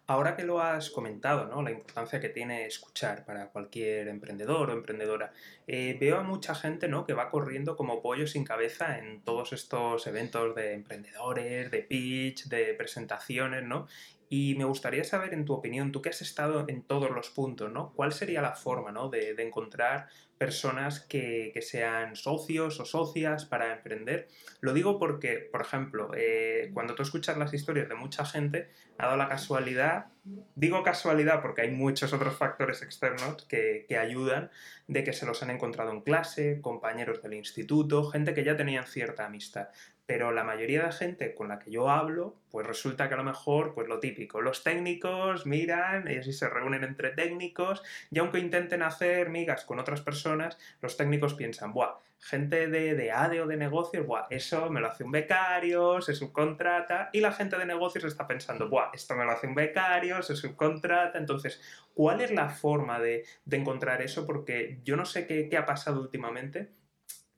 Ahora 0.05 0.35
que 0.35 0.43
lo 0.43 0.59
has 0.59 0.89
comentado, 0.89 1.45
¿no? 1.45 1.61
la 1.61 1.71
importancia 1.71 2.19
que 2.19 2.27
tiene 2.27 2.65
escuchar 2.65 3.23
para 3.23 3.47
cualquier 3.47 4.09
emprendedor 4.09 4.69
o 4.69 4.73
emprendedora, 4.73 5.31
eh, 5.65 5.97
veo 5.97 6.17
a 6.17 6.23
mucha 6.23 6.55
gente 6.55 6.89
¿no? 6.89 7.05
que 7.05 7.13
va 7.13 7.29
corriendo 7.29 7.77
como 7.77 8.01
pollo 8.01 8.27
sin 8.27 8.43
cabeza 8.43 8.99
en 8.99 9.21
todos 9.21 9.53
estos 9.53 10.05
eventos 10.05 10.55
de 10.55 10.73
emprendedores, 10.73 11.71
de 11.71 11.83
pitch, 11.83 12.49
de 12.49 12.73
presentaciones, 12.73 13.63
¿no? 13.63 13.87
Y 14.27 14.55
me 14.55 14.65
gustaría 14.65 15.03
saber, 15.03 15.33
en 15.33 15.45
tu 15.45 15.53
opinión, 15.53 15.91
tú 15.91 16.01
que 16.01 16.09
has 16.09 16.21
estado 16.21 16.65
en 16.67 16.81
todos 16.81 17.11
los 17.11 17.29
puntos, 17.29 17.71
¿no? 17.71 17.93
¿Cuál 17.93 18.13
sería 18.13 18.41
la 18.41 18.55
forma 18.55 18.91
¿no? 18.91 19.07
de, 19.07 19.35
de 19.35 19.43
encontrar 19.43 20.07
personas 20.43 20.99
que, 20.99 21.51
que, 21.53 21.62
sean 21.62 22.17
socios 22.17 22.77
o 22.82 22.86
socias 22.86 23.45
para 23.45 23.71
emprender? 23.71 24.27
Lo 24.60 24.73
digo 24.73 24.99
porque, 24.99 25.38
por 25.38 25.62
ejemplo, 25.62 26.12
eh, 26.17 26.69
cuando 26.73 26.95
tú 26.95 27.03
escuchas 27.03 27.38
las 27.38 27.53
historias 27.53 27.88
de 27.88 27.95
mucha 27.95 28.25
gente, 28.25 28.69
ha 28.97 29.06
dado 29.06 29.15
la 29.15 29.29
casualidad, 29.29 30.08
digo 30.56 30.84
casualidad 30.84 31.41
porque 31.41 31.62
hay 31.62 31.71
muchos 31.71 32.12
otros 32.12 32.36
factores 32.36 32.82
externos 32.82 33.45
que, 33.47 33.86
que 33.88 33.97
ayudan, 33.97 34.51
de 34.88 35.06
que 35.06 35.13
se 35.13 35.25
los 35.25 35.41
han 35.43 35.49
encontrado 35.49 35.91
en 35.91 36.01
clase, 36.01 36.60
compañeros 36.62 37.23
del 37.23 37.36
instituto, 37.36 38.03
gente 38.10 38.34
que 38.34 38.43
ya 38.43 38.58
tenían 38.58 38.86
cierta 38.86 39.25
amistad 39.25 39.69
pero 40.05 40.31
la 40.31 40.43
mayoría 40.43 40.85
de 40.85 40.91
gente 40.91 41.33
con 41.33 41.47
la 41.47 41.59
que 41.59 41.71
yo 41.71 41.89
hablo, 41.89 42.35
pues 42.51 42.67
resulta 42.67 43.07
que 43.07 43.13
a 43.13 43.17
lo 43.17 43.23
mejor, 43.23 43.73
pues 43.73 43.87
lo 43.87 43.99
típico, 43.99 44.41
los 44.41 44.63
técnicos 44.63 45.45
miran, 45.45 46.07
ellos 46.07 46.25
sí 46.25 46.33
se 46.33 46.49
reúnen 46.49 46.83
entre 46.83 47.11
técnicos, 47.11 47.81
y 48.11 48.19
aunque 48.19 48.39
intenten 48.39 48.83
hacer 48.83 49.29
migas 49.29 49.63
con 49.63 49.79
otras 49.79 50.01
personas, 50.01 50.57
los 50.81 50.97
técnicos 50.97 51.35
piensan, 51.35 51.71
buah, 51.71 51.95
gente 52.19 52.67
de, 52.67 52.95
de 52.95 53.11
ADE 53.11 53.41
o 53.41 53.47
de 53.47 53.55
negocios, 53.57 54.05
buah, 54.05 54.27
eso 54.29 54.69
me 54.69 54.81
lo 54.81 54.87
hace 54.87 55.05
un 55.05 55.11
becario, 55.11 56.01
se 56.01 56.13
subcontrata, 56.13 57.09
y 57.13 57.21
la 57.21 57.31
gente 57.31 57.57
de 57.57 57.65
negocios 57.65 58.03
está 58.03 58.27
pensando, 58.27 58.67
buah, 58.67 58.91
esto 58.93 59.15
me 59.15 59.23
lo 59.23 59.31
hace 59.31 59.47
un 59.47 59.55
becario, 59.55 60.21
se 60.21 60.35
subcontrata, 60.35 61.17
entonces, 61.17 61.61
¿cuál 61.93 62.19
es 62.19 62.31
la 62.31 62.49
forma 62.49 62.99
de, 62.99 63.25
de 63.45 63.57
encontrar 63.57 64.01
eso? 64.01 64.25
Porque 64.25 64.79
yo 64.83 64.97
no 64.97 65.05
sé 65.05 65.27
qué, 65.27 65.47
qué 65.47 65.57
ha 65.57 65.65
pasado 65.65 66.01
últimamente, 66.01 66.69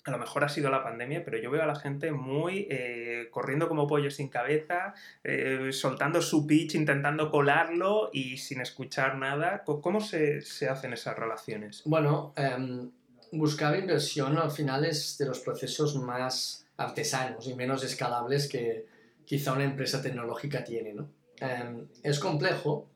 a 0.06 0.12
lo 0.12 0.20
mejor 0.20 0.44
ha 0.44 0.50
sido 0.50 0.70
la 0.70 0.84
pandemia, 0.84 1.26
pero 1.26 1.40
yo 1.40 1.50
veo 1.50 1.64
a 1.64 1.66
la 1.66 1.76
gente 1.76 2.12
muy 2.12 2.68
eh, 2.70 3.28
corriendo 3.32 3.68
como 3.68 3.88
pollo 3.88 4.12
sin 4.12 4.30
cabeza, 4.30 4.94
eh, 5.24 5.70
soltando 5.72 6.22
su 6.22 6.46
pitch, 6.46 6.76
intentando 6.76 7.32
colarlo 7.32 8.12
y 8.14 8.38
sin 8.38 8.62
escuchar 8.62 9.18
nada. 9.18 9.64
¿Cómo 9.66 10.00
se, 10.00 10.42
se 10.42 10.70
hacen 10.70 10.94
esas 10.94 11.18
relaciones? 11.18 11.82
Bueno, 11.86 12.34
em, 12.36 12.92
buscar 13.32 13.76
inversión 13.78 14.38
al 14.38 14.52
final 14.52 14.86
es 14.86 15.18
de 15.18 15.26
los 15.26 15.40
procesos 15.40 15.96
más 15.96 16.68
artesanos 16.78 17.48
y 17.48 17.56
menos 17.56 17.84
escalables 17.84 18.48
que 18.48 18.86
quizá 19.26 19.54
una 19.54 19.64
empresa 19.64 20.04
tecnológica 20.04 20.64
tiene. 20.64 20.94
¿no? 20.94 21.10
Em, 21.40 21.88
es 22.04 22.20
complejo 22.20 22.92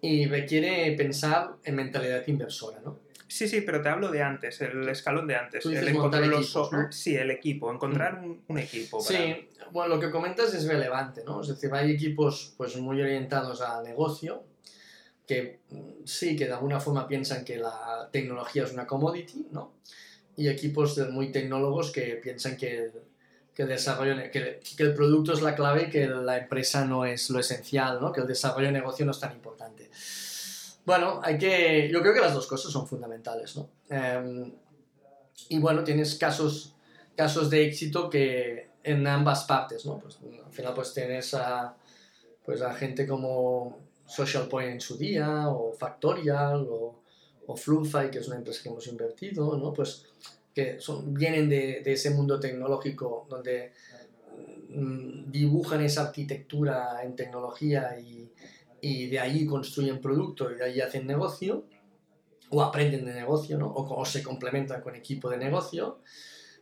y 0.00 0.26
requiere 0.26 0.90
pensar 0.96 1.54
en 1.62 1.76
mentalidad 1.76 2.26
inversora. 2.26 2.80
¿no? 2.84 2.98
Sí, 3.32 3.48
sí, 3.48 3.62
pero 3.62 3.80
te 3.80 3.88
hablo 3.88 4.10
de 4.10 4.20
antes, 4.22 4.60
el 4.60 4.86
escalón 4.90 5.26
de 5.26 5.36
antes. 5.36 5.64
El 5.64 5.88
encontrar 5.88 6.26
los... 6.26 6.54
Sí, 6.90 7.16
el 7.16 7.30
equipo, 7.30 7.72
encontrar 7.72 8.20
mm. 8.20 8.42
un, 8.46 8.58
equipo. 8.58 9.00
Sí, 9.00 9.48
bueno, 9.70 9.94
lo 9.94 10.00
que 10.00 10.10
comentas 10.10 10.52
es 10.52 10.66
relevante, 10.66 11.24
¿no? 11.24 11.40
Es 11.40 11.48
decir, 11.48 11.72
hay 11.72 11.92
equipos 11.92 12.52
pues, 12.58 12.76
muy 12.76 13.00
orientados 13.00 13.62
al 13.62 13.84
negocio 13.84 14.44
que 15.26 15.60
mm, 15.70 16.04
sí, 16.04 16.36
que 16.36 16.44
de 16.44 16.52
alguna 16.52 16.78
forma 16.78 17.08
piensan 17.08 17.42
que 17.42 17.56
la 17.56 18.10
tecnología 18.12 18.64
es 18.64 18.72
una 18.74 18.86
commodity, 18.86 19.46
¿no? 19.50 19.76
Y 20.36 20.48
equipos 20.48 20.98
muy 21.10 21.32
tecnólogos 21.32 21.90
que 21.90 22.20
piensan 22.22 22.58
que 22.58 22.90
que 23.54 23.62
el 23.62 23.68
desarrollo, 23.68 24.16
que, 24.30 24.60
que, 24.76 24.82
el 24.82 24.94
producto 24.94 25.34
es 25.34 25.42
la 25.42 25.54
clave 25.54 25.84
y 25.84 25.90
que 25.90 26.06
la 26.06 26.38
empresa 26.38 26.86
no 26.86 27.04
es 27.04 27.28
lo 27.28 27.38
esencial, 27.38 28.00
¿no? 28.00 28.10
Que 28.10 28.22
el 28.22 28.26
desarrollo 28.26 28.68
de 28.68 28.72
negocio 28.72 29.04
no 29.04 29.12
es 29.12 29.20
tan 29.20 29.32
importante. 29.32 29.90
Bueno, 30.84 31.20
hay 31.22 31.38
que, 31.38 31.88
yo 31.92 32.00
creo 32.00 32.12
que 32.12 32.20
las 32.20 32.34
dos 32.34 32.46
cosas 32.46 32.72
son 32.72 32.86
fundamentales, 32.86 33.56
¿no? 33.56 33.68
Em, 33.88 34.52
y 35.48 35.58
bueno, 35.58 35.84
tienes 35.84 36.16
casos, 36.16 36.74
casos 37.16 37.50
de 37.50 37.66
éxito 37.66 38.10
que 38.10 38.70
en 38.82 39.06
ambas 39.06 39.44
partes, 39.44 39.86
¿no? 39.86 39.98
Pues, 39.98 40.18
al 40.44 40.52
final 40.52 40.74
pues 40.74 40.92
tienes 40.92 41.34
a, 41.34 41.76
pues, 42.44 42.62
a 42.62 42.74
gente 42.74 43.06
como 43.06 43.78
Social 44.06 44.48
Point 44.48 44.72
en 44.72 44.80
su 44.80 44.96
día, 44.96 45.48
o 45.48 45.72
Factorial, 45.72 46.66
o, 46.68 47.00
o 47.46 47.56
Flufy, 47.56 48.10
que 48.10 48.18
es 48.18 48.26
una 48.26 48.36
empresa 48.36 48.62
que 48.62 48.68
hemos 48.68 48.86
invertido, 48.88 49.56
¿no? 49.56 49.72
Pues 49.72 50.06
que 50.52 50.80
son, 50.80 51.14
vienen 51.14 51.48
de, 51.48 51.80
de 51.82 51.92
ese 51.92 52.10
mundo 52.10 52.38
tecnológico 52.38 53.26
donde 53.30 53.72
mm, 54.68 55.30
dibujan 55.30 55.80
esa 55.82 56.02
arquitectura 56.08 57.02
en 57.02 57.16
tecnología 57.16 57.98
y, 57.98 58.30
y, 58.82 59.06
de 59.06 59.18
ahí 59.18 59.46
construyen 59.46 60.00
producto 60.00 60.50
y 60.50 60.56
de 60.56 60.64
ahí 60.64 60.80
hacen 60.80 61.06
negocio 61.06 61.64
o 62.50 62.62
aprenden 62.62 63.06
de 63.06 63.14
negocio, 63.14 63.56
¿no? 63.56 63.68
O, 63.68 64.00
o 64.00 64.04
se 64.04 64.22
complementan 64.22 64.82
con 64.82 64.94
equipo 64.94 65.30
de 65.30 65.38
negocio 65.38 66.00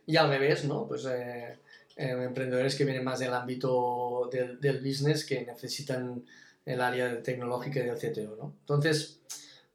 y 0.05 0.15
al 0.15 0.29
revés, 0.29 0.63
¿no? 0.65 0.87
Pues 0.87 1.05
eh, 1.05 1.59
eh, 1.97 2.23
emprendedores 2.23 2.75
que 2.75 2.85
vienen 2.85 3.03
más 3.03 3.19
del 3.19 3.33
ámbito 3.33 4.29
del, 4.31 4.59
del, 4.59 4.79
business 4.79 5.25
que 5.25 5.45
necesitan 5.45 6.23
el 6.65 6.81
área 6.81 7.21
tecnológica 7.21 7.79
y 7.79 7.83
del 7.83 7.97
CTO, 7.97 8.35
¿no? 8.37 8.55
Entonces, 8.61 9.19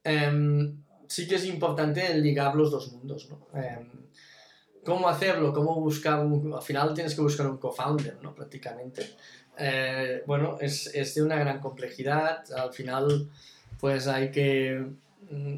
eh, 0.03 0.73
sí 1.07 1.27
que 1.27 1.35
es 1.35 1.45
importante 1.45 2.17
ligar 2.17 2.55
los 2.55 2.71
dos 2.71 2.91
mundos, 2.91 3.29
¿no? 3.29 3.47
Em, 3.53 3.89
¿Cómo 4.83 5.09
hacerlo? 5.09 5.51
¿Cómo 5.51 5.81
buscar 5.81 6.25
un... 6.25 6.53
Al 6.53 6.61
final 6.61 6.93
tienes 6.93 7.13
que 7.13 7.21
buscar 7.21 7.45
un 7.47 7.57
co-founder, 7.57 8.19
¿no? 8.21 8.33
Prácticamente. 8.33 9.17
Eh, 9.59 10.23
bueno, 10.25 10.57
es, 10.59 10.87
es, 10.93 11.15
de 11.15 11.23
una 11.23 11.35
gran 11.35 11.59
complejidad. 11.59 12.43
Al 12.53 12.73
final, 12.73 13.29
pues 13.79 14.07
hay 14.07 14.31
que... 14.31 14.85
Mm, 15.29 15.57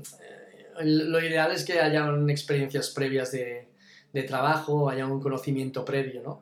lo 0.81 1.19
ideal 1.21 1.51
es 1.51 1.65
que 1.65 1.79
haya 1.81 2.09
experiencias 2.29 2.89
previas 2.91 3.33
de, 3.33 3.67
de 4.13 4.23
trabajo, 4.23 4.89
haya 4.89 5.05
un 5.05 5.21
conocimiento 5.21 5.83
previo, 5.83 6.21
¿no? 6.23 6.41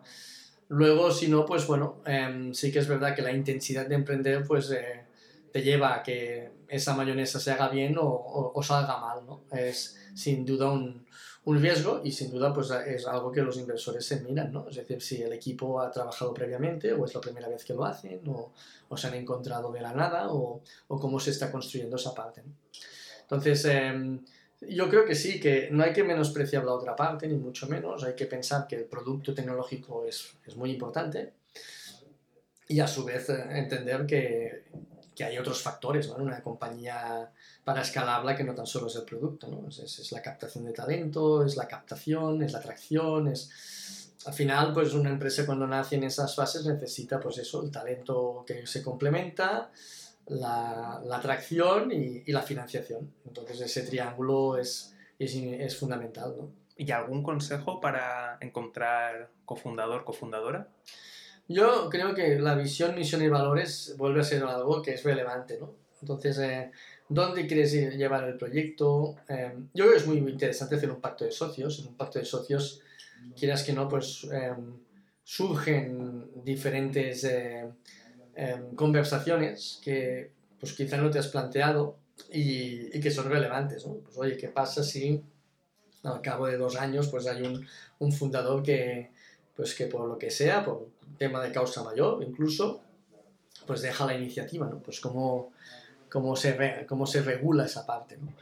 Luego, 0.70 1.12
si 1.12 1.28
no, 1.28 1.46
pues 1.46 1.66
bueno, 1.66 2.04
eh, 2.06 2.52
sí 2.54 2.72
que 2.72 2.80
es 2.80 2.88
verdad 2.88 3.16
que 3.16 3.22
la 3.22 3.32
intensidad 3.32 3.88
de 3.88 3.96
emprender, 3.96 4.44
pues... 4.46 4.72
Eh, 4.72 5.08
te 5.58 5.64
lleva 5.64 5.96
a 5.96 6.04
que 6.04 6.52
esa 6.68 6.94
mayonesa 6.96 7.40
se 7.40 7.52
haga 7.52 7.70
bien 7.70 7.98
o, 7.98 8.52
o, 8.54 8.64
salga 8.64 8.98
mal, 8.98 9.26
¿no? 9.26 9.42
Es 9.52 9.98
sin 10.14 10.46
duda 10.46 10.72
un, 10.72 11.07
un, 11.48 11.62
riesgo 11.62 12.02
y 12.04 12.12
sin 12.12 12.32
duda 12.32 12.54
pues 12.54 12.70
es 12.72 13.08
algo 13.08 13.32
que 13.32 13.42
los 13.42 13.58
inversores 13.58 14.06
se 14.06 14.22
miran, 14.22 14.52
¿no? 14.52 14.68
Es 14.70 14.76
decir, 14.76 15.02
si 15.02 15.22
el 15.22 15.34
equipo 15.34 15.82
ha 15.82 15.92
trabajado 15.92 16.34
previamente 16.34 16.94
o 16.94 17.06
es 17.06 17.14
la 17.14 17.22
primera 17.22 17.48
vez 17.48 17.64
que 17.64 17.74
lo 17.74 17.86
hacen 17.86 18.22
o, 18.28 18.52
se 18.96 19.08
han 19.08 19.14
encontrado 19.14 19.72
de 19.72 19.82
la 19.82 19.94
nada 19.94 20.28
o, 20.30 20.62
cómo 20.88 21.20
se 21.20 21.32
está 21.32 21.52
construyendo 21.52 21.96
esa 21.96 22.14
parte. 22.14 22.42
Entonces, 23.22 23.66
eh, 23.66 24.20
yo 24.62 24.90
creo 24.90 25.06
que 25.06 25.16
sí, 25.16 25.40
que 25.40 25.70
no 25.72 25.84
hay 25.84 25.94
que 25.94 26.04
menospreciar 26.04 26.64
la 26.64 26.74
otra 26.74 26.96
parte, 26.96 27.28
ni 27.28 27.36
mucho 27.36 27.68
menos. 27.68 28.04
Hay 28.04 28.16
que 28.16 28.26
pensar 28.26 28.68
que 28.68 28.76
el 28.76 28.86
producto 28.86 29.34
tecnológico 29.34 30.06
es, 30.06 30.36
es 30.46 30.56
muy 30.56 30.72
importante 30.72 31.34
y 32.68 32.80
a 32.80 32.88
su 32.88 33.06
vez 33.06 33.30
eh, 33.30 33.46
entender 33.52 34.06
que 34.06 34.64
que 35.18 35.24
hay 35.24 35.40
otros 35.40 35.64
factores 35.64 36.08
¿no? 36.10 36.16
una 36.18 36.44
compañía 36.44 37.32
para 37.64 37.82
escalarla 37.82 38.36
que 38.36 38.44
no 38.44 38.54
tan 38.54 38.68
solo 38.68 38.86
es 38.86 38.96
el 38.98 39.04
producto, 39.04 39.48
¿no? 39.48 39.68
es, 39.68 39.80
es, 39.80 40.12
la 40.12 40.22
captación 40.22 40.64
de 40.66 40.74
talento, 40.74 41.44
es 41.44 41.58
la 41.58 41.68
captación, 41.68 42.44
es 42.44 42.52
la 42.54 42.60
atracción, 42.60 43.28
es... 43.28 43.50
Al 44.26 44.34
final, 44.34 44.74
pues 44.74 44.94
una 44.94 45.10
empresa 45.10 45.46
cuando 45.46 45.66
nace 45.66 45.96
en 45.96 46.04
esas 46.04 46.36
fases 46.36 46.66
necesita, 46.66 47.20
pues 47.20 47.38
eso, 47.38 47.64
el 47.64 47.72
talento 47.72 48.44
que 48.46 48.68
se 48.68 48.84
complementa, 48.84 49.72
la, 50.28 51.02
la 51.04 51.18
atracción 51.18 51.92
y, 51.92 52.24
y, 52.26 52.32
la 52.32 52.42
financiación. 52.42 53.12
Entonces 53.26 53.62
ese 53.62 53.84
triángulo 53.84 54.58
es, 54.58 54.94
es, 55.18 55.34
es 55.34 55.78
fundamental, 55.78 56.36
¿no? 56.38 56.52
¿Y 56.76 56.92
algún 56.92 57.24
consejo 57.24 57.80
para 57.80 58.38
encontrar 58.42 59.30
cofundador, 59.46 60.04
cofundadora? 60.04 60.68
Yo 61.48 61.90
creo 61.90 62.14
que 62.14 62.40
la 62.40 62.56
visión, 62.56 62.96
misión 62.96 63.22
y 63.22 63.30
valores 63.30 63.96
vuelve 63.98 64.22
a 64.22 64.24
ser 64.24 64.44
algo 64.44 64.82
que 64.82 64.94
es 64.96 65.04
relevante, 65.04 65.58
¿no? 65.60 65.76
Entonces, 66.02 66.38
eh, 66.40 66.72
¿dónde 67.10 67.48
quieres 67.48 67.74
llevar 67.74 68.26
el 68.26 68.38
proyecto? 68.38 69.16
Eh, 69.30 69.54
yo 69.74 69.86
creo 69.86 69.92
que 69.92 69.98
es 69.98 70.08
muy, 70.08 70.18
interesante 70.18 70.76
hacer 70.76 70.92
un 70.92 71.02
pacto 71.02 71.26
de 71.26 71.32
socios. 71.32 71.80
En 71.80 71.88
un 71.88 71.96
pacto 71.96 72.20
de 72.20 72.26
socios, 72.26 72.82
quieras 73.36 73.64
que 73.64 73.74
no, 73.74 73.88
pues 73.88 74.28
eh, 74.32 74.54
surgen 75.24 76.30
diferentes 76.44 77.24
eh, 77.24 77.70
em, 78.36 78.76
conversaciones 78.76 79.80
que 79.84 80.32
pues 80.60 80.74
quizá 80.74 80.98
no 80.98 81.10
te 81.10 81.20
has 81.20 81.28
planteado 81.28 81.98
y, 82.32 82.96
y, 82.96 83.00
que 83.00 83.12
son 83.12 83.30
relevantes, 83.30 83.86
¿no? 83.86 83.96
Pues 83.96 84.18
oye, 84.18 84.38
¿qué 84.38 84.48
pasa 84.48 84.84
si 84.84 85.22
al 86.04 86.22
cabo 86.22 86.48
de 86.48 86.58
dos 86.58 86.76
años 86.78 87.10
pues 87.10 87.28
hay 87.28 87.42
un, 87.44 87.66
un 88.00 88.12
fundador 88.12 88.64
que, 88.64 89.12
pues 89.56 89.76
que 89.76 89.88
por 89.88 90.08
lo 90.08 90.18
que 90.18 90.32
sea, 90.32 90.64
por 90.64 90.88
tema 91.18 91.44
de 91.44 91.52
causa 91.52 91.84
mayor 91.84 92.24
incluso, 92.24 92.82
pues 93.66 93.82
deja 93.82 94.06
la 94.06 94.16
iniciativa, 94.16 94.68
¿no? 94.68 94.80
Pues 94.80 95.00
cómo, 95.00 95.52
cómo, 96.10 96.36
se, 96.36 96.54
re, 96.54 96.86
cómo 96.88 97.06
se 97.06 97.22
regula 97.22 97.66
esa 97.66 97.86
parte, 97.86 98.18
¿no? 98.18 98.34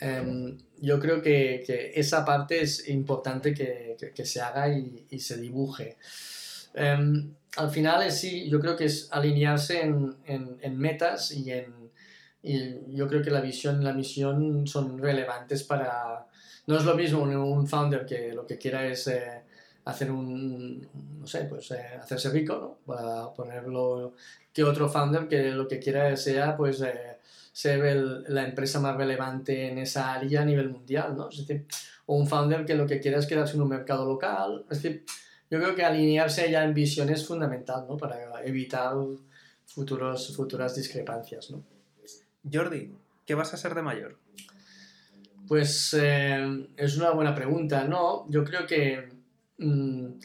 Um, 0.00 0.56
yo 0.80 1.00
creo 1.00 1.20
que, 1.20 1.64
que, 1.66 1.92
esa 1.96 2.24
parte 2.24 2.62
es 2.62 2.88
importante 2.88 3.52
que, 3.52 3.96
que, 3.98 4.12
que 4.12 4.24
se 4.24 4.40
haga 4.40 4.68
y, 4.68 5.06
y 5.10 5.18
se 5.18 5.38
dibuje. 5.38 5.96
Um, 6.76 7.34
al 7.56 7.70
final 7.70 8.06
es 8.06 8.20
sí, 8.20 8.48
yo 8.48 8.60
creo 8.60 8.76
que 8.76 8.84
es 8.84 9.08
alinearse 9.10 9.80
en, 9.82 10.16
en, 10.24 10.56
en 10.60 10.78
metas 10.78 11.32
y 11.32 11.50
en 11.50 11.88
y 12.42 12.94
yo 12.94 13.08
creo 13.08 13.22
que 13.22 13.30
la 13.30 13.40
visión 13.40 13.82
y 13.82 13.84
la 13.84 13.92
misión 13.92 14.66
son 14.66 14.98
relevantes 14.98 15.64
para... 15.64 16.26
No 16.66 16.76
es 16.76 16.84
lo 16.84 16.94
mismo 16.94 17.22
un, 17.22 17.34
un 17.34 17.66
founder 17.66 18.06
que 18.06 18.32
lo 18.32 18.46
que 18.46 18.58
quiera 18.58 18.86
es 18.86 19.08
eh, 19.08 19.42
hacer 19.88 20.10
un, 20.10 20.86
no 21.18 21.26
sé, 21.26 21.44
pues 21.44 21.70
eh, 21.70 21.98
hacerse 21.98 22.28
rico, 22.28 22.78
¿no? 22.86 22.94
Para 22.94 23.32
ponerlo, 23.32 24.14
que 24.52 24.62
otro 24.62 24.86
founder 24.88 25.28
que 25.28 25.50
lo 25.50 25.66
que 25.66 25.78
quiera 25.78 26.14
sea, 26.16 26.56
pues, 26.56 26.82
eh, 26.82 27.16
ser 27.52 27.84
el, 27.86 28.24
la 28.28 28.44
empresa 28.44 28.80
más 28.80 28.96
relevante 28.96 29.68
en 29.68 29.78
esa 29.78 30.12
área 30.12 30.42
a 30.42 30.44
nivel 30.44 30.68
mundial, 30.68 31.16
¿no? 31.16 31.30
Es 31.30 31.38
decir, 31.38 31.64
o 32.04 32.16
un 32.16 32.26
founder 32.26 32.66
que 32.66 32.74
lo 32.74 32.86
que 32.86 33.00
quiera 33.00 33.18
es 33.18 33.26
quedarse 33.26 33.56
en 33.56 33.62
un 33.62 33.70
mercado 33.70 34.04
local, 34.04 34.66
es 34.70 34.82
decir, 34.82 35.04
yo 35.50 35.58
creo 35.58 35.74
que 35.74 35.84
alinearse 35.84 36.50
ya 36.50 36.64
en 36.64 36.74
visión 36.74 37.08
es 37.08 37.26
fundamental, 37.26 37.86
¿no? 37.88 37.96
Para 37.96 38.44
evitar 38.44 38.94
futuros, 39.64 40.36
futuras 40.36 40.76
discrepancias, 40.76 41.50
¿no? 41.50 41.64
Jordi, 42.52 42.92
¿qué 43.24 43.34
vas 43.34 43.54
a 43.54 43.56
ser 43.56 43.74
de 43.74 43.82
mayor? 43.82 44.18
Pues 45.46 45.96
eh, 45.98 46.68
es 46.76 46.98
una 46.98 47.10
buena 47.12 47.34
pregunta, 47.34 47.84
¿no? 47.84 48.26
Yo 48.28 48.44
creo 48.44 48.66
que 48.66 49.17
Mm, 49.58 50.20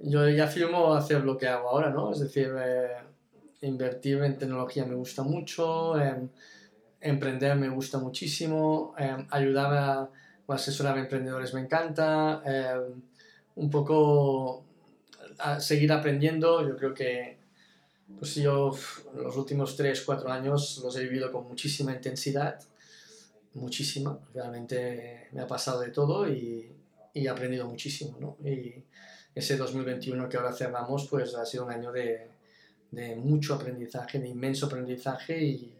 yo 0.00 0.28
ya 0.30 0.46
firmo 0.46 0.94
hacer 0.94 1.24
lo 1.24 1.36
que 1.36 1.46
hago 1.48 1.68
ahora, 1.68 1.90
¿no? 1.90 2.12
Es 2.12 2.20
decir, 2.20 2.50
eh, 2.58 2.96
invertir 3.62 4.22
en 4.22 4.38
tecnología 4.38 4.84
me 4.86 4.94
gusta 4.94 5.22
mucho, 5.22 6.00
eh, 6.00 6.28
emprender 7.00 7.56
me 7.56 7.68
gusta 7.68 7.98
muchísimo, 7.98 8.94
eh, 8.98 9.26
ayudar 9.30 9.74
a, 9.74 10.10
o 10.46 10.52
asesorar 10.52 10.96
a 10.98 11.00
emprendedores 11.00 11.54
me 11.54 11.60
encanta, 11.60 12.42
un 13.56 13.70
poco 13.70 14.64
a 15.38 15.60
seguir 15.60 15.92
aprendiendo, 15.92 16.66
yo 16.66 16.76
creo 16.76 16.92
que 16.94 17.38
pues 18.18 18.34
yo 18.36 18.72
los 19.14 19.36
últimos 19.36 19.76
3, 19.76 20.02
4 20.02 20.30
años 20.30 20.80
los 20.84 20.96
he 20.96 21.04
vivido 21.04 21.32
con 21.32 21.48
muchísima 21.48 21.92
intensidad, 21.92 22.60
muchísima, 23.54 24.18
realmente 24.34 25.28
me 25.32 25.42
ha 25.42 25.46
pasado 25.46 25.80
de 25.80 25.90
todo 25.90 26.28
y, 26.28 26.70
y 27.14 27.26
he 27.26 27.28
aprendido 27.28 27.66
muchísimo, 27.66 28.18
¿no? 28.20 28.36
Y 28.46 28.84
ese 29.34 29.56
2021 29.56 30.28
que 30.28 30.36
ahora 30.36 30.52
cerramos, 30.52 31.08
pues 31.08 31.34
ha 31.34 31.46
sido 31.46 31.64
un 31.64 31.70
año 31.70 31.92
de, 31.92 32.28
de 32.90 33.14
mucho 33.16 33.54
aprendizaje, 33.54 34.18
de 34.18 34.28
inmenso 34.28 34.66
aprendizaje 34.66 35.42
y, 35.42 35.74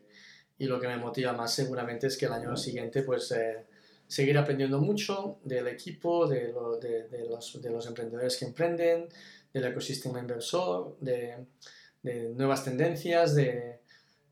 y, 0.58 0.66
lo 0.66 0.80
que 0.80 0.86
me 0.86 0.96
motiva 0.96 1.32
más 1.32 1.52
seguramente 1.52 2.06
es 2.06 2.16
que 2.16 2.26
el 2.26 2.32
año 2.32 2.56
siguiente, 2.56 3.02
pues 3.02 3.32
eh, 3.32 3.66
seguir 4.06 4.38
aprendiendo 4.38 4.80
mucho 4.80 5.38
del 5.44 5.66
equipo, 5.68 6.26
de, 6.28 6.52
lo, 6.52 6.78
de, 6.78 7.08
de, 7.08 7.26
los, 7.26 7.60
de 7.60 7.70
los 7.70 7.86
emprendedores 7.86 8.36
que 8.36 8.44
emprenden, 8.44 9.08
del 9.52 9.64
ecosistema 9.64 10.20
inversor, 10.20 10.96
de, 11.00 11.46
nuevas 12.34 12.64
tendencias, 12.64 13.34
de, 13.34 13.80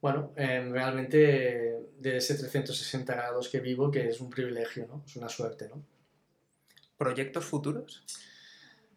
bueno, 0.01 0.33
eh, 0.37 0.69
realmente 0.71 1.81
de 1.99 2.17
ese 2.17 2.35
360 2.35 3.15
grados 3.15 3.49
que 3.49 3.61
vivo, 3.61 3.91
que 3.91 4.09
es 4.09 4.21
un 4.21 4.29
privilegio, 4.29 4.87
¿no? 4.87 5.03
Es 5.07 5.17
una 5.17 5.29
suerte, 5.29 5.69
¿no? 5.69 5.83
¿Proyectos 7.03 7.45
futuros? 7.45 8.05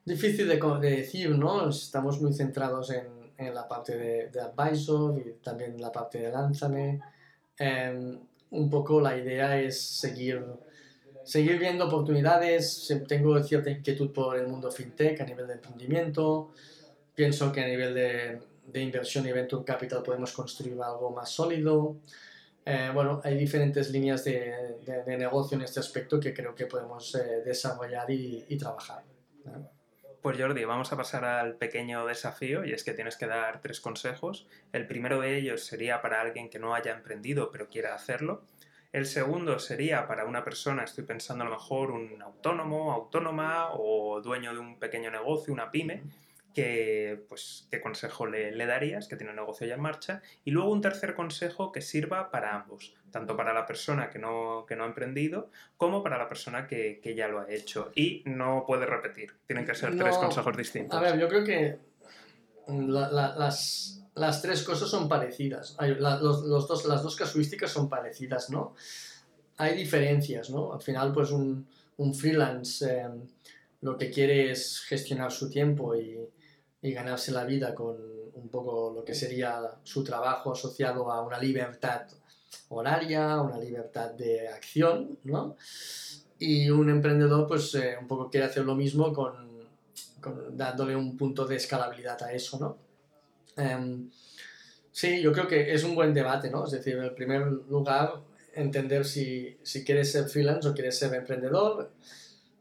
Difícil 0.06 0.48
de, 0.48 0.58
de, 0.80 0.96
decir, 0.98 1.32
¿no? 1.32 1.68
Estamos 1.68 2.22
muy 2.22 2.34
centrados 2.34 2.92
en, 2.92 3.08
en 3.36 3.52
la 3.52 3.68
parte 3.68 3.98
de, 3.98 4.30
de, 4.30 4.42
Advisor 4.42 5.18
y 5.18 5.42
también 5.42 5.74
en 5.74 5.82
la 5.82 5.92
parte 5.92 6.20
de 6.20 6.32
Lánzame. 6.32 7.02
Eh, 7.58 8.20
un 8.52 8.70
poco 8.70 9.02
la 9.02 9.18
idea 9.18 9.60
es 9.60 9.82
seguir 9.82 10.46
seguir 11.24 11.58
viendo 11.58 11.88
oportunidades, 11.88 12.94
tengo 13.08 13.42
cierta 13.42 13.72
inquietud 13.72 14.12
por 14.12 14.38
el 14.38 14.46
mundo 14.48 14.72
fintech 14.72 15.20
a 15.22 15.26
nivel 15.26 15.48
de 15.48 15.54
emprendimiento, 15.54 16.52
pienso 17.16 17.52
que 17.52 17.62
a 17.62 17.68
nivel 17.68 17.96
de, 17.96 18.40
de 18.68 18.82
inversión 18.84 19.26
y 19.26 19.32
venture 19.32 19.66
capital 19.66 20.04
podemos 20.04 20.32
construir 20.32 20.80
algo 20.80 21.10
más 21.10 21.32
sólido. 21.32 21.96
Eh, 22.66 22.90
bueno, 22.92 23.22
hay 23.24 23.38
diferentes 23.38 23.92
líneas 23.92 24.24
de, 24.24 24.80
de, 25.06 25.18
negocio 25.18 25.56
en 25.56 25.64
este 25.64 25.80
aspecto 25.80 26.20
que 26.20 26.34
creo 26.34 26.56
que 26.56 26.66
podemos 26.66 27.14
eh, 27.14 27.44
desarrollar 27.46 28.10
y, 28.10 28.44
y 28.50 28.58
trabajar. 28.58 29.04
Pues 30.20 30.40
Jordi, 30.40 30.66
vamos 30.66 30.92
a 30.92 30.98
pasar 30.98 31.24
al 31.24 31.58
pequeño 31.58 32.08
desafío 32.08 32.66
y 32.66 32.74
es 32.74 32.84
que 32.84 32.94
tienes 32.94 33.18
que 33.18 33.28
dar 33.28 33.62
tres 33.62 33.80
consejos. 33.80 34.48
El 34.74 34.88
primero 34.88 35.22
de 35.22 35.38
ellos 35.38 35.64
sería 35.64 36.02
para 36.02 36.20
alguien 36.22 36.50
que 36.50 36.58
no 36.58 36.74
haya 36.74 36.94
emprendido 36.94 37.52
pero 37.52 37.70
quiera 37.70 37.94
hacerlo. 37.94 38.44
El 38.92 39.06
segundo 39.06 39.60
sería 39.60 40.08
para 40.08 40.26
una 40.26 40.44
persona, 40.44 40.84
estoy 40.84 41.04
pensando 41.04 41.44
a 41.44 41.48
lo 41.48 41.54
mejor 41.54 41.92
un 41.92 42.20
autónomo, 42.22 42.94
autónoma 42.94 43.74
o 43.74 44.22
dueño 44.22 44.54
de 44.54 44.60
un 44.60 44.80
pequeño 44.80 45.12
negocio, 45.12 45.54
una 45.54 45.70
pyme, 45.70 46.02
que, 46.56 47.26
pues, 47.28 47.68
qué 47.70 47.82
consejo 47.82 48.26
le, 48.26 48.66
darías, 48.66 49.08
que 49.08 49.18
tiene 49.18 49.32
un 49.32 49.36
negocio 49.36 49.68
ya 49.68 49.76
en 49.76 49.82
marcha. 49.82 50.22
Y 50.46 50.52
luego 50.52 50.72
un 50.72 50.82
tercer 50.82 51.14
consejo 51.14 51.74
que 51.74 51.82
sirva 51.82 52.32
para 52.32 52.56
ambos, 52.56 52.96
tanto 53.12 53.36
para 53.36 53.54
la 53.54 53.66
persona 53.66 54.10
que 54.10 54.20
no, 54.20 54.66
que 54.66 54.78
no 54.78 54.86
ha 54.86 54.88
emprendido 54.88 55.52
como 55.76 56.02
para 56.02 56.18
la 56.18 56.30
persona 56.30 56.66
que, 56.66 57.02
que 57.04 57.14
ya 57.14 57.28
lo 57.28 57.42
ha 57.42 57.52
hecho. 57.52 57.92
Y 57.94 58.24
no 58.26 58.64
puede 58.66 58.86
repetir, 58.86 59.34
tienen 59.46 59.66
que 59.66 59.76
ser 59.76 59.98
tres 59.98 60.18
consejos 60.18 60.56
distintos. 60.56 60.98
A 60.98 61.02
ver, 61.02 61.20
yo 61.20 61.28
creo 61.28 61.44
que 61.44 61.78
las, 62.68 64.02
las, 64.16 64.42
tres 64.42 64.64
cosas 64.64 64.90
son 64.90 65.10
parecidas. 65.10 65.78
los, 65.80 66.46
los 66.46 66.68
dos, 66.70 66.86
las 66.86 67.04
dos 67.04 67.18
casuísticas 67.18 67.70
son 67.70 67.90
parecidas, 67.90 68.50
¿no? 68.50 68.76
Hay 69.58 69.76
diferencias, 69.76 70.50
¿no? 70.50 70.74
Al 70.74 70.82
final, 70.82 71.12
pues 71.14 71.32
un, 71.32 71.68
un 71.98 72.14
freelance 72.16 72.86
eh, 72.86 73.10
lo 73.82 73.98
que 73.98 74.10
quiere 74.10 74.52
es 74.52 74.82
gestionar 74.82 75.32
su 75.32 75.50
tiempo 75.50 75.96
y 75.96 76.18
y 76.86 76.94
ganarse 76.94 77.32
la 77.32 77.44
vida 77.46 77.74
con 77.74 77.98
un 78.36 78.50
poco 78.50 78.94
lo 78.94 79.04
que 79.04 79.16
sería 79.16 79.60
su 79.84 80.04
trabajo 80.04 80.52
asociado 80.52 81.12
a 81.12 81.22
una 81.22 81.40
libertad 81.40 82.04
horaria, 82.70 83.42
una 83.42 83.58
libertad 83.58 84.12
de 84.12 84.48
acción, 84.48 85.18
¿no? 85.24 85.56
Y 86.38 86.70
un 86.70 86.90
emprendedor 86.92 87.48
pues 87.48 87.74
eh, 87.74 87.96
un 88.00 88.08
poco 88.08 88.30
quiere 88.30 88.46
hacer 88.46 88.64
lo 88.66 88.76
mismo 88.76 89.12
con, 89.12 89.34
con, 90.22 90.56
dándole 90.56 90.96
un 90.96 91.18
punto 91.18 91.46
de 91.48 91.56
escalabilidad 91.56 92.22
a 92.22 92.32
eso, 92.32 92.60
¿no? 92.60 92.78
Em, 93.58 94.12
sí, 94.92 95.22
yo 95.22 95.32
creo 95.32 95.48
que 95.48 95.74
es 95.74 95.84
un 95.84 95.96
buen 95.96 96.14
debate, 96.14 96.52
¿no? 96.52 96.66
Es 96.66 96.72
decir, 96.72 96.98
en 96.98 97.16
primer 97.16 97.48
lugar, 97.48 98.22
entender 98.54 99.06
si, 99.06 99.58
si 99.64 99.84
quieres 99.84 100.12
ser 100.12 100.26
freelance 100.26 100.68
o 100.68 100.74
quieres 100.74 101.00
ser 101.00 101.16
emprendedor. 101.16 101.92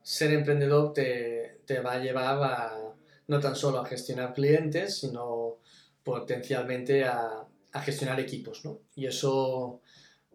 Ser 0.02 0.32
emprendedor 0.32 0.92
te, 0.92 1.60
te 1.66 1.80
va 1.80 1.92
a 1.92 1.98
llevar 1.98 2.42
a 2.42 2.83
no 3.28 3.40
tan 3.40 3.56
solo 3.56 3.80
a 3.80 3.86
gestionar 3.86 4.34
clientes, 4.34 4.98
sino 4.98 5.58
potencialmente 6.02 7.04
a, 7.04 7.46
gestionar 7.82 8.20
equipos, 8.20 8.64
¿no? 8.64 8.78
Y 8.94 9.06
eso 9.06 9.80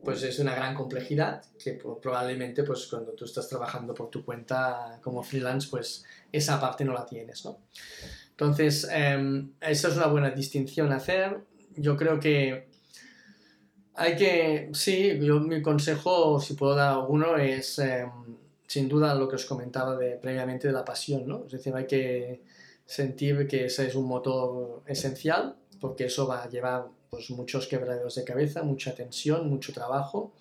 pues 0.03 0.23
es 0.23 0.39
una 0.39 0.55
gran 0.55 0.75
complejidad 0.75 1.41
que 1.61 1.73
probablemente 1.73 2.63
pues 2.63 2.87
cuando 2.87 3.13
tú 3.13 3.23
estás 3.23 3.47
trabajando 3.47 3.93
por 3.93 4.09
tu 4.09 4.25
cuenta 4.25 4.99
como 5.01 5.23
freelance 5.23 5.67
pues 5.69 6.03
esa 6.31 6.59
parte 6.59 6.83
no 6.83 6.93
la 6.93 7.05
tienes, 7.05 7.45
¿no? 7.45 7.59
Entonces, 8.31 8.87
eh, 8.91 9.45
esa 9.61 9.87
es 9.87 9.95
una 9.95 10.07
buena 10.07 10.31
distinción 10.31 10.91
a 10.91 10.97
hacer. 10.97 11.39
Yo 11.75 11.95
creo 11.95 12.19
que 12.19 12.69
hay 13.99 14.15
que, 14.15 14.69
sí, 14.73 15.19
yo 15.21 15.41
mi 15.41 15.61
consejo, 15.61 16.39
si 16.39 16.53
puedo 16.53 16.73
dar 16.73 16.93
alguno, 16.93 17.35
es 17.35 17.79
em, 17.79 18.09
sin 18.65 18.87
duda 18.87 19.13
lo 19.13 19.27
que 19.27 19.35
os 19.35 19.45
comentaba 19.45 19.97
de, 19.97 20.11
previamente 20.15 20.67
de 20.67 20.73
la 20.73 20.85
pasión, 20.85 21.27
¿no? 21.27 21.45
Es 21.45 21.51
decir, 21.51 21.75
hay 21.75 21.85
que 21.85 22.41
sentir 22.89 23.47
que 23.47 23.65
ese 23.65 23.85
es 23.85 23.93
un 23.93 24.07
motor 24.07 24.81
esencial, 24.87 25.55
porque 25.79 26.05
eso 26.05 26.25
va 26.25 26.41
a 26.41 26.49
llevar 26.49 26.87
pues, 27.11 27.29
muchos 27.29 27.67
quebraderos 27.67 28.15
de 28.15 28.23
cabeza, 28.23 28.63
mucha 28.63 28.95
tensión, 28.95 29.47
mucho 29.47 29.71
trabajo, 29.71 30.33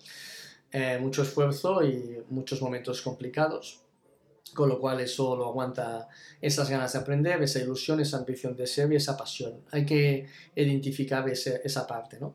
eh, 0.71 0.97
mucho 0.99 1.21
esfuerzo 1.21 1.83
y 1.83 2.23
muchos 2.29 2.59
momentos 2.59 3.03
complicados. 3.03 3.83
Con 4.55 4.67
lo 4.67 4.79
cual 4.79 4.99
eso 4.99 5.35
lo 5.35 5.45
aguanta 5.45 6.07
esas 6.41 6.71
ganas 6.71 6.93
de 6.93 6.99
aprender, 6.99 7.39
esa 7.43 7.59
ilusión, 7.59 7.99
esa 7.99 8.17
ambición 8.17 8.55
de 8.55 8.65
ser 8.65 8.91
y 8.91 8.95
esa 8.95 9.15
pasión. 9.15 9.61
Hay 9.69 9.85
que 9.85 10.25
identificar 10.55 11.29
esa 11.29 11.85
parte. 11.85 12.19
¿no? 12.19 12.33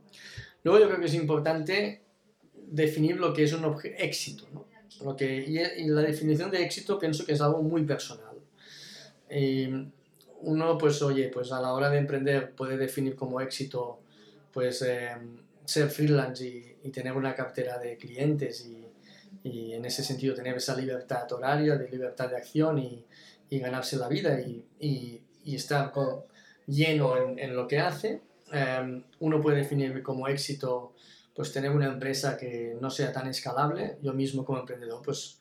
Luego 0.63 0.79
yo 0.79 0.87
creo 0.87 1.01
que 1.01 1.07
es 1.07 1.15
importante 1.15 2.03
definir 2.69 3.17
lo 3.17 3.35
que 3.35 3.43
es 3.43 3.53
un 3.53 3.65
éxito. 3.99 4.47
¿no? 4.53 4.69
Lo 5.05 5.17
que, 5.17 5.45
y, 5.45 5.89
la 5.89 6.03
definición 6.03 6.53
de 6.53 6.63
éxito 6.63 7.01
pienso 7.01 7.27
que 7.27 7.33
es 7.33 7.41
algo 7.41 7.61
muy 7.63 7.83
personal. 7.83 8.37
Y 9.29 9.67
uno, 10.45 10.79
pues 10.79 11.03
oye, 11.03 11.29
pues 11.29 11.53
a 11.53 11.61
la 11.61 11.73
hora 11.73 11.91
de 11.91 11.99
emprender 11.99 12.53
puede 12.53 12.77
definir 12.77 13.17
como 13.17 13.41
éxito, 13.41 14.01
pues 14.53 14.83
em, 14.83 15.39
ser 15.65 15.89
freelance 15.91 16.45
y, 16.47 16.91
tener 16.91 17.15
una 17.15 17.35
cartera 17.35 17.79
de 17.79 17.97
clientes 17.97 18.67
y, 18.67 18.85
en 19.73 19.85
ese 19.85 20.03
sentido 20.05 20.35
tener 20.35 20.57
esa 20.57 20.77
libertad 20.77 21.31
horaria, 21.33 21.77
de 21.77 21.91
libertad 21.91 22.31
de 22.31 22.37
acción 22.37 22.79
y, 22.79 23.05
ganarse 23.51 23.97
la 23.97 24.09
vida 24.09 24.41
y, 24.41 25.23
estar 25.45 25.93
lleno 26.67 27.17
en, 27.17 27.39
en, 27.39 27.55
lo 27.55 27.69
que 27.69 27.79
hace. 27.79 28.23
Em, 28.53 29.05
uno 29.21 29.41
puede 29.41 29.59
definir 29.59 30.03
como 30.03 30.29
éxito 30.29 30.95
pues 31.35 31.53
tener 31.53 31.71
una 31.71 31.87
empresa 31.87 32.37
que 32.37 32.77
no 32.81 32.91
sea 32.91 33.13
tan 33.13 33.27
escalable. 33.29 33.99
Yo 34.03 34.13
mismo 34.13 34.45
como 34.45 34.61
emprendedor, 34.61 35.03
pues 35.05 35.41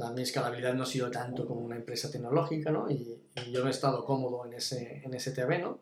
la, 0.00 0.10
mi 0.12 0.22
escalabilidad 0.22 0.74
no 0.74 0.84
ha 0.84 0.86
sido 0.86 1.10
tanto 1.10 1.46
como 1.46 1.60
una 1.60 1.76
empresa 1.76 2.10
tecnológica, 2.10 2.70
¿no? 2.70 2.90
Y, 2.90 3.18
yo 3.52 3.66
he 3.66 3.70
estado 3.70 4.04
cómodo 4.04 4.44
en 4.46 4.54
ese, 4.54 5.02
en 5.04 5.14
ese 5.14 5.30
terreno. 5.32 5.78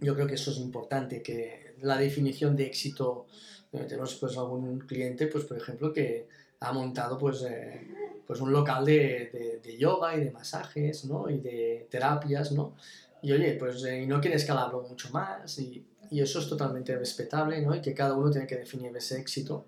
Yo 0.00 0.14
creo 0.14 0.26
que 0.26 0.34
eso 0.34 0.50
es 0.50 0.58
importante, 0.58 1.22
que 1.22 1.74
la 1.80 1.96
definición 1.96 2.56
de 2.56 2.66
éxito, 2.66 3.26
eh, 3.72 3.84
tenemos 3.88 4.14
pues 4.16 4.36
algún 4.36 4.80
cliente, 4.80 5.26
pues 5.26 5.44
por 5.44 5.56
ejemplo, 5.56 5.92
que 5.92 6.28
ha 6.60 6.72
montado 6.72 7.16
pues, 7.18 7.42
eh, 7.42 7.88
pues 8.26 8.40
un 8.40 8.52
local 8.52 8.84
de, 8.84 9.60
de, 9.62 9.78
yoga 9.78 10.16
y 10.16 10.24
de 10.24 10.30
masajes, 10.30 11.04
¿no? 11.04 11.30
Y 11.30 11.38
de 11.38 11.86
terapias, 11.90 12.52
¿no? 12.52 12.76
Y 13.22 13.32
oye, 13.32 13.54
pues 13.54 13.82
eh, 13.84 14.02
y 14.02 14.06
no 14.06 14.20
quiere 14.20 14.36
escalarlo 14.36 14.82
mucho 14.82 15.10
más 15.10 15.58
y, 15.58 15.86
y, 16.10 16.20
eso 16.20 16.38
es 16.38 16.48
totalmente 16.48 16.96
respetable, 16.96 17.60
¿no? 17.62 17.74
Y 17.74 17.80
que 17.80 17.94
cada 17.94 18.14
uno 18.14 18.30
tiene 18.30 18.46
que 18.46 18.56
definir 18.56 18.94
ese 18.96 19.18
éxito. 19.18 19.66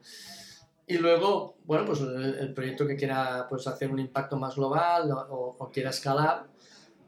Y 0.87 0.99
luego, 0.99 1.57
bueno, 1.65 1.85
pues 1.87 2.01
el, 2.01 2.53
proyecto 2.55 2.87
que 2.87 2.97
quiera 2.97 3.47
pues, 3.49 3.67
hacer 3.67 3.91
un 3.91 3.99
impacto 3.99 4.37
más 4.37 4.57
global 4.57 5.11
o, 5.13 5.71
quiera 5.73 5.91
escalar, 5.91 6.47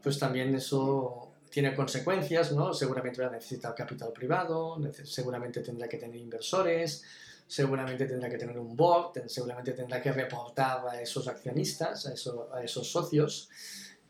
pues 0.01 0.17
también 0.17 0.55
eso 0.55 1.33
tiene 1.49 1.75
consecuencias, 1.75 2.51
¿no? 2.51 2.73
Seguramente 2.73 3.21
va 3.21 3.27
a 3.27 3.31
necesitar 3.31 3.75
capital 3.75 4.11
privado, 4.11 4.77
seguramente 5.03 5.61
tendrá 5.61 5.87
que 5.87 5.97
tener 5.97 6.17
inversores, 6.17 7.03
seguramente 7.47 8.05
tendrá 8.05 8.29
que 8.29 8.37
tener 8.37 8.57
un 8.57 8.75
board, 8.75 9.27
seguramente 9.27 9.73
tendrá 9.73 10.01
que 10.01 10.11
reportar 10.11 10.87
a 10.87 11.01
esos 11.01 11.27
accionistas, 11.27 12.07
a, 12.07 12.13
eso, 12.13 12.49
a 12.53 12.63
esos 12.63 12.89
socios, 12.89 13.49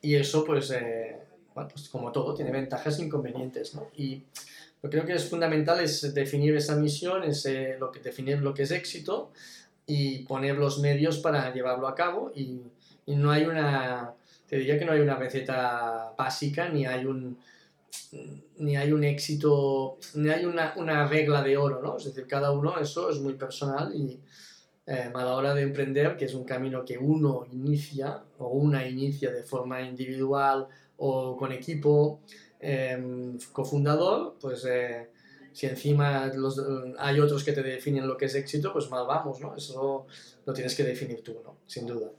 y 0.02 0.16
eso, 0.16 0.44
pues, 0.46 0.72
eh, 0.72 1.18
bueno, 1.54 1.70
pues 1.72 1.90
como 1.90 2.12
todo, 2.12 2.34
tiene 2.34 2.52
ventajas 2.52 3.00
e 3.00 3.04
inconvenientes, 3.04 3.74
¿no? 3.74 3.88
Y 3.96 4.24
lo 4.86 4.92
creo 4.92 5.04
que 5.04 5.14
es 5.14 5.28
fundamental 5.28 5.80
es 5.80 6.14
definir 6.14 6.56
esa 6.56 6.76
misión, 6.76 7.24
es, 7.24 7.48
lo 7.80 7.92
que, 7.92 8.00
definir 8.02 8.40
lo 8.40 8.54
que 8.54 8.64
es 8.64 8.72
éxito, 8.72 9.32
y 9.88 10.20
poner 10.26 10.58
los 10.58 10.78
medios 10.78 11.18
para 11.18 11.52
llevarlo 11.52 11.88
a 11.88 11.96
cabo 11.96 12.32
y, 12.36 12.62
y, 13.08 13.16
no 13.16 13.32
hay 13.32 13.46
una, 13.46 14.14
te 14.48 14.58
diría 14.58 14.78
que 14.78 14.86
no 14.86 14.92
hay 14.92 15.00
una 15.00 15.16
receta 15.16 16.14
básica 16.16 16.70
ni 16.70 16.86
hay 16.86 17.06
un, 17.06 17.36
ni 18.60 18.78
hay 18.78 18.92
un 18.92 19.04
éxito, 19.04 19.98
ni 20.14 20.30
hay 20.30 20.46
una, 20.46 20.76
una 20.78 21.08
regla 21.08 21.42
de 21.42 21.58
oro, 21.58 21.82
¿no? 21.82 21.98
Es 21.98 22.06
decir, 22.06 22.28
cada 22.28 22.52
uno 22.52 22.78
eso 22.80 23.10
es 23.10 23.20
muy 23.20 23.34
personal 23.34 23.92
y 23.96 24.20
eh, 24.86 25.12
a 25.12 25.24
la 25.24 25.34
hora 25.36 25.56
de 25.56 25.64
emprender, 25.64 26.16
que 26.16 26.26
es 26.26 26.36
un 26.36 26.44
camino 26.44 26.86
que 26.86 27.00
uno 27.00 27.48
inicia 27.52 28.22
o 28.38 28.50
una 28.50 28.88
inicia 28.88 29.32
de 29.32 29.42
forma 29.42 29.82
individual 29.82 30.68
o 30.98 31.36
con 31.38 31.52
equipo, 31.52 32.22
eh, 32.60 33.38
cofundador, 33.52 34.38
pues... 34.40 34.66
Eh, 34.66 35.10
si 35.56 35.68
encima 35.68 36.28
los, 36.36 36.62
hay 37.00 37.18
otros 37.22 37.46
que 37.46 37.54
te 37.54 37.64
definen 37.64 38.06
lo 38.06 38.18
que 38.18 38.26
es 38.26 38.36
éxito, 38.36 38.74
pues 38.74 38.90
mal 38.90 39.08
vamos, 39.08 39.40
¿no? 39.40 39.56
Eso 39.56 40.06
lo 40.46 40.54
tienes 40.54 40.76
que 40.76 40.84
definir 40.84 41.24
tú, 41.24 41.40
¿no? 41.42 41.60
Sin 41.66 41.88
duda. 41.88 42.12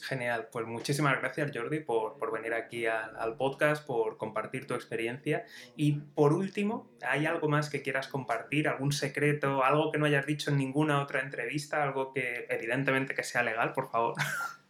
Genial, 0.00 0.48
pues 0.50 0.66
muchísimas 0.66 1.18
gracias 1.20 1.50
Jordi 1.54 1.80
por, 1.80 2.18
por 2.18 2.32
venir 2.32 2.54
aquí 2.54 2.86
al, 2.86 3.14
al, 3.16 3.36
podcast, 3.36 3.86
por 3.86 4.16
compartir 4.16 4.66
tu 4.66 4.72
experiencia 4.72 5.44
y 5.76 5.92
por 5.92 6.32
último, 6.32 6.90
¿hay 7.02 7.26
algo 7.26 7.48
más 7.48 7.68
que 7.68 7.82
quieras 7.82 8.08
compartir? 8.08 8.68
¿Algún 8.68 8.92
secreto? 8.92 9.62
¿Algo 9.62 9.92
que 9.92 9.98
no 9.98 10.06
hayas 10.06 10.24
dicho 10.24 10.50
en 10.50 10.56
ninguna 10.56 11.02
otra 11.02 11.20
entrevista? 11.20 11.82
¿Algo 11.82 12.12
que 12.14 12.46
evidentemente 12.48 13.14
que 13.14 13.22
sea 13.22 13.42
legal, 13.42 13.74
por 13.74 13.90
favor? 13.90 14.14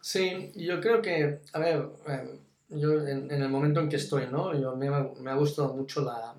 Sí, 0.01 0.53
yo 0.55 0.81
creo 0.81 1.01
que, 1.01 1.41
a 1.55 1.59
ver, 1.59 1.89
eh, 2.07 2.39
yo 2.77 3.07
en, 3.07 3.31
en 3.31 3.43
el 3.43 3.49
momento 3.49 3.81
en 3.81 3.89
que 3.89 3.97
estoy, 3.97 4.27
¿no? 4.31 4.59
Yo, 4.59 4.77
me, 4.77 4.91
me 4.91 5.31
ha 5.31 5.35
gustado 5.35 5.75
mucho 5.75 6.03
la 6.03 6.35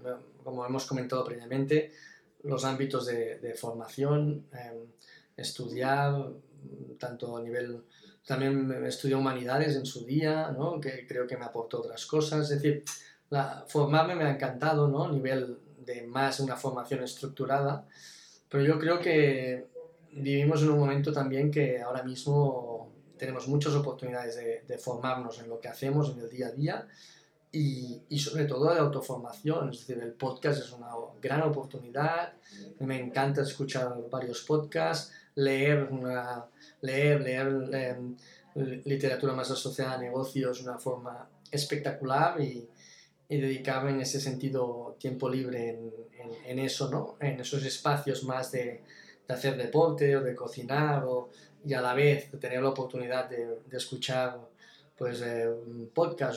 como 0.45 0.65
hemos 0.65 0.85
comentado 0.85 1.25
previamente, 1.25 1.91
los 2.43 2.63
ámbitos 2.63 3.07
de, 3.07 3.53
formación, 3.59 4.45
em, 4.53 4.77
estudiar, 5.35 6.29
tanto 6.99 7.35
a 7.35 7.41
nivel, 7.41 7.83
también 8.25 8.71
estudié 8.85 9.15
humanidades 9.15 9.75
en 9.75 9.85
su 9.85 10.05
día, 10.05 10.51
¿no? 10.51 10.79
que 10.79 11.05
creo 11.07 11.25
que 11.25 11.35
me 11.35 11.45
aportó 11.45 11.79
otras 11.79 12.05
cosas, 12.05 12.51
es 12.51 12.61
decir, 12.61 12.83
la, 13.31 13.65
formarme 13.67 14.15
me 14.15 14.25
ha 14.25 14.31
encantado, 14.35 14.87
¿no? 14.87 15.05
a 15.05 15.11
nivel 15.11 15.57
de 15.83 16.03
más 16.03 16.39
una 16.39 16.55
formación 16.55 17.03
estructurada, 17.03 17.87
pero 18.47 18.63
yo 18.63 18.77
creo 18.77 18.99
que 18.99 19.65
vivimos 20.11 20.61
en 20.61 20.69
un 20.69 20.79
momento 20.79 21.11
también 21.11 21.49
que 21.49 21.81
ahora 21.81 22.03
mismo 22.03 22.74
tenemos 23.17 23.47
muchas 23.47 23.73
oportunidades 23.73 24.35
de, 24.35 24.61
de 24.67 24.77
formarnos 24.77 25.39
en 25.39 25.49
lo 25.49 25.59
que 25.59 25.67
hacemos 25.67 26.11
en 26.11 26.19
el 26.19 26.29
día 26.29 26.47
a 26.47 26.51
día 26.51 26.87
y, 27.55 28.01
y, 28.09 28.19
sobre 28.19 28.43
todo 28.43 28.73
de 28.73 28.79
autoformación, 28.79 29.69
es 29.69 29.79
decir, 29.79 30.03
el 30.03 30.11
podcast 30.11 30.59
es 30.61 30.73
una 30.73 30.89
gran 31.21 31.41
oportunidad, 31.41 32.33
me 32.79 32.99
encanta 32.99 33.43
escuchar 33.43 33.95
varios 34.11 34.41
podcasts, 34.41 35.13
leer, 35.35 35.87
una, 35.89 36.47
leer, 36.81 37.21
leer, 37.21 37.97
literatura 38.83 39.33
más 39.33 39.49
asociada 39.51 39.93
a 39.93 39.97
negocios 39.97 40.57
de 40.57 40.69
una 40.69 40.79
forma 40.79 41.29
espectacular 41.49 42.41
y, 42.41 42.67
y, 43.29 43.37
dedicarme 43.37 43.91
en 43.91 44.01
ese 44.01 44.19
sentido 44.19 44.97
tiempo 44.99 45.29
libre 45.29 45.69
en, 45.69 45.93
en, 46.19 46.31
en 46.45 46.59
eso, 46.59 46.89
¿no? 46.89 47.15
en 47.21 47.39
esos 47.39 47.63
espacios 47.63 48.25
más 48.25 48.51
de, 48.51 48.83
de, 49.25 49.33
hacer 49.33 49.55
deporte 49.55 50.17
o 50.17 50.21
de 50.21 50.35
cocinar 50.35 51.05
o, 51.05 51.29
y 51.65 51.73
a 51.73 51.81
la 51.81 51.93
vez 51.93 52.29
tener 52.39 52.61
la 52.61 52.69
oportunidad 52.69 53.29
de, 53.29 53.59
escuchar 53.71 54.39
pues 54.97 55.21
eh, 55.21 55.49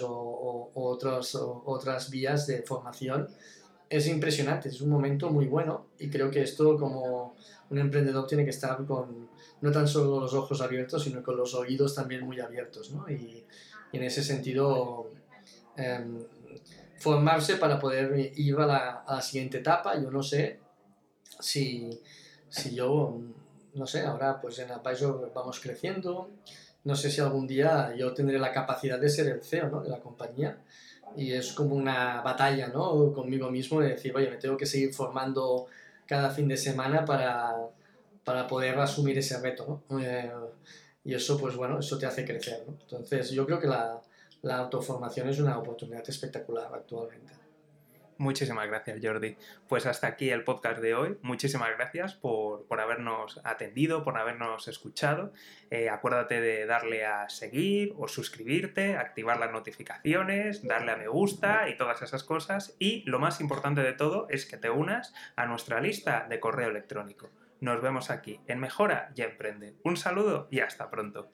o, 0.03 0.71
o, 0.75 1.63
otras 1.65 2.11
vías 2.11 2.47
de 2.47 2.63
formación 2.63 3.29
es 3.89 4.07
impresionante, 4.07 4.69
es 4.69 4.81
un 4.81 4.91
momento 4.91 5.31
muy 5.31 5.47
bueno 5.47 5.87
y 5.99 6.11
creo 6.11 6.31
que 6.31 6.43
esto 6.43 6.77
como 6.77 7.35
un 7.71 7.79
emprendedor 7.79 8.27
tiene 8.27 8.45
que 8.45 8.51
estar 8.51 8.85
con 8.85 9.29
no 9.61 9.73
tan 9.73 9.89
solo 9.89 10.21
los 10.21 10.35
ojos 10.35 10.61
abiertos, 10.61 11.03
sino 11.05 11.23
con 11.23 11.37
los 11.37 11.55
oídos 11.55 11.95
también 11.95 12.25
muy 12.25 12.41
abiertos, 12.41 12.91
¿no? 12.93 13.09
Y, 13.11 13.45
en 13.91 14.03
ese 14.03 14.23
sentido 14.23 15.11
eh, 15.75 16.05
formarse 16.99 17.57
para 17.57 17.79
poder 17.79 18.33
ir 18.37 18.57
a 18.57 18.67
la, 18.67 18.91
a 19.07 19.15
la, 19.15 19.23
siguiente 19.23 19.59
etapa, 19.59 19.99
yo 19.99 20.11
no 20.11 20.23
sé 20.23 20.61
si, 21.41 21.89
si 22.51 22.75
yo, 22.75 23.19
no 23.79 23.87
sé, 23.87 24.05
ahora 24.05 24.41
pues 24.41 24.59
en 24.59 24.71
Advisor 24.71 25.31
vamos 25.35 25.61
creciendo, 25.61 26.31
no 26.85 26.97
sé 26.97 27.11
si 27.11 27.21
algún 27.21 27.47
día 27.47 27.95
yo 27.97 28.13
tendré 28.13 28.39
la 28.39 28.53
capacidad 28.53 28.99
de 28.99 29.09
ser 29.09 29.29
el 29.29 29.43
CEO 29.43 29.81
de 29.81 29.89
la 29.89 29.99
compañía. 30.01 30.59
Y 31.17 31.33
es 31.33 31.53
como 31.53 31.75
una 31.75 32.21
batalla 32.21 32.69
¿no? 32.69 33.13
conmigo 33.13 33.51
mismo 33.51 33.81
de 33.81 33.91
decir, 33.91 34.15
oye, 34.15 34.31
me 34.31 34.37
tengo 34.37 34.57
que 34.57 34.67
seguir 34.67 34.93
formando 34.93 35.67
cada 36.07 36.31
fin 36.31 36.49
de 36.49 36.57
semana 36.57 37.05
para, 37.05 37.57
para 38.25 38.47
poder 38.47 38.79
asumir 38.79 39.17
ese 39.19 39.39
reto. 39.41 39.83
¿no? 39.89 40.01
Eh, 40.01 40.31
y 41.05 41.15
eso, 41.15 41.39
pues 41.39 41.57
bueno, 41.57 41.79
eso 41.79 41.99
te 41.99 42.07
hace 42.07 42.25
crecer. 42.25 42.65
Entonces, 42.69 43.31
yo 43.31 43.47
creo 43.47 43.59
que 43.59 43.67
la 43.67 44.57
autoformación 44.59 45.29
es 45.31 45.41
una 45.41 45.59
oportunidad 45.59 46.09
espectacular 46.09 46.71
actualmente. 46.73 47.38
Muchísimas 48.19 48.67
gracias, 48.67 48.99
Jordi. 49.01 49.37
Pues 49.69 49.87
hasta 49.87 50.09
aquí 50.09 50.31
el 50.31 50.43
podcast 50.43 50.81
de 50.81 50.95
hoy. 50.95 51.17
Muchísimas 51.23 51.71
gracias 51.77 52.15
por, 52.15 52.67
por 52.67 52.81
habernos 52.81 53.41
atendido, 53.45 54.03
por 54.03 54.19
habernos 54.19 54.67
escuchado. 54.67 55.33
Eh, 55.71 55.89
acuérdate 55.89 56.41
de 56.41 56.67
darle 56.67 57.07
a 57.07 57.29
seguir 57.29 57.95
o 57.97 58.09
suscribirte, 58.09 58.97
activar 58.97 59.39
las 59.39 59.53
notificaciones, 59.53 60.67
darle 60.67 60.91
a 60.91 60.97
me 60.97 61.07
gusta 61.07 61.69
y 61.69 61.77
todas 61.77 62.03
esas 62.03 62.25
cosas. 62.25 62.75
Y 62.81 63.09
lo 63.09 63.21
más 63.21 63.41
importante 63.41 63.83
de 63.83 63.93
todo 63.93 64.27
es 64.31 64.47
que 64.47 64.57
te 64.57 64.69
unas 64.69 65.15
a 65.37 65.47
nuestra 65.47 65.81
lista 65.81 66.27
de 66.29 66.41
correo 66.41 66.71
electrónico. 66.71 67.31
Nos 67.61 67.81
vemos 67.81 68.11
aquí 68.11 68.41
en 68.49 68.59
Mejora 68.59 69.13
y 69.15 69.23
Emprende. 69.23 69.77
Un 69.85 69.97
saludo 69.97 70.49
y 70.51 70.59
hasta 70.59 70.91
pronto. 70.91 71.31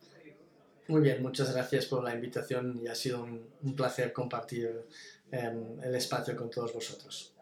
Muy 0.87 1.01
bien, 1.01 1.22
muchas 1.22 1.53
gracias 1.55 1.87
por 1.87 2.05
la 2.05 2.14
invitación 2.14 2.78
y 2.82 2.89
ha 2.89 2.95
sido 2.95 3.22
un, 3.22 3.74
placer 3.74 4.12
compartir 4.12 4.87
el 5.35 5.95
espacio 5.95 6.37
con 6.37 6.51
todos 6.51 6.72
vosotros. 6.72 7.35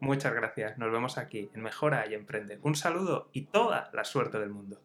Muchas 0.00 0.34
gracias, 0.34 0.78
nos 0.78 0.90
vemos 0.90 1.16
aquí 1.16 1.50
en 1.54 1.62
Mejora 1.62 2.06
y 2.08 2.14
Emprende. 2.14 2.58
Un 2.62 2.74
saludo 2.74 3.28
y 3.32 3.42
toda 3.46 3.90
la 3.92 4.04
suerte 4.04 4.38
del 4.38 4.50
mundo. 4.50 4.80